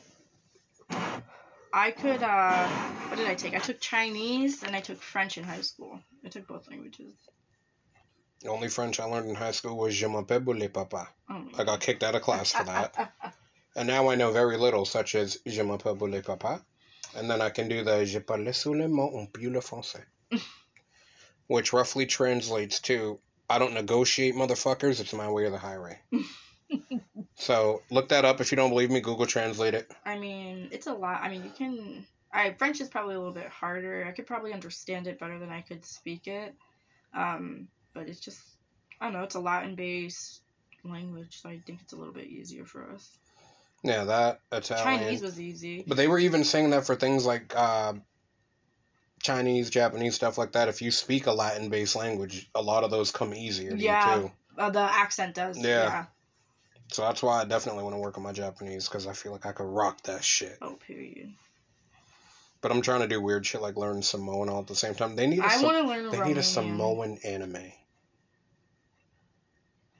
I 1.73 1.91
could. 1.91 2.23
uh 2.23 2.67
What 3.09 3.17
did 3.17 3.27
I 3.27 3.35
take? 3.35 3.55
I 3.55 3.59
took 3.59 3.79
Chinese 3.79 4.63
and 4.63 4.75
I 4.75 4.79
took 4.79 5.01
French 5.01 5.37
in 5.37 5.43
high 5.43 5.61
school. 5.61 5.99
I 6.25 6.29
took 6.29 6.47
both 6.47 6.67
languages. 6.67 7.13
The 8.41 8.49
only 8.49 8.69
French 8.69 8.99
I 8.99 9.05
learned 9.05 9.29
in 9.29 9.35
high 9.35 9.51
school 9.51 9.77
was 9.77 9.95
Je 9.95 10.07
m'appelle 10.07 10.69
papa. 10.73 11.09
Oh 11.29 11.47
I 11.57 11.63
got 11.63 11.81
kicked 11.81 12.03
out 12.03 12.15
of 12.15 12.21
class 12.21 12.51
for 12.51 12.63
that. 12.63 13.13
And 13.75 13.87
now 13.87 14.09
I 14.09 14.15
know 14.15 14.31
very 14.31 14.57
little, 14.57 14.85
such 14.85 15.13
as 15.13 15.37
Je 15.45 15.61
m'appelle 15.61 15.95
boule 15.95 16.21
papa. 16.23 16.65
And 17.15 17.29
then 17.29 17.41
I 17.41 17.49
can 17.49 17.67
do 17.67 17.83
the 17.83 18.05
Je 18.05 18.19
parle 18.19 18.51
seulement 18.53 19.13
un 19.15 19.27
peu 19.27 19.49
le 19.51 19.61
français. 19.61 20.03
Which 21.47 21.73
roughly 21.73 22.05
translates 22.07 22.79
to 22.81 23.19
I 23.49 23.59
don't 23.59 23.73
negotiate 23.73 24.35
motherfuckers, 24.35 24.99
it's 24.99 25.13
my 25.13 25.29
way 25.29 25.45
or 25.45 25.49
the 25.49 25.57
highway. 25.57 25.99
so 27.35 27.81
look 27.89 28.09
that 28.09 28.25
up 28.25 28.41
if 28.41 28.51
you 28.51 28.55
don't 28.55 28.69
believe 28.69 28.91
me, 28.91 28.99
Google 28.99 29.25
Translate 29.25 29.73
it. 29.73 29.91
I 30.05 30.17
mean, 30.17 30.69
it's 30.71 30.87
a 30.87 30.93
lot. 30.93 31.21
I 31.21 31.29
mean, 31.29 31.43
you 31.43 31.51
can. 31.51 32.05
I 32.33 32.53
French 32.53 32.81
is 32.81 32.89
probably 32.89 33.15
a 33.15 33.19
little 33.19 33.33
bit 33.33 33.47
harder. 33.47 34.05
I 34.05 34.11
could 34.11 34.25
probably 34.27 34.51
understand 34.51 35.07
it 35.07 35.19
better 35.19 35.39
than 35.39 35.49
I 35.49 35.61
could 35.61 35.85
speak 35.85 36.27
it. 36.27 36.53
Um, 37.13 37.69
but 37.93 38.09
it's 38.09 38.19
just, 38.19 38.41
I 38.99 39.05
don't 39.05 39.13
know. 39.13 39.23
It's 39.23 39.35
a 39.35 39.39
Latin-based 39.39 40.41
language, 40.83 41.41
so 41.41 41.49
I 41.49 41.59
think 41.65 41.81
it's 41.81 41.93
a 41.93 41.95
little 41.95 42.13
bit 42.13 42.27
easier 42.27 42.65
for 42.65 42.91
us. 42.91 43.17
Yeah, 43.83 44.03
that 44.05 44.41
Italian. 44.51 44.99
Chinese 44.99 45.21
was 45.21 45.39
easy. 45.39 45.83
But 45.87 45.97
they 45.97 46.07
were 46.07 46.19
even 46.19 46.43
saying 46.43 46.71
that 46.71 46.85
for 46.85 46.95
things 46.95 47.25
like 47.25 47.53
uh, 47.55 47.93
Chinese, 49.21 49.69
Japanese, 49.69 50.15
stuff 50.15 50.37
like 50.37 50.53
that. 50.53 50.67
If 50.67 50.81
you 50.81 50.91
speak 50.91 51.27
a 51.27 51.31
Latin 51.31 51.69
based 51.69 51.95
language, 51.95 52.49
a 52.55 52.61
lot 52.61 52.83
of 52.83 52.91
those 52.91 53.11
come 53.11 53.33
easier 53.33 53.71
to 53.71 53.77
Yeah. 53.77 54.29
Uh, 54.57 54.69
the 54.69 54.79
accent 54.79 55.35
does. 55.35 55.57
Yeah. 55.57 55.63
Yeah. 55.63 56.05
So 56.91 57.01
that's 57.01 57.21
why 57.21 57.41
I 57.41 57.45
definitely 57.45 57.83
want 57.83 57.95
to 57.95 57.99
work 57.99 58.17
on 58.17 58.23
my 58.23 58.31
Japanese 58.31 58.87
because 58.87 59.07
I 59.07 59.13
feel 59.13 59.31
like 59.31 59.45
I 59.45 59.51
could 59.51 59.65
rock 59.65 60.01
that 60.03 60.23
shit. 60.23 60.57
Oh, 60.61 60.75
period. 60.75 61.33
But 62.61 62.71
I'm 62.71 62.81
trying 62.81 63.01
to 63.01 63.07
do 63.07 63.21
weird 63.21 63.45
shit 63.45 63.61
like 63.61 63.75
learn 63.75 64.01
Samoan 64.01 64.49
all 64.49 64.61
at 64.61 64.67
the 64.67 64.75
same 64.75 64.95
time. 64.95 65.15
They 65.15 65.27
need 65.27 65.39
a, 65.39 65.45
I 65.45 65.61
want 65.61 65.77
to 65.77 65.83
learn 65.83 66.09
they 66.09 66.17
Romanian. 66.17 66.27
need 66.27 66.37
a 66.37 66.43
Samoan 66.43 67.19
anime. 67.23 67.71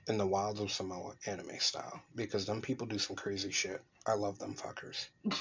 In 0.07 0.17
the 0.17 0.25
wilds 0.25 0.61
of 0.61 0.71
Samoa 0.71 1.13
anime 1.25 1.59
style. 1.59 2.01
Because 2.15 2.45
them 2.45 2.61
people 2.61 2.87
do 2.87 2.97
some 2.97 3.15
crazy 3.15 3.51
shit. 3.51 3.81
I 4.05 4.13
love 4.13 4.39
them 4.39 4.55
fuckers. 4.55 5.07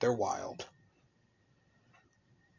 They're 0.00 0.12
wild. 0.12 0.64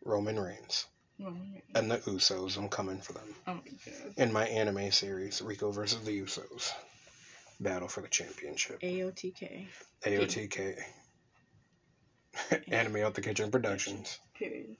Roman 0.07 0.39
Reigns. 0.39 0.85
Romanian. 1.19 1.61
and 1.73 1.89
the 1.91 1.97
Usos. 1.97 2.57
I'm 2.57 2.69
coming 2.69 2.99
for 3.01 3.13
them 3.13 3.35
Oh 3.47 3.59
in 4.17 4.31
my 4.31 4.45
anime 4.45 4.91
series, 4.91 5.41
Rico 5.41 5.71
versus 5.71 6.03
the 6.05 6.21
Usos. 6.21 6.71
Battle 7.59 7.87
for 7.87 8.01
the 8.01 8.07
championship. 8.07 8.79
AOTK. 8.81 9.65
AOTK. 10.05 10.75
anime 12.71 12.97
out 12.97 13.15
the 13.15 13.21
kitchen 13.21 13.49
productions. 13.49 14.19
Period. 14.37 14.75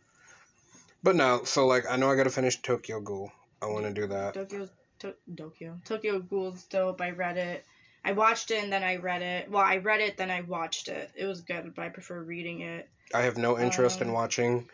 But 1.03 1.15
no, 1.15 1.43
so 1.43 1.65
like 1.65 1.85
I 1.89 1.95
know 1.95 2.09
I 2.11 2.15
gotta 2.15 2.29
finish 2.29 2.61
Tokyo 2.61 2.99
Ghoul. 3.01 3.31
I 3.61 3.65
want 3.65 3.85
to 3.85 3.93
do 3.93 4.05
that. 4.07 4.35
Tokyo, 4.35 4.69
to- 4.99 5.15
Tokyo, 5.35 5.79
Tokyo 5.85 6.19
Ghoul's 6.19 6.63
dope. 6.65 7.01
I 7.01 7.11
read 7.11 7.37
it. 7.37 7.65
I 8.05 8.11
watched 8.11 8.51
it 8.51 8.61
and 8.63 8.71
then 8.71 8.83
I 8.83 8.97
read 8.97 9.23
it. 9.23 9.49
Well, 9.49 9.63
I 9.63 9.77
read 9.77 10.01
it 10.01 10.17
then 10.17 10.29
I 10.29 10.41
watched 10.41 10.87
it. 10.87 11.09
It 11.15 11.25
was 11.25 11.41
good, 11.41 11.73
but 11.75 11.83
I 11.83 11.89
prefer 11.89 12.21
reading 12.21 12.61
it. 12.61 12.87
I 13.13 13.21
have 13.21 13.37
no 13.37 13.57
interest 13.57 14.01
in 14.01 14.09
Um, 14.09 14.13
watching 14.13 14.69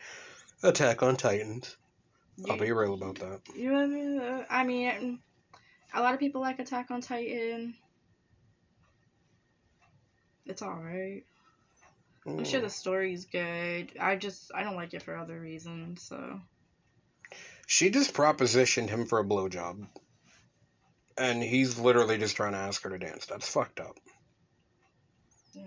Attack 0.64 1.02
on 1.02 1.16
Titans. 1.16 1.76
I'll 2.50 2.58
be 2.58 2.72
real 2.72 2.94
about 2.94 3.16
that. 3.20 3.40
You, 3.54 3.74
uh, 4.20 4.44
I 4.50 4.64
mean, 4.64 5.20
a 5.94 6.00
lot 6.00 6.14
of 6.14 6.20
people 6.20 6.40
like 6.40 6.58
Attack 6.58 6.90
on 6.90 7.00
Titan. 7.00 7.74
It's 10.46 10.62
alright. 10.62 11.24
I'm 12.26 12.44
sure 12.44 12.60
Mm. 12.60 12.64
the 12.64 12.70
story's 12.70 13.26
good. 13.26 13.92
I 14.00 14.16
just 14.16 14.50
I 14.54 14.62
don't 14.62 14.76
like 14.76 14.94
it 14.94 15.02
for 15.02 15.16
other 15.16 15.38
reasons. 15.38 16.02
So 16.02 16.40
She 17.66 17.90
just 17.90 18.14
propositioned 18.14 18.88
him 18.88 19.06
for 19.06 19.18
a 19.20 19.24
blowjob. 19.24 19.86
And 21.16 21.42
he's 21.42 21.78
literally 21.78 22.18
just 22.18 22.36
trying 22.36 22.52
to 22.52 22.58
ask 22.58 22.82
her 22.82 22.90
to 22.90 22.98
dance. 22.98 23.26
That's 23.26 23.48
fucked 23.48 23.78
up. 23.80 23.96
yeah. 25.54 25.62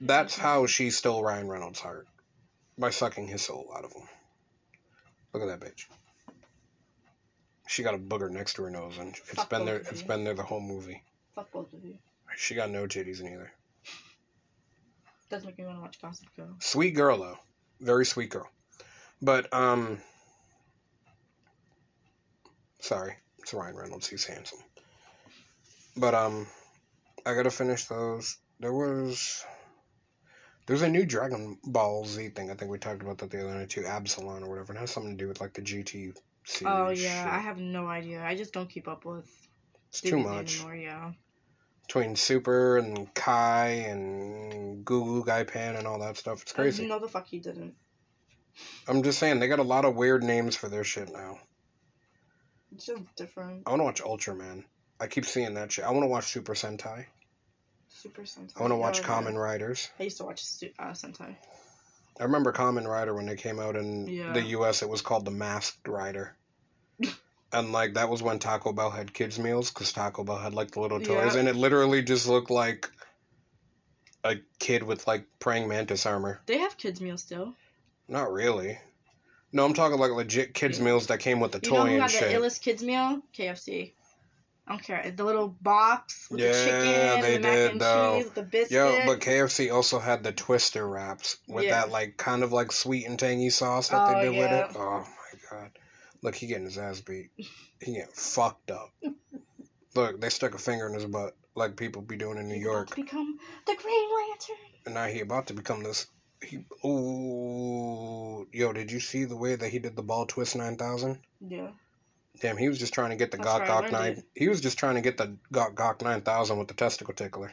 That's 0.00 0.36
how 0.36 0.66
she 0.66 0.90
stole 0.90 1.24
Ryan 1.24 1.48
Reynolds' 1.48 1.80
heart. 1.80 2.06
By 2.78 2.90
sucking 2.90 3.26
his 3.26 3.42
soul 3.42 3.72
out 3.76 3.84
of 3.84 3.92
him. 3.92 4.08
Look 5.32 5.42
at 5.42 5.60
that 5.60 5.66
bitch. 5.66 5.86
She 7.66 7.82
got 7.82 7.94
a 7.94 7.98
booger 7.98 8.30
next 8.30 8.54
to 8.54 8.62
her 8.62 8.70
nose 8.70 8.96
and 8.98 9.10
it's 9.10 9.30
Fuck 9.30 9.50
been 9.50 9.66
there 9.66 9.76
it's 9.78 10.00
you. 10.02 10.08
been 10.08 10.24
there 10.24 10.34
the 10.34 10.42
whole 10.42 10.60
movie. 10.60 11.02
Fuck 11.34 11.50
both 11.52 11.72
of 11.72 11.84
you. 11.84 11.94
She 12.36 12.54
got 12.54 12.70
no 12.70 12.86
titties 12.86 13.20
neither. 13.20 13.52
Doesn't 15.28 15.46
make 15.46 15.58
me 15.58 15.64
want 15.66 15.76
to 15.76 15.82
watch 15.82 16.00
Gossip 16.00 16.26
Girl. 16.36 16.54
Sweet 16.60 16.92
girl 16.94 17.18
though. 17.18 17.38
Very 17.80 18.06
sweet 18.06 18.30
girl. 18.30 18.48
But 19.20 19.52
um 19.52 20.00
sorry, 22.80 23.14
it's 23.40 23.52
Ryan 23.52 23.76
Reynolds, 23.76 24.08
he's 24.08 24.24
handsome. 24.24 24.60
But 25.96 26.14
um 26.14 26.46
I 27.26 27.34
gotta 27.34 27.50
finish 27.50 27.84
those. 27.84 28.38
There 28.60 28.72
was 28.72 29.44
there's 30.68 30.82
a 30.82 30.88
new 30.88 31.06
Dragon 31.06 31.58
Ball 31.64 32.04
Z 32.04 32.28
thing. 32.28 32.50
I 32.50 32.54
think 32.54 32.70
we 32.70 32.78
talked 32.78 33.02
about 33.02 33.18
that 33.18 33.30
the 33.30 33.40
other 33.42 33.54
night 33.54 33.70
too, 33.70 33.86
Absalon 33.86 34.44
or 34.44 34.50
whatever. 34.50 34.74
It 34.74 34.78
has 34.78 34.90
something 34.90 35.16
to 35.16 35.24
do 35.24 35.26
with 35.26 35.40
like 35.40 35.54
the 35.54 35.62
GT 35.62 36.14
series. 36.44 36.62
Oh 36.64 36.90
yeah, 36.90 37.24
shit. 37.24 37.32
I 37.32 37.38
have 37.38 37.58
no 37.58 37.88
idea. 37.88 38.22
I 38.22 38.36
just 38.36 38.52
don't 38.52 38.68
keep 38.68 38.86
up 38.86 39.06
with 39.06 39.26
it's 39.88 40.02
too 40.02 40.18
much. 40.18 40.56
anymore. 40.56 40.76
Yeah. 40.76 41.12
Between 41.86 42.16
Super 42.16 42.76
and 42.76 43.12
Kai 43.14 43.68
and 43.88 44.84
Goo 44.84 45.04
Goo 45.04 45.24
Gai 45.24 45.44
Pan 45.44 45.74
and 45.76 45.86
all 45.86 46.00
that 46.00 46.18
stuff. 46.18 46.42
It's 46.42 46.52
uh, 46.52 46.56
crazy. 46.56 46.86
No, 46.86 46.98
the 46.98 47.08
fuck 47.08 47.26
he 47.26 47.38
didn't. 47.38 47.74
I'm 48.86 49.02
just 49.02 49.18
saying 49.18 49.40
they 49.40 49.48
got 49.48 49.60
a 49.60 49.62
lot 49.64 49.86
of 49.86 49.96
weird 49.96 50.22
names 50.22 50.54
for 50.54 50.68
their 50.68 50.84
shit 50.84 51.10
now. 51.10 51.38
It's 52.72 52.84
just 52.84 53.02
different. 53.16 53.62
I 53.66 53.70
want 53.70 53.80
to 53.80 53.84
watch 53.84 54.02
Ultraman. 54.02 54.64
I 55.00 55.06
keep 55.06 55.24
seeing 55.24 55.54
that 55.54 55.72
shit. 55.72 55.86
I 55.86 55.90
want 55.92 56.02
to 56.02 56.08
watch 56.08 56.26
Super 56.26 56.52
Sentai. 56.52 57.06
Super 58.02 58.22
Sentai. 58.22 58.52
I 58.56 58.60
want 58.62 58.72
to 58.72 58.76
watch 58.76 58.98
Oh, 58.98 59.02
yeah. 59.02 59.08
Kamen 59.08 59.34
Riders. 59.40 59.88
I 59.98 60.04
used 60.04 60.18
to 60.18 60.24
watch 60.24 60.42
uh, 60.78 60.90
Sentai. 60.92 61.34
I 62.20 62.24
remember 62.24 62.52
Kamen 62.52 62.86
Rider 62.86 63.14
when 63.14 63.26
they 63.26 63.36
came 63.36 63.60
out 63.60 63.76
in 63.76 64.06
Yeah. 64.06 64.32
the 64.32 64.42
U.S. 64.42 64.82
It 64.82 64.88
was 64.88 65.02
called 65.02 65.24
the 65.24 65.30
Masked 65.30 65.86
Rider. 65.86 66.36
and 67.52 67.72
like 67.72 67.94
that 67.94 68.08
was 68.08 68.22
when 68.22 68.38
Taco 68.38 68.72
Bell 68.72 68.90
had 68.90 69.12
kids 69.12 69.38
meals 69.38 69.70
because 69.70 69.92
Taco 69.92 70.24
Bell 70.24 70.38
had 70.38 70.54
like 70.54 70.72
the 70.72 70.80
little 70.80 71.00
toys, 71.00 71.34
Yeah. 71.34 71.40
and 71.40 71.48
it 71.48 71.56
literally 71.56 72.02
just 72.02 72.26
looked 72.28 72.50
like 72.50 72.90
a 74.24 74.36
kid 74.58 74.82
with 74.82 75.06
like 75.06 75.26
praying 75.38 75.68
mantis 75.68 76.06
armor. 76.06 76.40
They 76.46 76.58
have 76.58 76.76
kids 76.76 77.00
meal 77.00 77.16
still. 77.18 77.54
Not 78.08 78.32
really. 78.32 78.78
No, 79.52 79.64
I'm 79.64 79.74
talking 79.74 79.98
like 79.98 80.10
legit 80.12 80.54
kids 80.54 80.80
meals 80.80 81.06
that 81.06 81.20
came 81.20 81.40
with 81.40 81.52
the 81.52 81.60
You 81.62 81.68
toy 81.70 81.76
know 81.76 81.84
who 81.86 81.92
and 81.94 82.02
had 82.02 82.10
shit. 82.10 82.28
the 82.28 82.34
illest 82.34 82.60
kids 82.60 82.82
meal? 82.82 83.22
KFC. 83.36 83.92
I 84.68 84.72
don't 84.72 84.82
care. 84.82 85.10
The 85.10 85.24
little 85.24 85.48
box 85.48 86.26
with 86.30 86.40
Yeah, 86.40 86.48
the 86.52 86.64
chicken, 86.64 87.20
they 87.22 87.32
the 87.36 87.40
mac 87.40 87.54
did, 87.56 87.70
and 87.72 87.80
though. 87.80 88.20
cheese, 88.22 88.30
the 88.32 88.42
biscuit. 88.42 88.70
Yo, 88.76 88.98
but 89.06 89.20
KFC 89.20 89.72
also 89.74 89.98
had 89.98 90.22
the 90.22 90.32
Twister 90.32 90.86
wraps 90.86 91.38
with 91.48 91.64
Yeah. 91.64 91.70
that 91.86 91.90
like 91.90 92.18
kind 92.18 92.42
of 92.42 92.52
like 92.52 92.70
sweet 92.70 93.06
and 93.06 93.18
tangy 93.18 93.48
sauce 93.48 93.88
that 93.88 94.02
Oh, 94.06 94.14
they 94.14 94.26
did 94.26 94.34
yeah. 94.34 94.40
with 94.40 94.52
it. 94.52 94.76
Oh 94.76 94.98
my 95.00 95.40
god! 95.58 95.70
Look, 96.22 96.34
he 96.34 96.48
getting 96.48 96.64
his 96.66 96.76
ass 96.76 97.00
beat. 97.00 97.30
He 97.80 97.92
getting 97.94 98.12
fucked 98.12 98.70
up. 98.70 98.90
Look, 99.94 100.20
they 100.20 100.28
stuck 100.28 100.54
a 100.54 100.58
finger 100.58 100.86
in 100.86 100.92
his 100.94 101.06
butt 101.06 101.34
like 101.56 101.76
people 101.76 102.02
be 102.02 102.16
doing 102.16 102.36
in 102.36 102.48
New 102.48 102.54
He's 102.56 102.64
about 102.66 102.72
York, 102.74 102.90
to 102.90 102.96
become 102.96 103.38
the 103.66 103.74
Green 103.74 104.08
Lantern. 104.28 104.56
and 104.84 104.94
now 104.94 105.06
he 105.06 105.20
about 105.20 105.46
to 105.46 105.54
become 105.54 105.82
this 105.82 106.06
He, 106.44 106.58
ooh, 106.84 108.46
yo, 108.52 108.72
did 108.72 108.92
you 108.92 109.00
see 109.00 109.24
the 109.24 109.36
way 109.36 109.56
that 109.56 109.68
he 109.70 109.78
did 109.78 109.96
the 109.96 110.02
ball 110.02 110.26
twist 110.26 110.56
9000? 110.56 111.18
Yeah. 111.40 111.70
Damn, 112.40 112.56
he 112.56 112.68
was 112.68 112.78
just 112.78 112.94
trying 112.94 113.10
to 113.10 113.16
get 113.16 113.30
the 113.30 113.36
That's 113.36 113.48
Gok 113.48 113.66
Gok 113.66 113.92
9. 113.92 114.12
it. 114.12 114.24
He 114.34 114.48
was 114.48 114.60
just 114.60 114.78
trying 114.78 114.94
to 114.94 115.00
get 115.00 115.16
the 115.16 115.36
Gok 115.52 115.74
Gok 115.74 116.02
9000 116.02 116.58
with 116.58 116.68
the 116.68 116.74
testicle 116.74 117.14
tickler. 117.14 117.52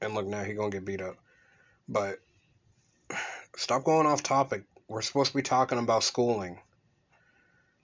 And 0.00 0.14
look, 0.14 0.26
now 0.26 0.42
he 0.44 0.52
gonna 0.52 0.70
get 0.70 0.84
beat 0.84 1.00
up. 1.00 1.16
But 1.88 2.18
stop 3.56 3.84
going 3.84 4.06
off 4.06 4.22
topic. 4.22 4.64
We're 4.88 5.02
supposed 5.02 5.30
to 5.30 5.36
be 5.36 5.42
talking 5.42 5.78
about 5.78 6.04
schooling. 6.04 6.60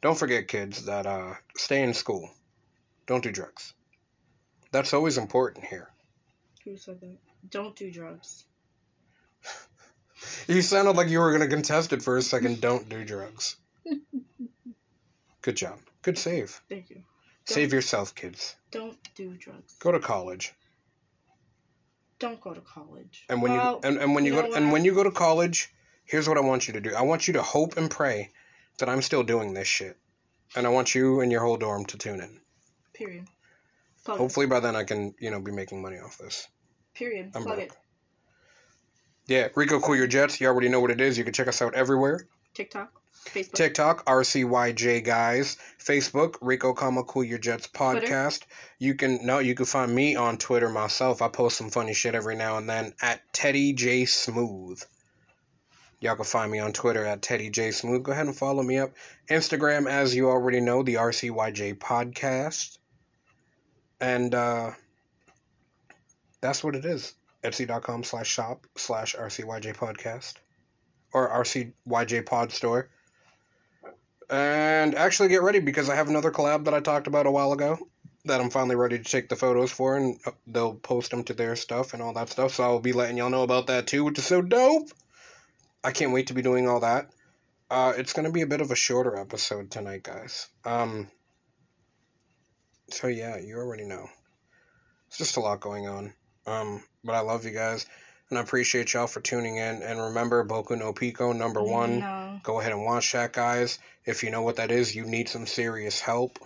Don't 0.02 0.18
forget, 0.18 0.48
kids, 0.48 0.86
that 0.86 1.06
uh, 1.06 1.34
stay 1.56 1.82
in 1.82 1.94
school. 1.94 2.30
Don't 3.06 3.22
do 3.22 3.32
drugs. 3.32 3.74
That's 4.72 4.92
always 4.94 5.18
important 5.18 5.64
here. 5.64 5.90
Who 6.64 6.76
said 6.76 7.00
that? 7.00 7.16
Don't 7.48 7.76
do 7.76 7.90
drugs. 7.90 8.44
You 10.46 10.60
sounded 10.60 10.96
like 10.96 11.08
you 11.08 11.18
were 11.18 11.32
gonna 11.32 11.48
contest 11.48 11.94
it 11.94 12.02
for 12.02 12.18
a 12.18 12.22
second. 12.22 12.60
Don't 12.60 12.86
do 12.90 13.04
drugs. 13.04 13.56
Good 15.50 15.56
job. 15.56 15.80
Good 16.02 16.16
save. 16.16 16.60
Thank 16.68 16.90
you. 16.90 17.02
Save 17.44 17.72
yourself, 17.72 18.14
kids. 18.14 18.54
Don't 18.70 18.96
do 19.16 19.34
drugs. 19.36 19.74
Go 19.80 19.90
to 19.90 19.98
college. 19.98 20.52
Don't 22.20 22.40
go 22.40 22.54
to 22.54 22.60
college. 22.60 23.24
And 23.28 23.42
when 23.42 23.50
Well, 23.50 23.80
you 23.82 23.88
and, 23.88 23.98
and 23.98 24.14
when 24.14 24.24
you, 24.24 24.36
you 24.36 24.42
go 24.42 24.52
and 24.54 24.70
when 24.70 24.84
you 24.84 24.94
go 24.94 25.02
to 25.02 25.10
college, 25.10 25.68
here's 26.04 26.28
what 26.28 26.38
I 26.38 26.40
want 26.42 26.68
you 26.68 26.74
to 26.74 26.80
do. 26.80 26.94
I 26.94 27.02
want 27.02 27.26
you 27.26 27.34
to 27.34 27.42
hope 27.42 27.76
and 27.76 27.90
pray 27.90 28.30
that 28.78 28.88
I'm 28.88 29.02
still 29.02 29.24
doing 29.24 29.52
this 29.52 29.66
shit. 29.66 29.96
And 30.54 30.68
I 30.68 30.70
want 30.70 30.94
you 30.94 31.20
and 31.20 31.32
your 31.32 31.40
whole 31.40 31.56
dorm 31.56 31.84
to 31.86 31.98
tune 31.98 32.20
in. 32.20 32.40
Period. 32.94 33.26
Plug 34.04 34.18
it. 34.18 34.20
Hopefully 34.20 34.46
by 34.46 34.60
then 34.60 34.76
I 34.76 34.84
can, 34.84 35.16
you 35.18 35.32
know, 35.32 35.40
be 35.40 35.50
making 35.50 35.82
money 35.82 35.96
off 35.98 36.16
this. 36.16 36.46
Period. 36.94 37.32
I'm 37.34 37.42
Plug 37.42 37.56
broke. 37.56 37.70
it. 37.70 37.76
Yeah, 39.26 39.48
Rico 39.56 39.80
Cool 39.80 39.96
Your 39.96 40.06
Jets. 40.06 40.40
You 40.40 40.46
already 40.46 40.68
know 40.68 40.78
what 40.78 40.92
it 40.92 41.00
is. 41.00 41.18
You 41.18 41.24
can 41.24 41.32
check 41.32 41.48
us 41.48 41.60
out 41.60 41.74
everywhere. 41.74 42.28
TikTok, 42.54 42.92
Facebook. 43.26 43.52
TikTok, 43.52 44.06
RCYJ 44.06 45.04
guys. 45.04 45.56
Facebook, 45.78 46.36
Rico 46.40 46.72
Comma 46.72 47.04
Cool 47.04 47.24
Your 47.24 47.38
Jets 47.38 47.68
podcast. 47.68 48.42
You 48.78 48.94
can 48.94 49.24
no, 49.24 49.38
you 49.38 49.54
can 49.54 49.66
find 49.66 49.94
me 49.94 50.16
on 50.16 50.38
Twitter 50.38 50.68
myself. 50.68 51.22
I 51.22 51.28
post 51.28 51.56
some 51.56 51.70
funny 51.70 51.94
shit 51.94 52.14
every 52.14 52.36
now 52.36 52.56
and 52.58 52.68
then 52.68 52.94
at 53.00 53.20
Teddy 53.32 53.72
J 53.72 54.04
Smooth. 54.04 54.82
Y'all 56.00 56.16
can 56.16 56.24
find 56.24 56.50
me 56.50 56.58
on 56.58 56.72
Twitter 56.72 57.04
at 57.04 57.20
Teddy 57.20 57.50
J 57.50 57.72
Smooth. 57.72 58.02
Go 58.02 58.12
ahead 58.12 58.26
and 58.26 58.36
follow 58.36 58.62
me 58.62 58.78
up. 58.78 58.92
Instagram, 59.28 59.88
as 59.88 60.14
you 60.14 60.28
already 60.30 60.60
know, 60.60 60.82
the 60.82 60.94
RCYJ 60.94 61.78
podcast. 61.78 62.78
And 64.00 64.34
uh 64.34 64.70
that's 66.40 66.64
what 66.64 66.74
it 66.74 66.86
is. 66.86 67.14
Etsy.com 67.44 68.02
slash 68.02 68.28
shop 68.28 68.66
slash 68.76 69.14
RCYJ 69.14 69.76
podcast. 69.76 70.34
Or 71.12 71.28
RCYJ 71.42 72.24
pod 72.24 72.52
store. 72.52 72.88
And 74.30 74.94
actually 74.94 75.28
get 75.28 75.42
ready 75.42 75.58
because 75.58 75.90
I 75.90 75.96
have 75.96 76.08
another 76.08 76.30
collab 76.30 76.64
that 76.64 76.74
I 76.74 76.80
talked 76.80 77.08
about 77.08 77.26
a 77.26 77.30
while 77.30 77.52
ago 77.52 77.78
that 78.26 78.40
I'm 78.40 78.50
finally 78.50 78.76
ready 78.76 78.98
to 78.98 79.04
take 79.04 79.28
the 79.28 79.34
photos 79.34 79.72
for 79.72 79.96
and 79.96 80.18
uh, 80.24 80.30
they'll 80.46 80.74
post 80.74 81.10
them 81.10 81.24
to 81.24 81.34
their 81.34 81.56
stuff 81.56 81.94
and 81.94 82.02
all 82.02 82.12
that 82.14 82.28
stuff. 82.28 82.54
So 82.54 82.62
I'll 82.62 82.80
be 82.80 82.92
letting 82.92 83.16
y'all 83.16 83.30
know 83.30 83.42
about 83.42 83.66
that 83.66 83.88
too, 83.88 84.04
which 84.04 84.18
is 84.18 84.26
so 84.26 84.40
dope. 84.40 84.88
I 85.82 85.90
can't 85.90 86.12
wait 86.12 86.28
to 86.28 86.34
be 86.34 86.42
doing 86.42 86.68
all 86.68 86.80
that. 86.80 87.10
Uh, 87.70 87.92
it's 87.96 88.12
to 88.12 88.30
be 88.30 88.42
a 88.42 88.46
bit 88.46 88.60
of 88.60 88.70
a 88.70 88.76
shorter 88.76 89.16
episode 89.16 89.70
tonight, 89.70 90.02
guys. 90.02 90.48
Um, 90.64 91.08
so 92.90 93.08
yeah, 93.08 93.38
you 93.38 93.56
already 93.56 93.84
know. 93.84 94.06
It's 95.08 95.18
just 95.18 95.38
a 95.38 95.40
lot 95.40 95.60
going 95.60 95.88
on. 95.88 96.12
Um, 96.46 96.84
but 97.02 97.14
I 97.14 97.20
love 97.20 97.44
you 97.44 97.52
guys 97.52 97.86
and 98.30 98.38
I 98.38 98.42
appreciate 98.42 98.94
y'all 98.94 99.08
for 99.08 99.20
tuning 99.20 99.56
in. 99.56 99.82
And 99.82 100.00
remember, 100.00 100.44
Boku 100.44 100.78
no 100.78 100.92
Pico, 100.92 101.32
number 101.32 101.62
one. 101.62 101.98
No. 101.98 102.40
Go 102.42 102.60
ahead 102.60 102.72
and 102.72 102.84
watch 102.84 103.12
that, 103.12 103.32
guys. 103.32 103.78
If 104.06 104.22
you 104.22 104.30
know 104.30 104.42
what 104.42 104.56
that 104.56 104.70
is, 104.70 104.94
you 104.94 105.04
need 105.04 105.28
some 105.28 105.46
serious 105.46 106.00
help. 106.00 106.38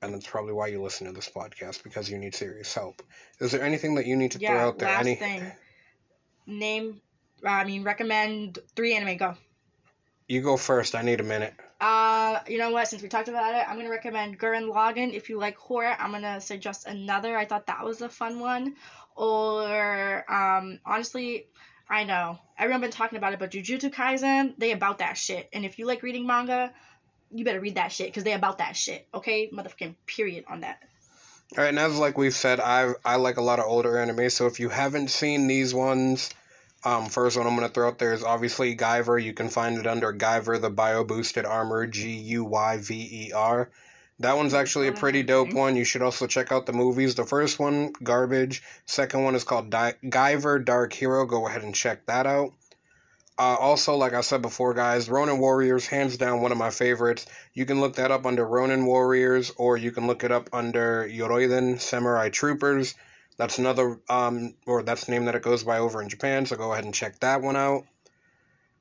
And 0.00 0.14
that's 0.14 0.26
probably 0.26 0.52
why 0.52 0.68
you 0.68 0.82
listen 0.82 1.06
to 1.06 1.12
this 1.12 1.28
podcast, 1.28 1.82
because 1.82 2.08
you 2.10 2.18
need 2.18 2.34
serious 2.34 2.72
help. 2.72 3.02
Is 3.40 3.52
there 3.52 3.62
anything 3.62 3.96
that 3.96 4.06
you 4.06 4.16
need 4.16 4.32
to 4.32 4.38
throw 4.38 4.56
out 4.56 4.78
there? 4.78 4.88
Last 4.88 5.00
Any 5.00 5.14
thing. 5.16 5.52
Name. 6.46 7.00
I 7.44 7.64
mean, 7.64 7.82
recommend 7.82 8.58
three 8.74 8.94
anime. 8.94 9.16
Go. 9.16 9.34
You 10.26 10.40
go 10.40 10.56
first. 10.56 10.94
I 10.94 11.02
need 11.02 11.20
a 11.20 11.24
minute. 11.24 11.54
Uh, 11.80 12.40
you 12.48 12.58
know 12.58 12.70
what? 12.70 12.88
Since 12.88 13.02
we 13.02 13.08
talked 13.08 13.28
about 13.28 13.54
it, 13.54 13.68
I'm 13.68 13.76
gonna 13.76 13.90
recommend 13.90 14.38
Gurren 14.38 14.72
Lagann. 14.72 15.14
If 15.14 15.28
you 15.28 15.38
like 15.38 15.56
horror, 15.56 15.94
I'm 15.98 16.10
gonna 16.10 16.40
suggest 16.40 16.86
another. 16.86 17.36
I 17.36 17.44
thought 17.44 17.66
that 17.66 17.84
was 17.84 18.00
a 18.02 18.08
fun 18.08 18.40
one. 18.40 18.74
Or 19.18 20.24
um, 20.32 20.78
honestly, 20.86 21.46
I 21.90 22.04
know 22.04 22.38
everyone 22.56 22.82
been 22.82 22.92
talking 22.92 23.18
about 23.18 23.32
it, 23.32 23.40
but 23.40 23.50
Jujutsu 23.50 23.92
Kaisen, 23.92 24.54
they 24.58 24.70
about 24.70 24.98
that 24.98 25.18
shit. 25.18 25.48
And 25.52 25.64
if 25.64 25.78
you 25.78 25.86
like 25.86 26.04
reading 26.04 26.24
manga, 26.24 26.72
you 27.34 27.44
better 27.44 27.60
read 27.60 27.74
that 27.74 27.90
shit 27.90 28.06
because 28.06 28.22
they 28.22 28.32
about 28.32 28.58
that 28.58 28.76
shit. 28.76 29.08
Okay, 29.12 29.50
motherfucking 29.50 29.96
period 30.06 30.44
on 30.48 30.60
that. 30.60 30.80
All 31.56 31.64
right, 31.64 31.70
and 31.70 31.78
as 31.80 31.98
like 31.98 32.16
we've 32.16 32.34
said, 32.34 32.60
I 32.60 32.92
I 33.04 33.16
like 33.16 33.38
a 33.38 33.42
lot 33.42 33.58
of 33.58 33.64
older 33.66 33.98
anime. 33.98 34.30
So 34.30 34.46
if 34.46 34.60
you 34.60 34.68
haven't 34.68 35.08
seen 35.08 35.48
these 35.48 35.74
ones, 35.74 36.30
um, 36.84 37.06
first 37.06 37.36
one 37.36 37.46
I'm 37.48 37.56
gonna 37.56 37.68
throw 37.70 37.88
out 37.88 37.98
there 37.98 38.12
is 38.12 38.22
obviously 38.22 38.76
Guyver. 38.76 39.20
You 39.20 39.32
can 39.32 39.48
find 39.48 39.78
it 39.78 39.86
under 39.88 40.12
Guyver 40.12 40.60
the 40.60 40.70
Bio 40.70 41.02
Boosted 41.02 41.44
Armor, 41.44 41.88
G 41.88 42.10
U 42.12 42.44
Y 42.44 42.76
V 42.76 43.26
E 43.26 43.32
R. 43.32 43.68
That 44.20 44.36
one's 44.36 44.54
actually 44.54 44.88
a 44.88 44.92
pretty 44.92 45.22
dope 45.22 45.52
one. 45.52 45.76
You 45.76 45.84
should 45.84 46.02
also 46.02 46.26
check 46.26 46.50
out 46.50 46.66
the 46.66 46.72
movies. 46.72 47.14
The 47.14 47.24
first 47.24 47.60
one, 47.60 47.92
garbage. 48.02 48.64
Second 48.84 49.22
one 49.22 49.36
is 49.36 49.44
called 49.44 49.70
Di- 49.70 49.94
Guyver 50.04 50.64
Dark 50.64 50.92
Hero. 50.92 51.24
Go 51.24 51.46
ahead 51.46 51.62
and 51.62 51.74
check 51.74 52.06
that 52.06 52.26
out. 52.26 52.52
Uh, 53.38 53.54
also, 53.54 53.94
like 53.94 54.14
I 54.14 54.22
said 54.22 54.42
before, 54.42 54.74
guys, 54.74 55.08
Ronin 55.08 55.38
Warriors, 55.38 55.86
hands 55.86 56.16
down 56.16 56.40
one 56.40 56.50
of 56.50 56.58
my 56.58 56.70
favorites. 56.70 57.26
You 57.54 57.66
can 57.66 57.80
look 57.80 57.94
that 57.96 58.10
up 58.10 58.26
under 58.26 58.44
Ronin 58.44 58.84
Warriors, 58.84 59.52
or 59.56 59.76
you 59.76 59.92
can 59.92 60.08
look 60.08 60.24
it 60.24 60.32
up 60.32 60.48
under 60.52 61.08
Yoroiden 61.08 61.80
Samurai 61.80 62.30
Troopers. 62.30 62.96
That's 63.36 63.58
another, 63.58 64.00
um, 64.08 64.54
or 64.66 64.82
that's 64.82 65.04
the 65.04 65.12
name 65.12 65.26
that 65.26 65.36
it 65.36 65.42
goes 65.42 65.62
by 65.62 65.78
over 65.78 66.02
in 66.02 66.08
Japan. 66.08 66.46
So 66.46 66.56
go 66.56 66.72
ahead 66.72 66.84
and 66.84 66.92
check 66.92 67.20
that 67.20 67.40
one 67.40 67.54
out. 67.54 67.84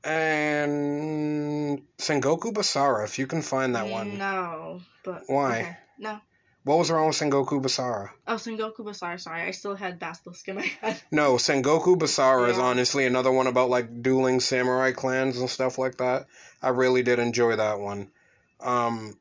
And 0.04 1.82
Sengoku 1.98 2.54
Basara, 2.54 3.04
if 3.04 3.20
you 3.20 3.28
can 3.28 3.42
find 3.42 3.76
that 3.76 3.90
one. 3.90 4.18
No, 4.18 4.82
but 5.04 5.24
Why? 5.28 5.60
okay. 5.60 5.78
No. 5.98 6.20
What 6.64 6.80
was 6.80 6.92
wrong 6.92 7.08
with 7.08 7.16
Sengoku 7.16 7.62
Basara? 7.62 8.10
Oh, 8.28 8.36
Sengoku 8.36 8.80
Basara. 8.80 9.18
Sorry, 9.18 9.42
I 9.42 9.52
still 9.52 9.76
had 9.76 10.00
Basilisk 10.00 10.50
in 10.50 10.56
my 10.56 10.62
head. 10.82 11.02
No, 11.12 11.36
Sengoku 11.36 11.98
Basara 11.98 12.50
is 12.50 12.58
honestly 12.58 13.06
another 13.06 13.32
one 13.32 13.48
about 13.48 13.70
like 13.70 14.02
dueling 14.02 14.42
samurai 14.42 14.92
clans 14.92 15.40
and 15.40 15.50
stuff 15.50 15.78
like 15.78 15.98
that. 16.00 16.28
I 16.62 16.70
really 16.70 17.04
did 17.04 17.20
enjoy 17.20 17.56
that 17.56 17.80
one. 17.80 18.10
Um, 18.60 19.18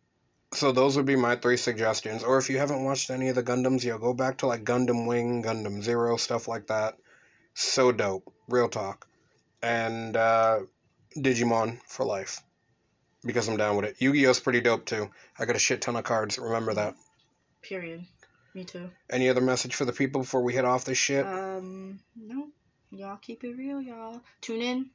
so 0.53 0.73
those 0.73 0.97
would 0.97 1.07
be 1.07 1.15
my 1.15 1.37
three 1.37 1.57
suggestions. 1.57 2.25
Or 2.25 2.39
if 2.39 2.51
you 2.51 2.59
haven't 2.59 2.83
watched 2.83 3.11
any 3.11 3.29
of 3.29 3.37
the 3.37 3.45
Gundams, 3.45 3.85
yo, 3.85 3.99
go 3.99 4.13
back 4.13 4.39
to 4.39 4.49
like 4.49 4.65
Gundam 4.65 5.07
Wing, 5.07 5.45
Gundam 5.45 5.83
Zero, 5.83 6.17
stuff 6.17 6.49
like 6.49 6.67
that. 6.67 6.97
So 7.55 7.93
dope, 7.93 8.33
real 8.49 8.69
talk. 8.69 9.07
And 9.63 10.17
uh, 10.17 10.61
Digimon 11.17 11.81
for 11.87 12.05
life, 12.05 12.41
because 13.25 13.49
I'm 13.49 13.57
down 13.57 13.77
with 13.77 13.87
it. 13.87 13.97
Yu-Gi-Oh's 13.99 14.41
pretty 14.41 14.61
dope 14.61 14.85
too. 14.85 15.11
I 15.39 15.45
got 15.45 15.57
a 15.57 15.61
shit 15.61 15.81
ton 15.81 15.97
of 15.97 16.05
cards. 16.05 16.39
Remember 16.39 16.75
that. 16.75 16.95
Period. 17.63 18.05
Me 18.55 18.65
too. 18.65 18.91
Any 19.11 19.29
other 19.29 19.41
message 19.41 19.75
for 19.75 19.85
the 19.85 19.93
people 19.93 20.23
before 20.23 20.43
we 20.43 20.55
head 20.55 20.65
off 20.65 20.85
this 20.85 20.99
shit? 20.99 21.27
Um, 21.27 22.01
no. 22.15 22.49
Y'all 22.91 23.17
keep 23.17 23.45
it 23.45 23.57
real, 23.57 23.81
y'all. 23.81 24.21
Tune 24.41 24.63
in. 24.63 24.91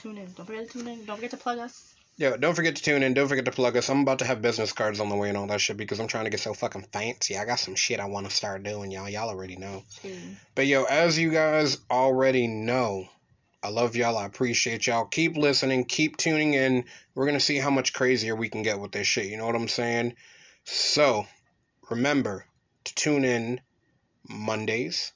Tune 0.00 0.18
in. 0.18 0.32
Don't 0.32 0.46
forget 0.46 0.70
to 0.70 0.78
tune 0.78 0.88
in. 0.88 1.04
Don't 1.04 1.16
forget 1.16 1.30
to 1.32 1.36
plug 1.36 1.58
us. 1.58 1.94
Yo, 2.20 2.36
don't 2.36 2.56
forget 2.56 2.74
to 2.74 2.82
tune 2.82 3.04
in. 3.04 3.14
Don't 3.14 3.28
forget 3.28 3.44
to 3.44 3.52
plug 3.52 3.76
us. 3.76 3.88
I'm 3.88 4.00
about 4.00 4.18
to 4.18 4.24
have 4.24 4.42
business 4.42 4.72
cards 4.72 4.98
on 4.98 5.08
the 5.08 5.14
way 5.14 5.28
and 5.28 5.38
all 5.38 5.46
that 5.46 5.60
shit 5.60 5.76
because 5.76 6.00
I'm 6.00 6.08
trying 6.08 6.24
to 6.24 6.30
get 6.30 6.40
so 6.40 6.52
fucking 6.52 6.88
fancy. 6.92 7.38
I 7.38 7.44
got 7.44 7.60
some 7.60 7.76
shit 7.76 8.00
I 8.00 8.06
want 8.06 8.28
to 8.28 8.34
start 8.34 8.64
doing, 8.64 8.90
y'all. 8.90 9.08
Y'all 9.08 9.28
already 9.28 9.54
know. 9.54 9.84
Period. 10.02 10.36
But 10.56 10.66
yo, 10.66 10.82
as 10.82 11.16
you 11.16 11.30
guys 11.30 11.78
already 11.88 12.48
know, 12.48 13.06
I 13.62 13.68
love 13.68 13.94
y'all. 13.94 14.18
I 14.18 14.26
appreciate 14.26 14.88
y'all. 14.88 15.04
Keep 15.04 15.36
listening. 15.36 15.84
Keep 15.84 16.16
tuning 16.16 16.54
in. 16.54 16.86
We're 17.14 17.26
gonna 17.26 17.38
see 17.38 17.58
how 17.58 17.70
much 17.70 17.92
crazier 17.92 18.34
we 18.34 18.48
can 18.48 18.64
get 18.64 18.80
with 18.80 18.90
this 18.90 19.06
shit. 19.06 19.26
You 19.26 19.36
know 19.36 19.46
what 19.46 19.54
I'm 19.54 19.68
saying? 19.68 20.16
So, 20.64 21.24
remember 21.88 22.46
to 22.82 22.94
tune 22.96 23.24
in 23.24 23.60
Mondays. 24.28 25.12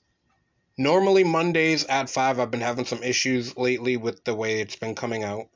Normally 0.79 1.25
Mondays 1.25 1.85
at 1.85 2.09
five. 2.09 2.39
I've 2.39 2.53
been 2.53 2.61
having 2.61 2.85
some 2.85 3.03
issues 3.03 3.57
lately 3.57 3.97
with 3.97 4.23
the 4.23 4.37
way 4.37 4.61
it's 4.61 4.77
been 4.77 4.95
coming 4.95 5.25
out. 5.25 5.49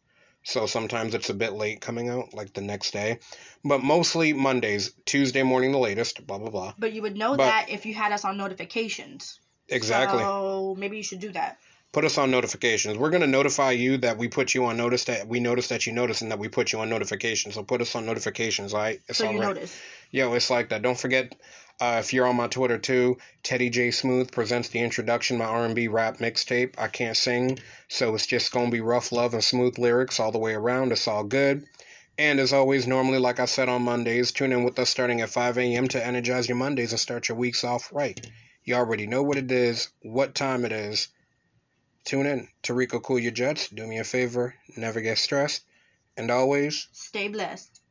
So 0.48 0.66
sometimes 0.66 1.14
it's 1.14 1.28
a 1.28 1.34
bit 1.34 1.54
late 1.54 1.80
coming 1.80 2.08
out, 2.08 2.32
like 2.32 2.52
the 2.52 2.60
next 2.60 2.92
day. 2.92 3.18
But 3.64 3.82
mostly 3.82 4.32
Mondays, 4.32 4.92
Tuesday 5.04 5.42
morning 5.42 5.72
the 5.72 5.78
latest, 5.78 6.24
blah 6.24 6.38
blah 6.38 6.50
blah. 6.50 6.72
But 6.78 6.92
you 6.92 7.02
would 7.02 7.16
know 7.16 7.30
But- 7.36 7.46
that 7.46 7.66
if 7.68 7.84
you 7.84 7.94
had 7.94 8.12
us 8.12 8.24
on 8.24 8.36
notifications. 8.36 9.40
Exactly. 9.68 10.20
So 10.20 10.76
maybe 10.78 10.96
you 10.98 11.02
should 11.02 11.18
do 11.20 11.32
that. 11.32 11.58
put 11.92 12.04
us 12.04 12.18
on 12.18 12.30
notifications. 12.30 12.98
We're 12.98 13.08
gonna 13.10 13.26
notify 13.26 13.70
you 13.70 13.96
that 13.98 14.18
we 14.18 14.28
put 14.28 14.52
you 14.54 14.66
on 14.66 14.76
notice 14.76 15.04
that 15.04 15.26
we 15.26 15.40
noticed 15.40 15.70
that 15.70 15.86
you 15.86 15.92
noticed 15.94 16.20
and 16.20 16.30
that 16.30 16.38
we 16.38 16.48
put 16.48 16.70
you 16.72 16.80
on 16.80 16.90
notifications. 16.90 17.54
So 17.54 17.62
put 17.62 17.80
us 17.80 17.94
on 17.96 18.04
notifications, 18.04 18.74
all 18.74 18.80
right? 18.80 19.00
It's 19.08 19.18
So 19.18 19.26
all 19.26 19.32
you 19.32 19.40
right. 19.40 19.46
notice. 19.54 19.74
Yo, 20.10 20.34
it's 20.34 20.50
like 20.50 20.68
that. 20.68 20.82
Don't 20.82 20.98
forget. 20.98 21.34
Uh, 21.78 21.96
if 22.00 22.12
you're 22.14 22.26
on 22.26 22.36
my 22.36 22.46
Twitter 22.46 22.78
too, 22.78 23.18
Teddy 23.42 23.68
J 23.68 23.90
Smooth 23.90 24.32
presents 24.32 24.70
the 24.70 24.80
introduction, 24.80 25.36
my 25.36 25.44
R&B 25.44 25.88
rap 25.88 26.18
mixtape. 26.18 26.74
I 26.78 26.88
can't 26.88 27.16
sing, 27.16 27.58
so 27.88 28.14
it's 28.14 28.26
just 28.26 28.50
gonna 28.52 28.70
be 28.70 28.80
rough 28.80 29.12
love 29.12 29.34
and 29.34 29.44
smooth 29.44 29.78
lyrics 29.78 30.18
all 30.18 30.32
the 30.32 30.38
way 30.38 30.54
around. 30.54 30.92
It's 30.92 31.06
all 31.06 31.24
good. 31.24 31.66
And 32.18 32.40
as 32.40 32.54
always, 32.54 32.86
normally, 32.86 33.18
like 33.18 33.40
I 33.40 33.44
said 33.44 33.68
on 33.68 33.82
Mondays, 33.82 34.32
tune 34.32 34.52
in 34.52 34.64
with 34.64 34.78
us 34.78 34.88
starting 34.88 35.20
at 35.20 35.28
5 35.28 35.58
a.m. 35.58 35.86
to 35.88 36.04
energize 36.04 36.48
your 36.48 36.56
Mondays 36.56 36.92
and 36.92 37.00
start 37.00 37.28
your 37.28 37.36
weeks 37.36 37.62
off 37.62 37.92
right. 37.92 38.18
You 38.64 38.74
already 38.76 39.06
know 39.06 39.22
what 39.22 39.36
it 39.36 39.52
is, 39.52 39.90
what 40.00 40.34
time 40.34 40.64
it 40.64 40.72
is. 40.72 41.08
Tune 42.06 42.24
in 42.24 42.48
to 42.62 42.72
Rico 42.72 43.00
Cool 43.00 43.18
Your 43.18 43.32
Jets. 43.32 43.68
Do 43.68 43.86
me 43.86 43.98
a 43.98 44.04
favor, 44.04 44.54
never 44.78 45.02
get 45.02 45.18
stressed. 45.18 45.62
And 46.16 46.30
always, 46.30 46.88
Stay 46.92 47.28
blessed. 47.28 47.82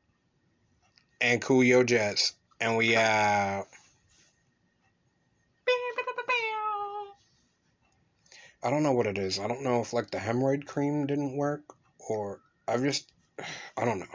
and 1.22 1.40
cool 1.40 1.64
your 1.64 1.84
jets. 1.84 2.34
And 2.60 2.78
we 2.78 2.96
out. 2.96 3.68
I 8.66 8.72
don't 8.72 8.82
know 8.82 8.94
what 8.94 9.06
it 9.06 9.20
is. 9.20 9.38
I 9.40 9.48
don't 9.48 9.62
know 9.62 9.82
if 9.82 9.94
like 9.94 10.10
the 10.10 10.18
hemorrhoid 10.18 10.66
cream 10.66 11.06
didn't 11.06 11.38
work 11.38 11.62
or 12.10 12.42
I've 12.68 12.82
just 12.82 13.12
I 13.78 13.86
don't 13.86 14.00
know. 14.00 14.08